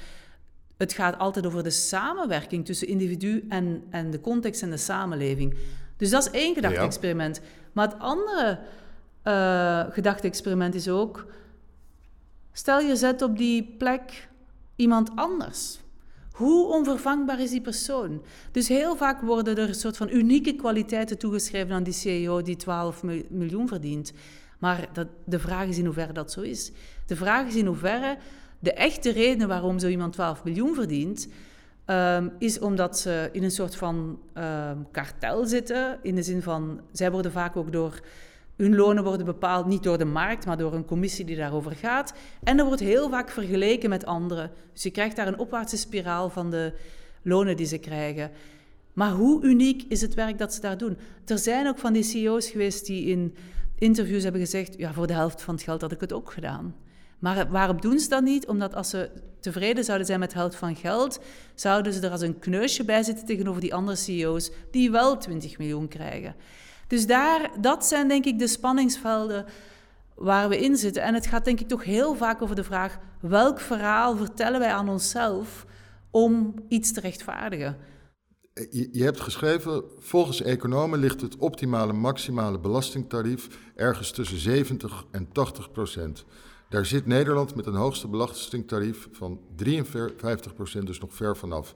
het 0.78 0.94
gaat 0.94 1.18
altijd 1.18 1.46
over 1.46 1.64
de 1.64 1.70
samenwerking 1.70 2.66
tussen 2.66 2.88
individu 2.88 3.46
en, 3.50 3.84
en 3.90 4.12
de 4.12 4.22
context 4.22 4.62
en 4.62 4.70
de 4.70 4.78
samenleving. 4.78 5.56
Dus 5.98 6.10
dat 6.10 6.26
is 6.26 6.32
één 6.32 6.54
gedachte-experiment. 6.54 7.42
Maar 7.72 7.88
het 7.88 8.00
andere 8.00 8.60
uh, 9.28 9.84
gedachte-experiment 9.90 10.76
is 10.76 10.90
ook: 10.90 11.26
stel 12.52 12.80
je 12.80 12.96
zet 12.96 13.22
op 13.22 13.38
die 13.38 13.76
plek 13.78 14.28
iemand 14.76 15.10
anders. 15.16 15.80
Hoe 16.32 16.68
onvervangbaar 16.68 17.40
is 17.40 17.50
die 17.50 17.62
persoon? 17.62 18.22
Dus 18.52 18.68
heel 18.68 18.96
vaak 18.96 19.22
worden 19.22 19.58
er 19.58 19.68
een 19.68 19.76
soort 19.76 19.98
van 19.98 20.10
unieke 20.10 20.56
kwaliteiten 20.56 21.18
toegeschreven 21.18 21.76
aan 21.76 21.84
die 21.84 21.94
CEO 21.94 22.42
die 22.42 22.56
12 22.56 23.04
miljoen 23.30 23.68
verdient. 23.68 24.14
Maar 24.60 24.90
dat, 24.94 25.08
de 25.26 25.40
vraag 25.40 25.68
is 25.68 25.78
in 25.78 25.86
hoeverre 25.86 26.14
dat 26.14 26.32
zo 26.32 26.42
is. 26.42 26.72
De 27.06 27.16
vraag 27.16 27.48
is 27.48 27.56
in 27.56 27.66
hoeverre 27.66 28.18
de 28.60 28.74
echte 28.74 29.12
reden 29.12 29.48
waarom 29.48 29.80
zo 29.80 29.88
iemand 29.88 30.14
12 30.14 30.44
miljoen 30.44 30.76
verdient, 30.76 31.28
um, 31.86 32.32
is 32.40 32.60
omdat 32.60 33.00
ze 33.00 33.30
in 33.32 33.44
een 33.44 33.52
soort 33.52 33.76
van 33.76 34.20
um, 34.38 34.88
kartel 34.92 35.46
zitten. 35.46 36.00
In 36.02 36.16
de 36.16 36.24
zin 36.24 36.42
van, 36.42 36.82
zij 36.92 37.12
worden 37.12 37.32
vaak 37.32 37.56
ook 37.56 37.72
door 37.72 38.00
hun 38.56 38.76
lonen 38.76 39.04
worden 39.04 39.26
bepaald 39.26 39.66
niet 39.66 39.84
door 39.84 39.98
de 39.98 40.06
markt, 40.06 40.46
maar 40.46 40.58
door 40.58 40.74
een 40.74 40.86
commissie 40.86 41.26
die 41.26 41.36
daarover 41.36 41.72
gaat. 41.72 42.14
En 42.44 42.60
er 42.60 42.66
wordt 42.66 42.82
heel 42.82 43.10
vaak 43.10 43.30
vergeleken 43.30 43.90
met 43.90 44.06
anderen. 44.06 44.52
Dus 44.74 44.84
je 44.84 44.92
krijgt 44.92 45.16
daar 45.16 45.28
een 45.28 45.40
opwaartse 45.40 45.78
spiraal 45.78 46.30
van 46.30 46.50
de 46.50 46.74
lonen 47.22 47.58
die 47.58 47.66
ze 47.66 47.78
krijgen. 47.78 48.32
Maar 48.94 49.12
hoe 49.12 49.44
uniek 49.44 49.84
is 49.88 50.02
het 50.02 50.14
werk 50.14 50.38
dat 50.38 50.54
ze 50.54 50.62
daar 50.62 50.78
doen? 50.78 50.98
Er 51.26 51.40
zijn 51.40 51.68
ook 51.68 51.78
van 51.78 51.94
die 51.94 52.04
CEO's 52.04 52.50
geweest 52.50 52.86
die 52.86 53.06
in 53.06 53.36
interviews 53.78 54.24
hebben 54.24 54.42
gezegd: 54.42 54.78
ja, 54.78 54.94
voor 54.94 55.08
de 55.08 55.14
helft 55.14 55.42
van 55.42 55.54
het 55.54 55.64
geld 55.64 55.82
had 55.82 55.92
ik 55.92 56.02
het 56.02 56.14
ook 56.14 56.32
gedaan. 56.32 56.76
Maar 57.20 57.50
waarom 57.50 57.82
doen 57.82 58.00
ze 58.00 58.10
dat 58.10 58.24
niet? 58.24 58.48
Omdat 58.48 58.76
als 58.76 58.90
ze 58.90 59.10
tevreden 59.40 59.84
zouden 59.84 60.08
zijn 60.08 60.20
met 60.20 60.32
de 60.32 60.38
helft 60.38 60.56
van 60.56 60.76
geld, 60.76 61.20
zouden 61.56 61.94
ze 61.94 62.02
er 62.02 62.12
als 62.12 62.22
een 62.22 62.40
kneusje 62.40 62.86
bij 62.86 63.04
zitten 63.04 63.26
tegenover 63.26 63.62
die 63.62 63.74
andere 63.74 63.98
CEO's 63.98 64.52
die 64.72 64.92
wel 64.92 65.18
20 65.18 65.58
miljoen 65.58 65.88
krijgen. 65.88 66.36
Dus 66.88 67.08
daar, 67.08 67.52
dat 67.62 67.86
zijn 67.86 68.08
denk 68.08 68.26
ik 68.26 68.40
de 68.40 68.48
spanningsvelden 68.48 69.46
waar 70.16 70.50
we 70.50 70.60
in 70.60 70.78
zitten. 70.78 71.04
En 71.04 71.14
het 71.14 71.28
gaat 71.28 71.46
denk 71.46 71.60
ik 71.60 71.68
toch 71.68 71.84
heel 71.84 72.16
vaak 72.16 72.42
over 72.42 72.56
de 72.56 72.64
vraag: 72.64 72.98
welk 73.22 73.60
verhaal 73.60 74.16
vertellen 74.16 74.60
wij 74.60 74.72
aan 74.72 74.90
onszelf 74.90 75.66
om 76.12 76.54
iets 76.68 76.92
te 76.92 77.00
rechtvaardigen? 77.00 77.78
Je, 78.54 78.90
je 78.92 79.04
hebt 79.04 79.20
geschreven, 79.20 79.84
volgens 79.98 80.42
economen 80.42 81.00
ligt 81.00 81.22
het 81.22 81.38
optimale 81.38 81.94
maximale 81.94 82.60
belastingtarief 82.60 83.48
ergens 83.76 84.12
tussen 84.12 84.38
70 84.38 85.06
en 85.12 85.32
80 85.32 85.72
procent. 85.72 86.26
Daar 86.70 86.86
zit 86.86 87.06
Nederland 87.06 87.56
met 87.56 87.66
een 87.66 87.76
hoogste 87.76 88.08
belastingtarief 88.08 89.08
van 89.12 89.40
53 89.56 90.54
procent 90.54 90.88
dus 90.88 91.00
nog 91.00 91.14
ver 91.14 91.38
vanaf. 91.38 91.76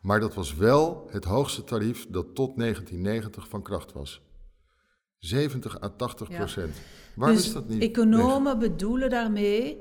Maar 0.00 0.20
dat 0.20 0.34
was 0.34 0.54
wel 0.54 1.06
het 1.10 1.24
hoogste 1.24 1.64
tarief 1.64 2.06
dat 2.08 2.34
tot 2.34 2.56
1990 2.56 3.48
van 3.48 3.62
kracht 3.62 3.92
was. 3.92 4.22
70 5.20 5.82
à 5.82 5.88
80 5.88 6.28
procent. 6.28 6.76
Waarom 7.14 7.36
dus 7.36 7.46
is 7.46 7.52
dat 7.52 7.68
niet? 7.68 7.82
Economen 7.82 8.58
bedoelen 8.58 9.10
daarmee, 9.10 9.78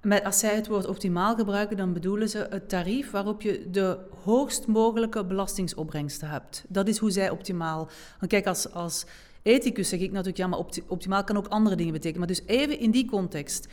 met, 0.00 0.24
als 0.24 0.38
zij 0.38 0.54
het 0.54 0.66
woord 0.66 0.86
optimaal 0.86 1.36
gebruiken, 1.36 1.76
dan 1.76 1.92
bedoelen 1.92 2.28
ze 2.28 2.46
het 2.50 2.68
tarief 2.68 3.10
waarop 3.10 3.42
je 3.42 3.70
de 3.70 3.98
hoogst 4.24 4.66
mogelijke 4.66 5.24
belastingsopbrengsten 5.24 6.28
hebt. 6.28 6.64
Dat 6.68 6.88
is 6.88 6.98
hoe 6.98 7.10
zij 7.10 7.30
optimaal. 7.30 7.88
Want 8.18 8.30
kijk, 8.30 8.46
als, 8.46 8.72
als 8.72 9.06
ethicus 9.42 9.88
zeg 9.88 10.00
ik 10.00 10.10
natuurlijk, 10.10 10.36
ja, 10.36 10.46
maar 10.46 10.64
optimaal 10.88 11.24
kan 11.24 11.36
ook 11.36 11.48
andere 11.48 11.76
dingen 11.76 11.92
betekenen. 11.92 12.18
Maar 12.18 12.36
dus 12.36 12.46
even 12.46 12.78
in 12.78 12.90
die 12.90 13.06
context. 13.06 13.68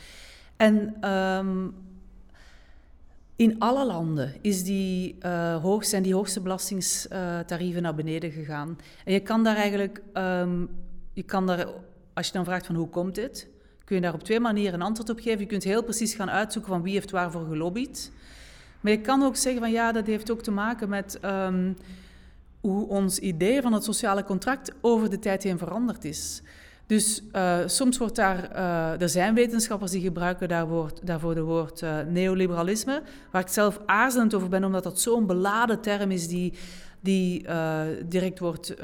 En 0.56 1.08
um, 1.10 1.74
in 3.36 3.58
alle 3.58 3.86
landen 3.86 4.34
is 4.40 4.64
die, 4.64 5.16
uh, 5.22 5.62
hoog, 5.62 5.84
zijn 5.84 6.02
die 6.02 6.14
hoogste 6.14 6.40
belastingstarieven 6.40 7.82
naar 7.82 7.94
beneden 7.94 8.30
gegaan. 8.30 8.78
En 9.04 9.12
je 9.12 9.20
kan 9.20 9.44
daar 9.44 9.56
eigenlijk 9.56 10.02
um, 10.14 10.68
je 11.20 11.26
kan 11.26 11.46
daar, 11.46 11.66
als 12.14 12.26
je 12.26 12.32
dan 12.32 12.44
vraagt 12.44 12.66
van 12.66 12.74
hoe 12.74 12.88
komt 12.88 13.14
dit, 13.14 13.48
kun 13.84 13.96
je 13.96 14.02
daar 14.02 14.14
op 14.14 14.22
twee 14.22 14.40
manieren 14.40 14.74
een 14.74 14.86
antwoord 14.86 15.10
op 15.10 15.20
geven. 15.20 15.40
Je 15.40 15.46
kunt 15.46 15.64
heel 15.64 15.82
precies 15.82 16.14
gaan 16.14 16.30
uitzoeken 16.30 16.72
van 16.72 16.82
wie 16.82 16.92
heeft 16.92 17.10
waarvoor 17.10 17.46
gelobbyd. 17.46 18.12
Maar 18.80 18.92
je 18.92 19.00
kan 19.00 19.22
ook 19.22 19.36
zeggen 19.36 19.60
van 19.60 19.70
ja, 19.70 19.92
dat 19.92 20.06
heeft 20.06 20.30
ook 20.30 20.42
te 20.42 20.50
maken 20.50 20.88
met 20.88 21.18
um, 21.24 21.76
hoe 22.60 22.88
ons 22.88 23.18
idee 23.18 23.62
van 23.62 23.72
het 23.72 23.84
sociale 23.84 24.24
contract 24.24 24.72
over 24.80 25.10
de 25.10 25.18
tijd 25.18 25.42
heen 25.42 25.58
veranderd 25.58 26.04
is. 26.04 26.42
Dus 26.86 27.22
uh, 27.32 27.58
soms 27.66 27.98
wordt 27.98 28.16
daar, 28.16 28.50
uh, 28.52 29.00
er 29.00 29.08
zijn 29.08 29.34
wetenschappers 29.34 29.90
die 29.90 30.02
gebruiken 30.02 30.48
daarvoor 31.02 31.34
de 31.34 31.42
woord 31.42 31.82
uh, 31.82 31.98
neoliberalisme, 32.08 33.02
waar 33.30 33.42
ik 33.42 33.48
zelf 33.48 33.80
aarzelend 33.86 34.34
over 34.34 34.48
ben, 34.48 34.64
omdat 34.64 34.82
dat 34.82 35.00
zo'n 35.00 35.26
beladen 35.26 35.80
term 35.80 36.10
is 36.10 36.28
die, 36.28 36.52
die 37.00 37.46
direct 38.08 38.38
wordt 38.38 38.74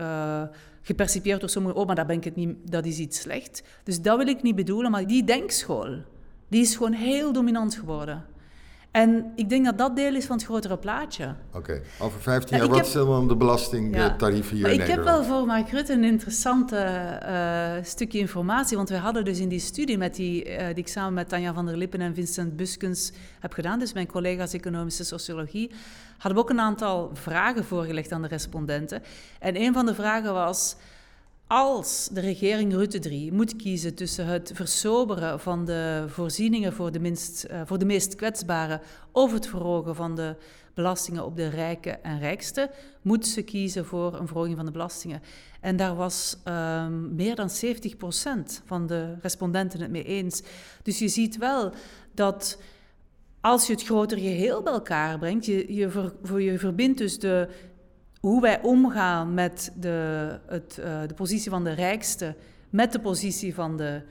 gepercipieerd 0.83 1.40
door 1.40 1.48
sommigen, 1.48 1.76
oh, 1.79 1.87
maar 1.87 1.94
dat, 1.94 2.07
ben 2.07 2.16
ik 2.16 2.24
het 2.24 2.37
niet, 2.37 2.57
dat 2.64 2.85
is 2.85 2.98
iets 2.98 3.20
slecht. 3.20 3.62
Dus 3.85 4.00
dat 4.00 4.16
wil 4.16 4.26
ik 4.26 4.42
niet 4.42 4.55
bedoelen, 4.55 4.90
maar 4.90 5.07
die 5.07 5.24
denkschool, 5.24 5.96
die 6.48 6.62
is 6.62 6.76
gewoon 6.76 6.92
heel 6.92 7.33
dominant 7.33 7.74
geworden. 7.74 8.24
En 8.96 9.32
ik 9.35 9.48
denk 9.48 9.64
dat 9.64 9.78
dat 9.78 9.96
deel 9.96 10.14
is 10.14 10.26
van 10.26 10.37
het 10.37 10.44
grotere 10.44 10.76
plaatje. 10.76 11.35
Oké, 11.52 11.82
over 11.98 12.20
15 12.20 12.56
jaar, 12.56 12.68
wat 12.68 12.87
zijn 12.87 13.04
dan 13.04 13.28
de 13.28 13.37
belastingtarieven 13.37 14.56
hier 14.56 14.66
in 14.66 14.78
Nederland? 14.78 14.88
Ik 14.88 14.94
heb 14.94 15.04
wel 15.04 15.24
voor 15.24 15.46
Mark 15.46 15.70
Rutte 15.70 15.92
een 15.92 16.04
interessante 16.04 16.76
uh, 17.22 17.85
stukje 17.85 18.18
informatie. 18.18 18.76
Want 18.76 18.88
we 18.88 18.96
hadden 18.96 19.24
dus 19.24 19.38
in 19.38 19.48
die 19.48 19.59
studie 19.59 19.98
met 19.98 20.14
die, 20.14 20.44
uh, 20.44 20.66
die 20.66 20.76
ik 20.76 20.88
samen 20.88 21.14
met 21.14 21.28
Tanja 21.28 21.54
van 21.54 21.66
der 21.66 21.76
Lippen 21.76 22.00
en 22.00 22.14
Vincent 22.14 22.56
Buskens 22.56 23.12
heb 23.40 23.52
gedaan, 23.52 23.78
dus 23.78 23.92
mijn 23.92 24.06
collega's 24.06 24.52
economische 24.52 25.04
sociologie, 25.04 25.70
hadden 26.18 26.35
we 26.35 26.38
ook 26.38 26.50
een 26.50 26.61
aantal 26.61 27.11
vragen 27.12 27.64
voorgelegd 27.64 28.12
aan 28.12 28.22
de 28.22 28.28
respondenten. 28.28 29.02
En 29.38 29.61
een 29.61 29.72
van 29.72 29.87
de 29.87 29.94
vragen 29.94 30.32
was 30.32 30.76
als 31.46 32.09
de 32.12 32.20
regering 32.20 32.72
Rutte 32.72 32.98
3 32.98 33.32
moet 33.32 33.56
kiezen 33.56 33.94
tussen 33.94 34.26
het 34.26 34.50
versoberen 34.54 35.40
van 35.40 35.64
de 35.64 36.04
voorzieningen 36.09 36.72
voor 36.72 36.92
de, 36.92 37.00
minst, 37.00 37.46
uh, 37.50 37.61
voor 37.64 37.79
de 37.79 37.85
meest 37.85 38.14
kwetsbaren 38.14 38.81
of 39.12 39.33
het 39.33 39.46
verhogen 39.46 39.94
van 39.94 40.14
de 40.14 40.37
belastingen 40.75 41.25
op 41.25 41.37
de 41.37 41.48
rijken 41.48 42.04
en 42.04 42.18
rijksten, 42.18 42.71
moet 43.02 43.27
ze 43.27 43.42
kiezen 43.42 43.85
voor 43.85 44.14
een 44.14 44.27
verhoging 44.27 44.56
van 44.56 44.64
de 44.64 44.73
belastingen. 44.73 45.23
En 45.60 45.77
daar 45.77 45.94
was 45.94 46.37
um, 46.44 47.14
meer 47.14 47.35
dan 47.35 47.50
70% 47.50 47.52
van 48.64 48.87
de 48.87 49.14
respondenten 49.21 49.81
het 49.81 49.90
mee 49.90 50.04
eens. 50.04 50.42
Dus 50.83 50.98
je 50.98 51.08
ziet 51.08 51.38
wel 51.38 51.73
dat 52.14 52.58
als 53.40 53.66
je 53.66 53.73
het 53.73 53.83
grotere 53.83 54.21
geheel 54.21 54.62
bij 54.62 54.73
elkaar 54.73 55.18
brengt, 55.18 55.46
je, 55.46 55.75
je, 55.75 55.90
ver, 55.90 56.40
je 56.40 56.58
verbindt 56.58 56.98
dus 56.98 57.18
de 57.18 57.48
hoe 58.21 58.40
wij 58.40 58.62
omgaan 58.62 59.35
met 59.35 59.73
de, 59.77 60.29
het, 60.46 60.79
uh, 60.81 61.00
de 61.06 61.14
positie 61.14 61.50
van 61.50 61.64
de 61.64 61.73
rijkste 61.73 62.35
met 62.71 62.92
de 62.92 63.00
positie 63.00 63.54
van 63.54 63.77
de, 63.77 64.02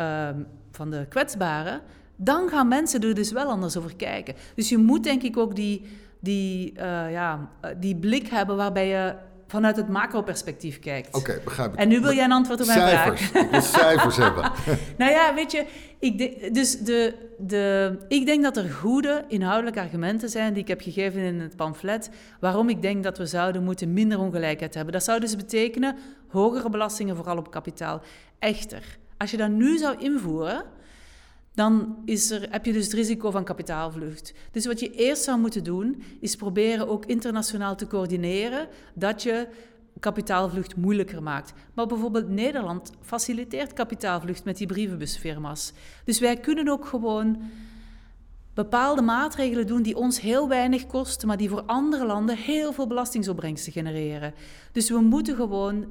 uh, 0.00 0.28
van 0.70 0.90
de 0.90 1.06
kwetsbaren, 1.08 1.80
dan 2.16 2.48
gaan 2.48 2.68
mensen 2.68 3.00
er 3.00 3.14
dus 3.14 3.32
wel 3.32 3.50
anders 3.50 3.76
over 3.76 3.96
kijken. 3.96 4.34
Dus 4.54 4.68
je 4.68 4.78
moet 4.78 5.04
denk 5.04 5.22
ik 5.22 5.36
ook 5.36 5.56
die, 5.56 5.82
die, 6.20 6.72
uh, 6.72 7.12
ja, 7.12 7.50
die 7.76 7.96
blik 7.96 8.28
hebben 8.28 8.56
waarbij 8.56 8.88
je 8.88 9.14
vanuit 9.46 9.76
het 9.76 9.88
macro-perspectief 9.88 10.78
kijkt. 10.78 11.14
Oké, 11.16 11.40
begrijp 11.44 11.72
ik. 11.72 11.78
En 11.78 11.88
nu 11.88 12.00
wil 12.00 12.12
jij 12.12 12.24
een 12.24 12.32
antwoord 12.32 12.60
op 12.60 12.66
mijn 12.66 12.78
cijfers. 12.78 13.22
vraag. 13.22 13.50
Wil 13.50 13.60
cijfers 13.60 14.16
hebben. 14.16 14.52
nou 14.98 15.10
ja, 15.10 15.34
weet 15.34 15.52
je, 15.52 15.66
ik, 15.98 16.18
de, 16.18 16.48
dus 16.52 16.78
de, 16.78 17.14
de, 17.38 17.96
ik 18.08 18.26
denk 18.26 18.42
dat 18.42 18.56
er 18.56 18.70
goede 18.70 19.24
inhoudelijke 19.28 19.80
argumenten 19.80 20.28
zijn 20.28 20.52
die 20.52 20.62
ik 20.62 20.68
heb 20.68 20.80
gegeven 20.80 21.20
in 21.20 21.40
het 21.40 21.56
pamflet, 21.56 22.10
waarom 22.40 22.68
ik 22.68 22.82
denk 22.82 23.02
dat 23.02 23.18
we 23.18 23.26
zouden 23.26 23.64
moeten 23.64 23.92
minder 23.92 24.18
ongelijkheid 24.18 24.74
hebben. 24.74 24.92
Dat 24.92 25.04
zou 25.04 25.20
dus 25.20 25.36
betekenen 25.36 25.96
hogere 26.28 26.70
belastingen, 26.70 27.16
vooral 27.16 27.36
op 27.36 27.50
kapitaal. 27.50 28.00
Echter, 28.38 28.98
als 29.16 29.30
je 29.30 29.36
dat 29.36 29.50
nu 29.50 29.78
zou 29.78 29.96
invoeren, 29.98 30.64
dan 31.56 31.96
is 32.04 32.30
er, 32.30 32.46
heb 32.50 32.64
je 32.64 32.72
dus 32.72 32.84
het 32.84 32.92
risico 32.92 33.30
van 33.30 33.44
kapitaalvlucht. 33.44 34.32
Dus 34.50 34.66
wat 34.66 34.80
je 34.80 34.90
eerst 34.90 35.22
zou 35.22 35.38
moeten 35.38 35.64
doen, 35.64 36.02
is 36.20 36.36
proberen 36.36 36.88
ook 36.88 37.06
internationaal 37.06 37.76
te 37.76 37.86
coördineren 37.86 38.68
dat 38.94 39.22
je 39.22 39.48
kapitaalvlucht 40.00 40.76
moeilijker 40.76 41.22
maakt. 41.22 41.52
Maar 41.74 41.86
bijvoorbeeld 41.86 42.28
Nederland 42.28 42.90
faciliteert 43.00 43.72
kapitaalvlucht 43.72 44.44
met 44.44 44.56
die 44.56 44.66
brievenbusfirma's. 44.66 45.72
Dus 46.04 46.18
wij 46.18 46.36
kunnen 46.36 46.68
ook 46.68 46.86
gewoon 46.86 47.38
bepaalde 48.54 49.02
maatregelen 49.02 49.66
doen 49.66 49.82
die 49.82 49.96
ons 49.96 50.20
heel 50.20 50.48
weinig 50.48 50.86
kosten, 50.86 51.28
maar 51.28 51.36
die 51.36 51.48
voor 51.48 51.62
andere 51.62 52.06
landen 52.06 52.36
heel 52.36 52.72
veel 52.72 52.86
belastingsopbrengsten 52.86 53.72
genereren. 53.72 54.34
Dus 54.72 54.90
we 54.90 55.00
moeten 55.00 55.36
gewoon, 55.36 55.86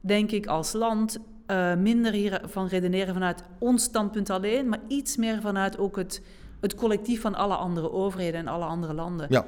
denk 0.00 0.30
ik, 0.30 0.46
als 0.46 0.72
land 0.72 1.18
uh, 1.50 1.74
minder 1.74 2.12
hiervan 2.12 2.66
redeneren 2.66 3.14
vanuit 3.14 3.42
ons 3.58 3.82
standpunt 3.82 4.30
alleen, 4.30 4.68
maar 4.68 4.80
iets 4.88 5.16
meer 5.16 5.40
vanuit 5.40 5.78
ook 5.78 5.96
het, 5.96 6.22
het 6.60 6.74
collectief 6.74 7.20
van 7.20 7.34
alle 7.34 7.54
andere 7.54 7.92
overheden 7.92 8.40
en 8.40 8.48
alle 8.48 8.64
andere 8.64 8.94
landen. 8.94 9.26
Ja, 9.30 9.46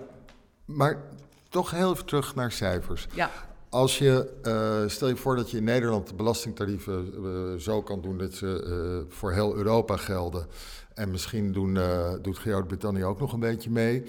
maar 0.64 1.03
toch 1.48 1.70
heel 1.70 1.92
even 1.92 2.07
terug 2.07 2.34
naar 2.34 2.53
cijfers. 2.53 3.07
Ja. 3.14 3.30
Als 3.68 3.98
je, 3.98 4.32
uh, 4.42 4.88
stel 4.88 5.09
je 5.09 5.16
voor 5.16 5.36
dat 5.36 5.50
je 5.50 5.57
in 5.57 5.64
Nederland 5.64 6.09
de 6.09 6.14
belastingtarieven 6.14 7.14
uh, 7.24 7.59
zo 7.59 7.82
kan 7.82 8.00
doen 8.00 8.18
dat 8.18 8.32
ze 8.32 9.05
voor 9.09 9.32
heel 9.32 9.55
Europa 9.55 9.96
gelden. 9.96 10.46
En 10.94 11.11
misschien 11.11 11.53
doen, 11.53 11.78
doet 12.22 12.38
Groot-Brittannië 12.38 13.05
ook 13.05 13.20
nog 13.20 13.32
een 13.32 13.40
beetje 13.40 13.70
mee. 13.70 14.05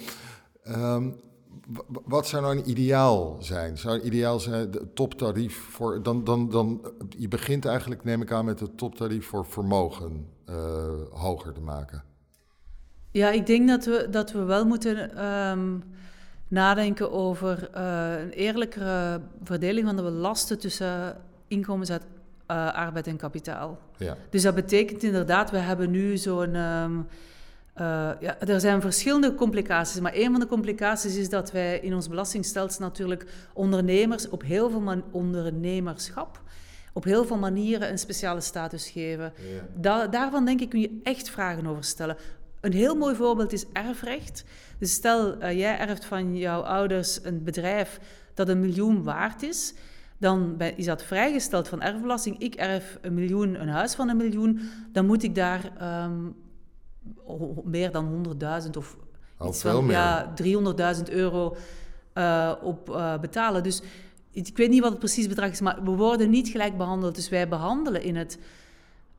Um, 0.68 1.16
wat 2.06 2.28
zou 2.28 2.41
nou 2.41 2.58
een 2.58 2.70
ideaal 2.70 3.38
zijn? 3.39 3.78
Zou 3.78 3.95
een 3.95 4.06
ideaal 4.06 4.39
zijn 4.39 4.72
de 4.72 4.93
toptarief 4.93 5.58
voor. 5.58 6.04
Dan, 6.04 6.24
dan, 6.24 6.49
dan, 6.49 6.82
je 7.10 7.28
begint 7.28 7.66
eigenlijk, 7.66 8.04
neem 8.04 8.22
ik 8.22 8.32
aan, 8.32 8.45
met 8.45 8.60
het 8.60 8.78
toptarief 8.78 9.26
voor 9.26 9.45
vermogen 9.45 10.28
hoger 11.12 11.54
te 11.54 11.62
maken. 11.62 12.04
Ja, 13.12 13.30
ik 13.30 13.45
denk 13.45 13.68
dat 13.68 13.86
we, 13.86 14.08
dat 14.12 14.32
we 14.32 14.43
wel 14.43 14.66
moeten. 14.66 15.26
Um 15.26 15.84
nadenken 16.54 17.12
over 17.12 17.70
uh, 17.76 18.22
een 18.22 18.30
eerlijkere 18.30 19.22
verdeling 19.43 19.86
van 19.86 19.95
de 19.95 20.01
lasten 20.01 20.60
tussen 20.60 21.18
inkomens 21.47 21.91
uit 21.91 22.04
uh, 22.51 22.74
arbeid 22.74 23.08
en 23.08 23.18
kapitaal. 23.18 23.80
Ja. 23.97 24.18
Dus 24.30 24.41
dat 24.41 24.56
betekent 24.56 25.04
inderdaad, 25.04 25.51
we 25.51 25.58
hebben 25.58 25.91
nu 25.91 26.18
zo'n. 26.18 26.56
Um, 26.56 27.08
uh, 27.78 28.11
ja, 28.19 28.39
er 28.39 28.59
zijn 28.59 28.82
verschillende 28.82 29.36
complicaties, 29.36 29.99
maar 29.99 30.15
een 30.15 30.32
van 30.32 30.39
de 30.39 30.47
complicaties 30.47 31.15
is 31.15 31.30
dat 31.30 31.51
wij 31.51 31.80
in 31.80 31.93
ons 31.93 32.09
belastingstelsel 32.09 32.86
natuurlijk 32.86 33.26
ondernemers 33.53 34.30
op 34.30 34.43
heel 34.43 34.69
veel 34.69 34.82
man 34.82 35.03
ondernemerschap 35.11 36.41
op 36.93 37.03
heel 37.03 37.26
veel 37.26 37.38
manieren 37.38 37.89
een 37.89 37.97
speciale 37.97 38.41
status 38.41 38.89
geven. 38.89 39.34
Ja. 39.36 39.65
Da 39.76 40.07
daarvan 40.07 40.45
denk 40.45 40.61
ik 40.61 40.69
kun 40.69 40.80
je 40.80 40.99
echt 41.03 41.30
vragen 41.30 41.67
over 41.67 41.84
stellen. 41.84 42.17
Een 42.61 42.74
heel 42.74 42.95
mooi 42.95 43.15
voorbeeld 43.15 43.53
is 43.53 43.65
erfrecht. 43.74 44.43
Dus 44.80 44.93
stel, 44.93 45.43
uh, 45.43 45.51
jij 45.51 45.78
erft 45.78 46.05
van 46.05 46.38
jouw 46.38 46.61
ouders 46.61 47.19
een 47.24 47.43
bedrijf 47.43 47.99
dat 48.34 48.49
een 48.49 48.59
miljoen 48.59 49.03
waard 49.03 49.43
is. 49.43 49.74
Dan 50.17 50.61
is 50.76 50.86
dat 50.86 51.03
vrijgesteld 51.03 51.67
van 51.67 51.82
erfbelasting. 51.82 52.39
Ik 52.39 52.55
erf 52.55 52.97
een 53.01 53.13
miljoen, 53.13 53.61
een 53.61 53.67
huis 53.67 53.95
van 53.95 54.09
een 54.09 54.17
miljoen. 54.17 54.59
Dan 54.91 55.05
moet 55.05 55.24
ik 55.24 55.36
daar 55.36 55.71
um, 56.05 56.36
meer 57.64 57.91
dan 57.91 58.36
100.000 58.64 58.70
of 58.78 58.97
iets 59.45 59.62
van 59.62 59.88
ja, 59.88 60.34
300.000 60.97 61.04
euro 61.10 61.56
uh, 62.14 62.51
op 62.62 62.89
uh, 62.89 63.20
betalen. 63.20 63.64
Dus 63.64 63.82
ik 64.32 64.58
weet 64.58 64.70
niet 64.70 64.82
wat 64.82 64.89
het 64.89 64.99
precies 64.99 65.28
bedrag 65.28 65.51
is, 65.51 65.62
maar 65.62 65.84
we 65.84 65.91
worden 65.91 66.30
niet 66.30 66.49
gelijk 66.49 66.78
behandeld. 66.78 67.16
Dus 67.16 67.30
wij 67.30 67.47
behandelen 67.47 68.04
in 68.04 68.16
het 68.16 68.38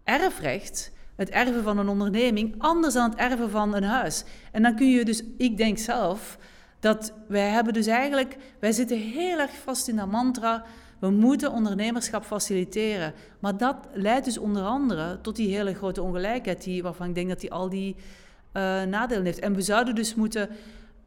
erfrecht 0.04 0.92
het 1.14 1.30
erven 1.30 1.62
van 1.62 1.78
een 1.78 1.88
onderneming 1.88 2.54
anders 2.58 2.94
dan 2.94 3.10
het 3.10 3.18
erven 3.18 3.50
van 3.50 3.74
een 3.74 3.84
huis. 3.84 4.24
En 4.52 4.62
dan 4.62 4.76
kun 4.76 4.90
je 4.90 5.04
dus, 5.04 5.22
ik 5.36 5.56
denk 5.56 5.78
zelf, 5.78 6.38
dat 6.80 7.12
wij 7.28 7.48
hebben 7.48 7.72
dus 7.72 7.86
eigenlijk, 7.86 8.36
wij 8.58 8.72
zitten 8.72 8.98
heel 8.98 9.38
erg 9.38 9.56
vast 9.64 9.88
in 9.88 9.96
dat 9.96 10.10
mantra, 10.10 10.64
we 11.04 11.10
moeten 11.10 11.52
ondernemerschap 11.52 12.24
faciliteren. 12.24 13.12
Maar 13.38 13.56
dat 13.56 13.76
leidt 13.92 14.24
dus 14.24 14.38
onder 14.38 14.62
andere 14.62 15.20
tot 15.20 15.36
die 15.36 15.54
hele 15.56 15.74
grote 15.74 16.02
ongelijkheid, 16.02 16.64
die, 16.64 16.82
waarvan 16.82 17.08
ik 17.08 17.14
denk 17.14 17.28
dat 17.28 17.40
die 17.40 17.52
al 17.52 17.68
die 17.68 17.96
uh, 17.96 18.82
nadelen 18.82 19.24
heeft. 19.24 19.38
En 19.38 19.54
we 19.54 19.62
zouden 19.62 19.94
dus 19.94 20.14
moeten 20.14 20.48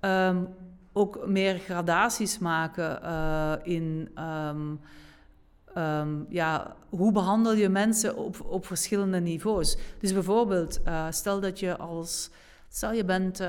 um, 0.01 0.47
ook 0.93 1.27
meer 1.27 1.57
gradaties 1.57 2.39
maken 2.39 2.99
uh, 3.03 3.53
in... 3.63 4.09
Um, 4.19 4.79
um, 5.77 6.25
ja, 6.29 6.75
hoe 6.89 7.11
behandel 7.11 7.53
je 7.53 7.69
mensen 7.69 8.17
op, 8.17 8.45
op 8.45 8.65
verschillende 8.65 9.19
niveaus? 9.19 9.77
Dus 9.99 10.13
bijvoorbeeld, 10.13 10.79
uh, 10.87 11.05
stel 11.09 11.39
dat 11.39 11.59
je 11.59 11.77
als, 11.77 12.29
stel 12.69 12.91
je 12.91 13.05
bent 13.05 13.39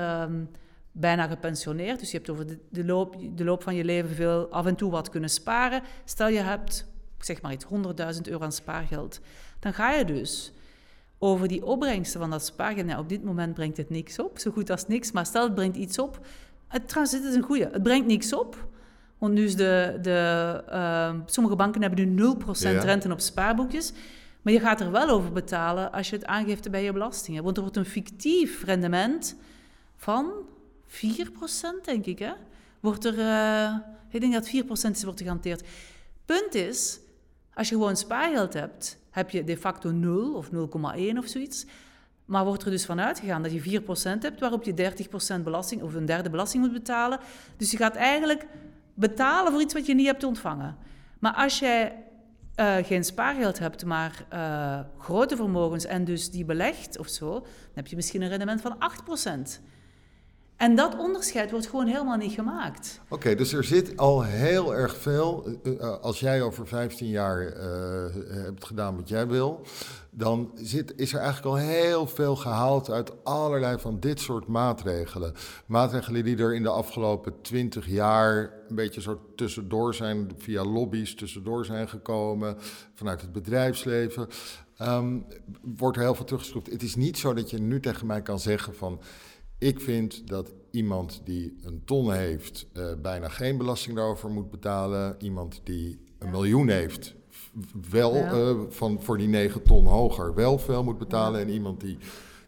bijna 0.99 1.27
gepensioneerd, 1.27 1.99
dus 1.99 2.11
je 2.11 2.17
hebt 2.17 2.29
over 2.29 2.47
de, 2.47 2.57
de, 2.69 2.85
loop, 2.85 3.15
de 3.35 3.43
loop 3.43 3.63
van 3.63 3.75
je 3.75 3.83
leven 3.83 4.15
veel 4.15 4.47
af 4.51 4.65
en 4.65 4.75
toe 4.75 4.91
wat 4.91 5.09
kunnen 5.09 5.29
sparen. 5.29 5.81
Stel 6.05 6.27
je 6.27 6.39
hebt, 6.39 6.87
zeg 7.19 7.41
maar 7.41 7.51
iets, 7.51 7.65
100.000 7.65 8.21
euro 8.21 8.43
aan 8.43 8.51
spaargeld. 8.51 9.19
Dan 9.59 9.73
ga 9.73 9.91
je 9.91 10.05
dus 10.05 10.53
over 11.17 11.47
die 11.47 11.65
opbrengsten 11.65 12.19
van 12.19 12.29
dat 12.29 12.45
spaargeld. 12.45 12.85
Nou, 12.85 12.99
op 12.99 13.09
dit 13.09 13.23
moment 13.23 13.53
brengt 13.53 13.77
het 13.77 13.89
niks 13.89 14.19
op, 14.19 14.39
zo 14.39 14.51
goed 14.51 14.69
als 14.69 14.87
niks, 14.87 15.11
maar 15.11 15.25
stel 15.25 15.43
het 15.43 15.55
brengt 15.55 15.77
iets 15.77 15.99
op. 15.99 16.25
Het, 16.67 16.87
trouwens, 16.87 17.15
dit 17.15 17.23
is 17.23 17.35
een 17.35 17.43
goede. 17.43 17.69
Het 17.71 17.83
brengt 17.83 18.07
niks 18.07 18.33
op. 18.33 18.67
Want 19.17 19.33
nu 19.33 19.43
is 19.43 19.55
de, 19.55 19.97
de, 20.01 20.63
uh, 20.69 21.13
sommige 21.25 21.55
banken 21.55 21.81
hebben 21.81 22.15
nu 22.15 22.33
0% 22.35 22.51
ja. 22.51 22.71
rente 22.71 23.11
op 23.11 23.19
spaarboekjes. 23.19 23.93
Maar 24.41 24.53
je 24.53 24.59
gaat 24.59 24.81
er 24.81 24.91
wel 24.91 25.09
over 25.09 25.31
betalen 25.31 25.91
als 25.91 26.09
je 26.09 26.15
het 26.15 26.25
aangeeft 26.25 26.71
bij 26.71 26.83
je 26.83 26.93
belastingen. 26.93 27.43
Want 27.43 27.55
er 27.55 27.61
wordt 27.61 27.77
een 27.77 27.85
fictief 27.85 28.63
rendement 28.63 29.35
van 29.95 30.31
4%, 30.89 30.91
denk 31.83 32.05
ik. 32.05 32.19
Hè? 32.19 32.31
Wordt 32.79 33.05
er, 33.05 33.17
uh, 33.17 33.75
ik 34.09 34.21
denk 34.21 34.33
dat 34.33 34.47
4% 34.47 34.91
is, 34.91 35.03
wordt 35.03 35.21
gehanteerd. 35.21 35.67
Punt 36.25 36.55
is, 36.55 36.99
als 37.53 37.69
je 37.69 37.75
gewoon 37.75 37.97
spaargeld 37.97 38.53
hebt, 38.53 38.97
heb 39.09 39.29
je 39.29 39.43
de 39.43 39.57
facto 39.57 39.91
0 39.91 40.33
of 40.33 40.49
0,1 40.49 41.17
of 41.17 41.27
zoiets. 41.27 41.65
Maar 42.25 42.45
wordt 42.45 42.63
er 42.63 42.71
dus 42.71 42.85
vanuit 42.85 43.19
gegaan 43.19 43.43
dat 43.43 43.51
je 43.51 43.81
4% 43.81 43.83
hebt, 44.19 44.39
waarop 44.39 44.63
je 44.63 44.93
30% 45.39 45.43
belasting 45.43 45.81
of 45.81 45.93
een 45.93 46.05
derde 46.05 46.29
belasting 46.29 46.63
moet 46.63 46.73
betalen. 46.73 47.19
Dus 47.57 47.71
je 47.71 47.77
gaat 47.77 47.95
eigenlijk 47.95 48.45
betalen 48.93 49.51
voor 49.51 49.61
iets 49.61 49.73
wat 49.73 49.85
je 49.85 49.95
niet 49.95 50.05
hebt 50.05 50.23
ontvangen. 50.23 50.77
Maar 51.19 51.33
als 51.33 51.59
jij 51.59 52.03
uh, 52.55 52.75
geen 52.75 53.03
spaargeld 53.03 53.59
hebt, 53.59 53.85
maar 53.85 54.25
uh, 54.33 54.79
grote 54.97 55.35
vermogens 55.35 55.85
en 55.85 56.05
dus 56.05 56.31
die 56.31 56.45
belegt 56.45 56.97
of 56.97 57.07
zo, 57.07 57.29
dan 57.29 57.73
heb 57.73 57.87
je 57.87 57.95
misschien 57.95 58.21
een 58.21 58.29
rendement 58.29 58.61
van 58.61 58.77
8%. 59.59 59.61
En 60.59 60.75
dat 60.75 60.97
onderscheid 60.97 61.51
wordt 61.51 61.67
gewoon 61.67 61.87
helemaal 61.87 62.17
niet 62.17 62.33
gemaakt. 62.33 63.01
Oké, 63.09 63.35
dus 63.35 63.53
er 63.53 63.63
zit 63.63 63.97
al 63.97 64.23
heel 64.23 64.75
erg 64.75 64.97
veel. 64.97 65.59
Uh, 65.63 65.97
als 66.01 66.19
jij 66.19 66.41
over 66.41 66.67
15 66.67 67.07
jaar 67.07 67.41
uh, 67.41 67.53
hebt 68.29 68.65
gedaan 68.65 68.95
wat 68.95 69.09
jij 69.09 69.27
wil, 69.27 69.61
dan 70.09 70.51
zit, 70.55 70.93
is 70.95 71.13
er 71.13 71.19
eigenlijk 71.19 71.47
al 71.47 71.61
heel 71.67 72.07
veel 72.07 72.35
gehaald 72.35 72.89
uit 72.89 73.23
allerlei 73.23 73.79
van 73.79 73.99
dit 73.99 74.19
soort 74.19 74.47
maatregelen. 74.47 75.33
Maatregelen 75.65 76.23
die 76.23 76.37
er 76.37 76.55
in 76.55 76.63
de 76.63 76.69
afgelopen 76.69 77.41
20 77.41 77.87
jaar 77.87 78.53
een 78.69 78.75
beetje 78.75 79.01
zo 79.01 79.21
tussendoor 79.35 79.93
zijn, 79.93 80.31
via 80.37 80.63
lobby's 80.63 81.15
tussendoor 81.15 81.65
zijn 81.65 81.89
gekomen, 81.89 82.57
vanuit 82.95 83.21
het 83.21 83.31
bedrijfsleven. 83.31 84.27
Um, 84.81 85.25
wordt 85.61 85.97
er 85.97 86.03
heel 86.03 86.15
veel 86.15 86.25
teruggeschroefd. 86.25 86.71
Het 86.71 86.83
is 86.83 86.95
niet 86.95 87.17
zo 87.17 87.33
dat 87.33 87.49
je 87.49 87.59
nu 87.59 87.79
tegen 87.79 88.07
mij 88.07 88.21
kan 88.21 88.39
zeggen 88.39 88.75
van 88.75 89.01
ik 89.59 89.79
vind 89.79 90.27
dat 90.27 90.53
iemand 90.71 91.21
die 91.23 91.55
een 91.63 91.81
ton 91.85 92.13
heeft 92.13 92.67
uh, 92.73 92.83
bijna 93.01 93.29
geen 93.29 93.57
belasting 93.57 93.95
daarover 93.95 94.29
moet 94.29 94.51
betalen. 94.51 95.15
Iemand 95.19 95.61
die 95.63 95.99
een 96.19 96.29
miljoen 96.29 96.69
heeft, 96.69 97.15
wel 97.89 98.15
uh, 98.15 98.59
van 98.69 99.01
voor 99.01 99.17
die 99.17 99.27
9 99.27 99.63
ton 99.63 99.85
hoger 99.85 100.33
wel 100.33 100.57
veel 100.57 100.83
moet 100.83 100.97
betalen. 100.97 101.41
En 101.41 101.49
iemand 101.49 101.81
die 101.81 101.97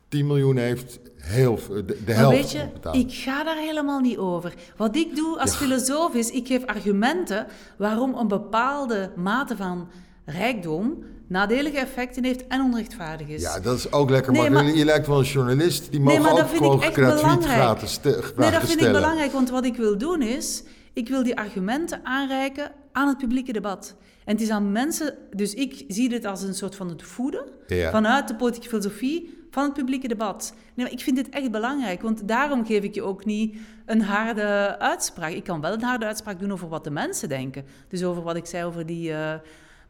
10 0.08 0.28
miljoen 0.28 0.58
heeft, 0.58 1.00
heel, 1.16 1.60
de, 1.68 2.04
de 2.06 2.14
helft 2.14 2.38
weet 2.38 2.52
je, 2.52 2.70
ik 2.92 3.14
ga 3.14 3.44
daar 3.44 3.58
helemaal 3.58 4.00
niet 4.00 4.18
over. 4.18 4.54
Wat 4.78 4.96
ik 4.96 5.16
doe 5.16 5.40
als 5.40 5.52
ja. 5.52 5.58
filosoof 5.58 6.14
is, 6.14 6.32
ik 6.32 6.48
geef 6.48 6.66
argumenten 6.66 7.48
waarom 7.78 8.16
een 8.16 8.28
bepaalde 8.28 9.12
mate 9.16 9.56
van 9.56 9.88
rijkdom 10.26 11.04
nadelige 11.32 11.78
effecten 11.78 12.24
heeft 12.24 12.48
en 12.48 12.62
onrechtvaardig 12.62 13.28
is. 13.28 13.42
Ja, 13.42 13.60
dat 13.60 13.78
is 13.78 13.92
ook 13.92 14.10
lekker 14.10 14.32
nee, 14.32 14.50
maar, 14.50 14.66
Je 14.66 14.86
lijkt 14.86 15.08
wel 15.08 15.20
een 15.20 15.26
journalist, 15.26 15.92
die 15.92 16.00
mogen 16.00 16.22
nee, 16.22 16.32
ook 16.32 16.50
gewoon 16.50 16.82
gratuit 16.82 17.46
gratis 17.46 17.98
te, 17.98 18.34
Nee, 18.38 18.52
dat 18.52 18.64
vind 18.64 18.82
ik 18.82 18.92
belangrijk, 18.92 19.32
want 19.32 19.50
wat 19.50 19.66
ik 19.66 19.76
wil 19.76 19.98
doen 19.98 20.22
is... 20.22 20.64
Ik 20.94 21.10
wil 21.10 21.24
die 21.24 21.38
argumenten 21.38 22.06
aanreiken 22.06 22.72
aan 22.92 23.08
het 23.08 23.18
publieke 23.18 23.52
debat. 23.52 23.96
En 24.26 24.34
het 24.34 24.42
is 24.42 24.50
aan 24.50 24.72
mensen... 24.72 25.18
Dus 25.36 25.54
ik 25.54 25.84
zie 25.88 26.10
dit 26.10 26.26
als 26.26 26.42
een 26.42 26.54
soort 26.54 26.76
van 26.76 26.90
het 26.90 27.04
voeden 27.04 27.46
ja. 27.68 27.92
vanuit 27.92 28.28
de 28.28 28.36
politieke 28.36 28.70
filosofie 28.70 29.46
van 29.52 29.64
het 29.64 29.74
publieke 29.74 30.08
debat. 30.08 30.54
Nee, 30.74 30.86
maar 30.86 30.94
ik 30.94 31.02
vind 31.02 31.16
dit 31.16 31.30
echt 31.30 31.52
belangrijk, 31.52 32.02
want 32.02 32.28
daarom 32.28 32.66
geef 32.66 32.84
ik 32.84 32.96
je 32.96 33.02
ook 33.02 33.26
niet 33.26 33.58
een 33.86 34.02
harde 34.02 34.80
uitspraak. 34.80 35.32
Ik 35.32 35.44
kan 35.44 35.62
wel 35.62 35.74
een 35.74 35.84
harde 35.84 36.06
uitspraak 36.06 36.40
doen 36.40 36.52
over 36.52 36.68
wat 36.68 36.84
de 36.84 36.92
mensen 36.92 37.30
denken. 37.30 37.66
Dus 37.88 38.04
over 38.04 38.24
wat 38.24 38.36
ik 38.36 38.46
zei 38.46 38.66
over 38.66 38.86
die... 38.86 39.10
Uh, 39.10 39.34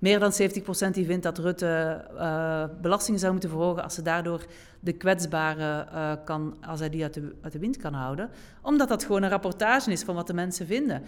meer 0.01 0.19
dan 0.19 0.31
70% 0.87 0.91
die 0.91 1.05
vindt 1.05 1.23
dat 1.23 1.37
Rutte 1.37 2.05
uh, 2.13 2.63
belastingen 2.81 3.19
zou 3.19 3.31
moeten 3.31 3.49
verhogen 3.49 3.83
als 3.83 3.93
ze 3.93 4.01
daardoor 4.01 4.45
de 4.79 4.91
kwetsbare 4.91 5.87
uh, 5.93 6.11
kan, 6.25 6.57
als 6.67 6.79
hij 6.79 6.89
die 6.89 7.03
uit 7.03 7.13
de, 7.13 7.59
wind 7.59 7.77
kan 7.77 7.93
houden. 7.93 8.29
Omdat 8.61 8.89
dat 8.89 9.03
gewoon 9.03 9.23
een 9.23 9.29
rapportage 9.29 9.91
is 9.91 10.03
van 10.03 10.15
wat 10.15 10.27
de 10.27 10.33
mensen 10.33 10.67
vinden. 10.67 11.03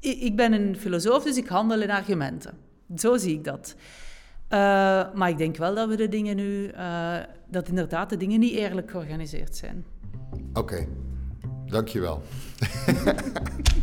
Ik, 0.00 0.20
ik 0.20 0.36
ben 0.36 0.52
een 0.52 0.76
filosoof, 0.76 1.24
dus 1.24 1.36
ik 1.36 1.48
handel 1.48 1.82
in 1.82 1.90
argumenten. 1.90 2.54
Zo 2.96 3.16
zie 3.16 3.34
ik 3.34 3.44
dat. 3.44 3.74
Uh, 3.78 4.58
maar 5.14 5.28
ik 5.28 5.38
denk 5.38 5.56
wel 5.56 5.74
dat 5.74 5.88
we 5.88 5.96
de 5.96 6.08
dingen 6.08 6.36
nu, 6.36 6.70
dat 7.50 7.68
inderdaad 7.68 8.10
de 8.10 8.16
dingen 8.16 8.40
niet 8.40 8.54
eerlijk 8.54 8.90
georganiseerd 8.90 9.56
zijn. 9.56 9.84
Oké, 10.52 10.58
okay. 10.58 10.88
dankjewel. 11.66 12.22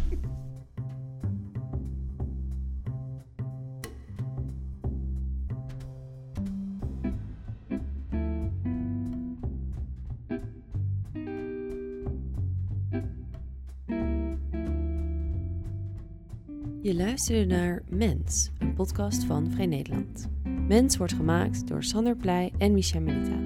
Je 16.92 16.98
luisterde 16.98 17.46
naar 17.46 17.82
Mens, 17.90 18.52
een 18.60 18.74
podcast 18.74 19.24
van 19.24 19.52
Vrij 19.52 19.66
Nederland. 19.66 20.30
Mens 20.68 20.98
wordt 20.98 21.14
gemaakt 21.14 21.68
door 21.68 21.84
Sander 21.84 22.16
Pleij 22.16 22.52
en 22.58 22.74
Micha 22.74 23.00
Melita. 23.00 23.38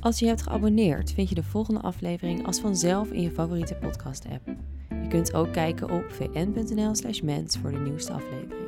Als 0.00 0.18
je 0.18 0.26
hebt 0.26 0.42
geabonneerd, 0.42 1.12
vind 1.12 1.28
je 1.28 1.34
de 1.34 1.42
volgende 1.42 1.80
aflevering 1.80 2.46
als 2.46 2.60
vanzelf 2.60 3.10
in 3.10 3.22
je 3.22 3.30
favoriete 3.30 3.74
podcast-app. 3.74 4.46
Je 5.02 5.08
kunt 5.08 5.34
ook 5.34 5.52
kijken 5.52 5.90
op 5.90 6.04
vn.nl/mens 6.10 7.58
voor 7.58 7.70
de 7.70 7.78
nieuwste 7.78 8.12
aflevering. 8.12 8.61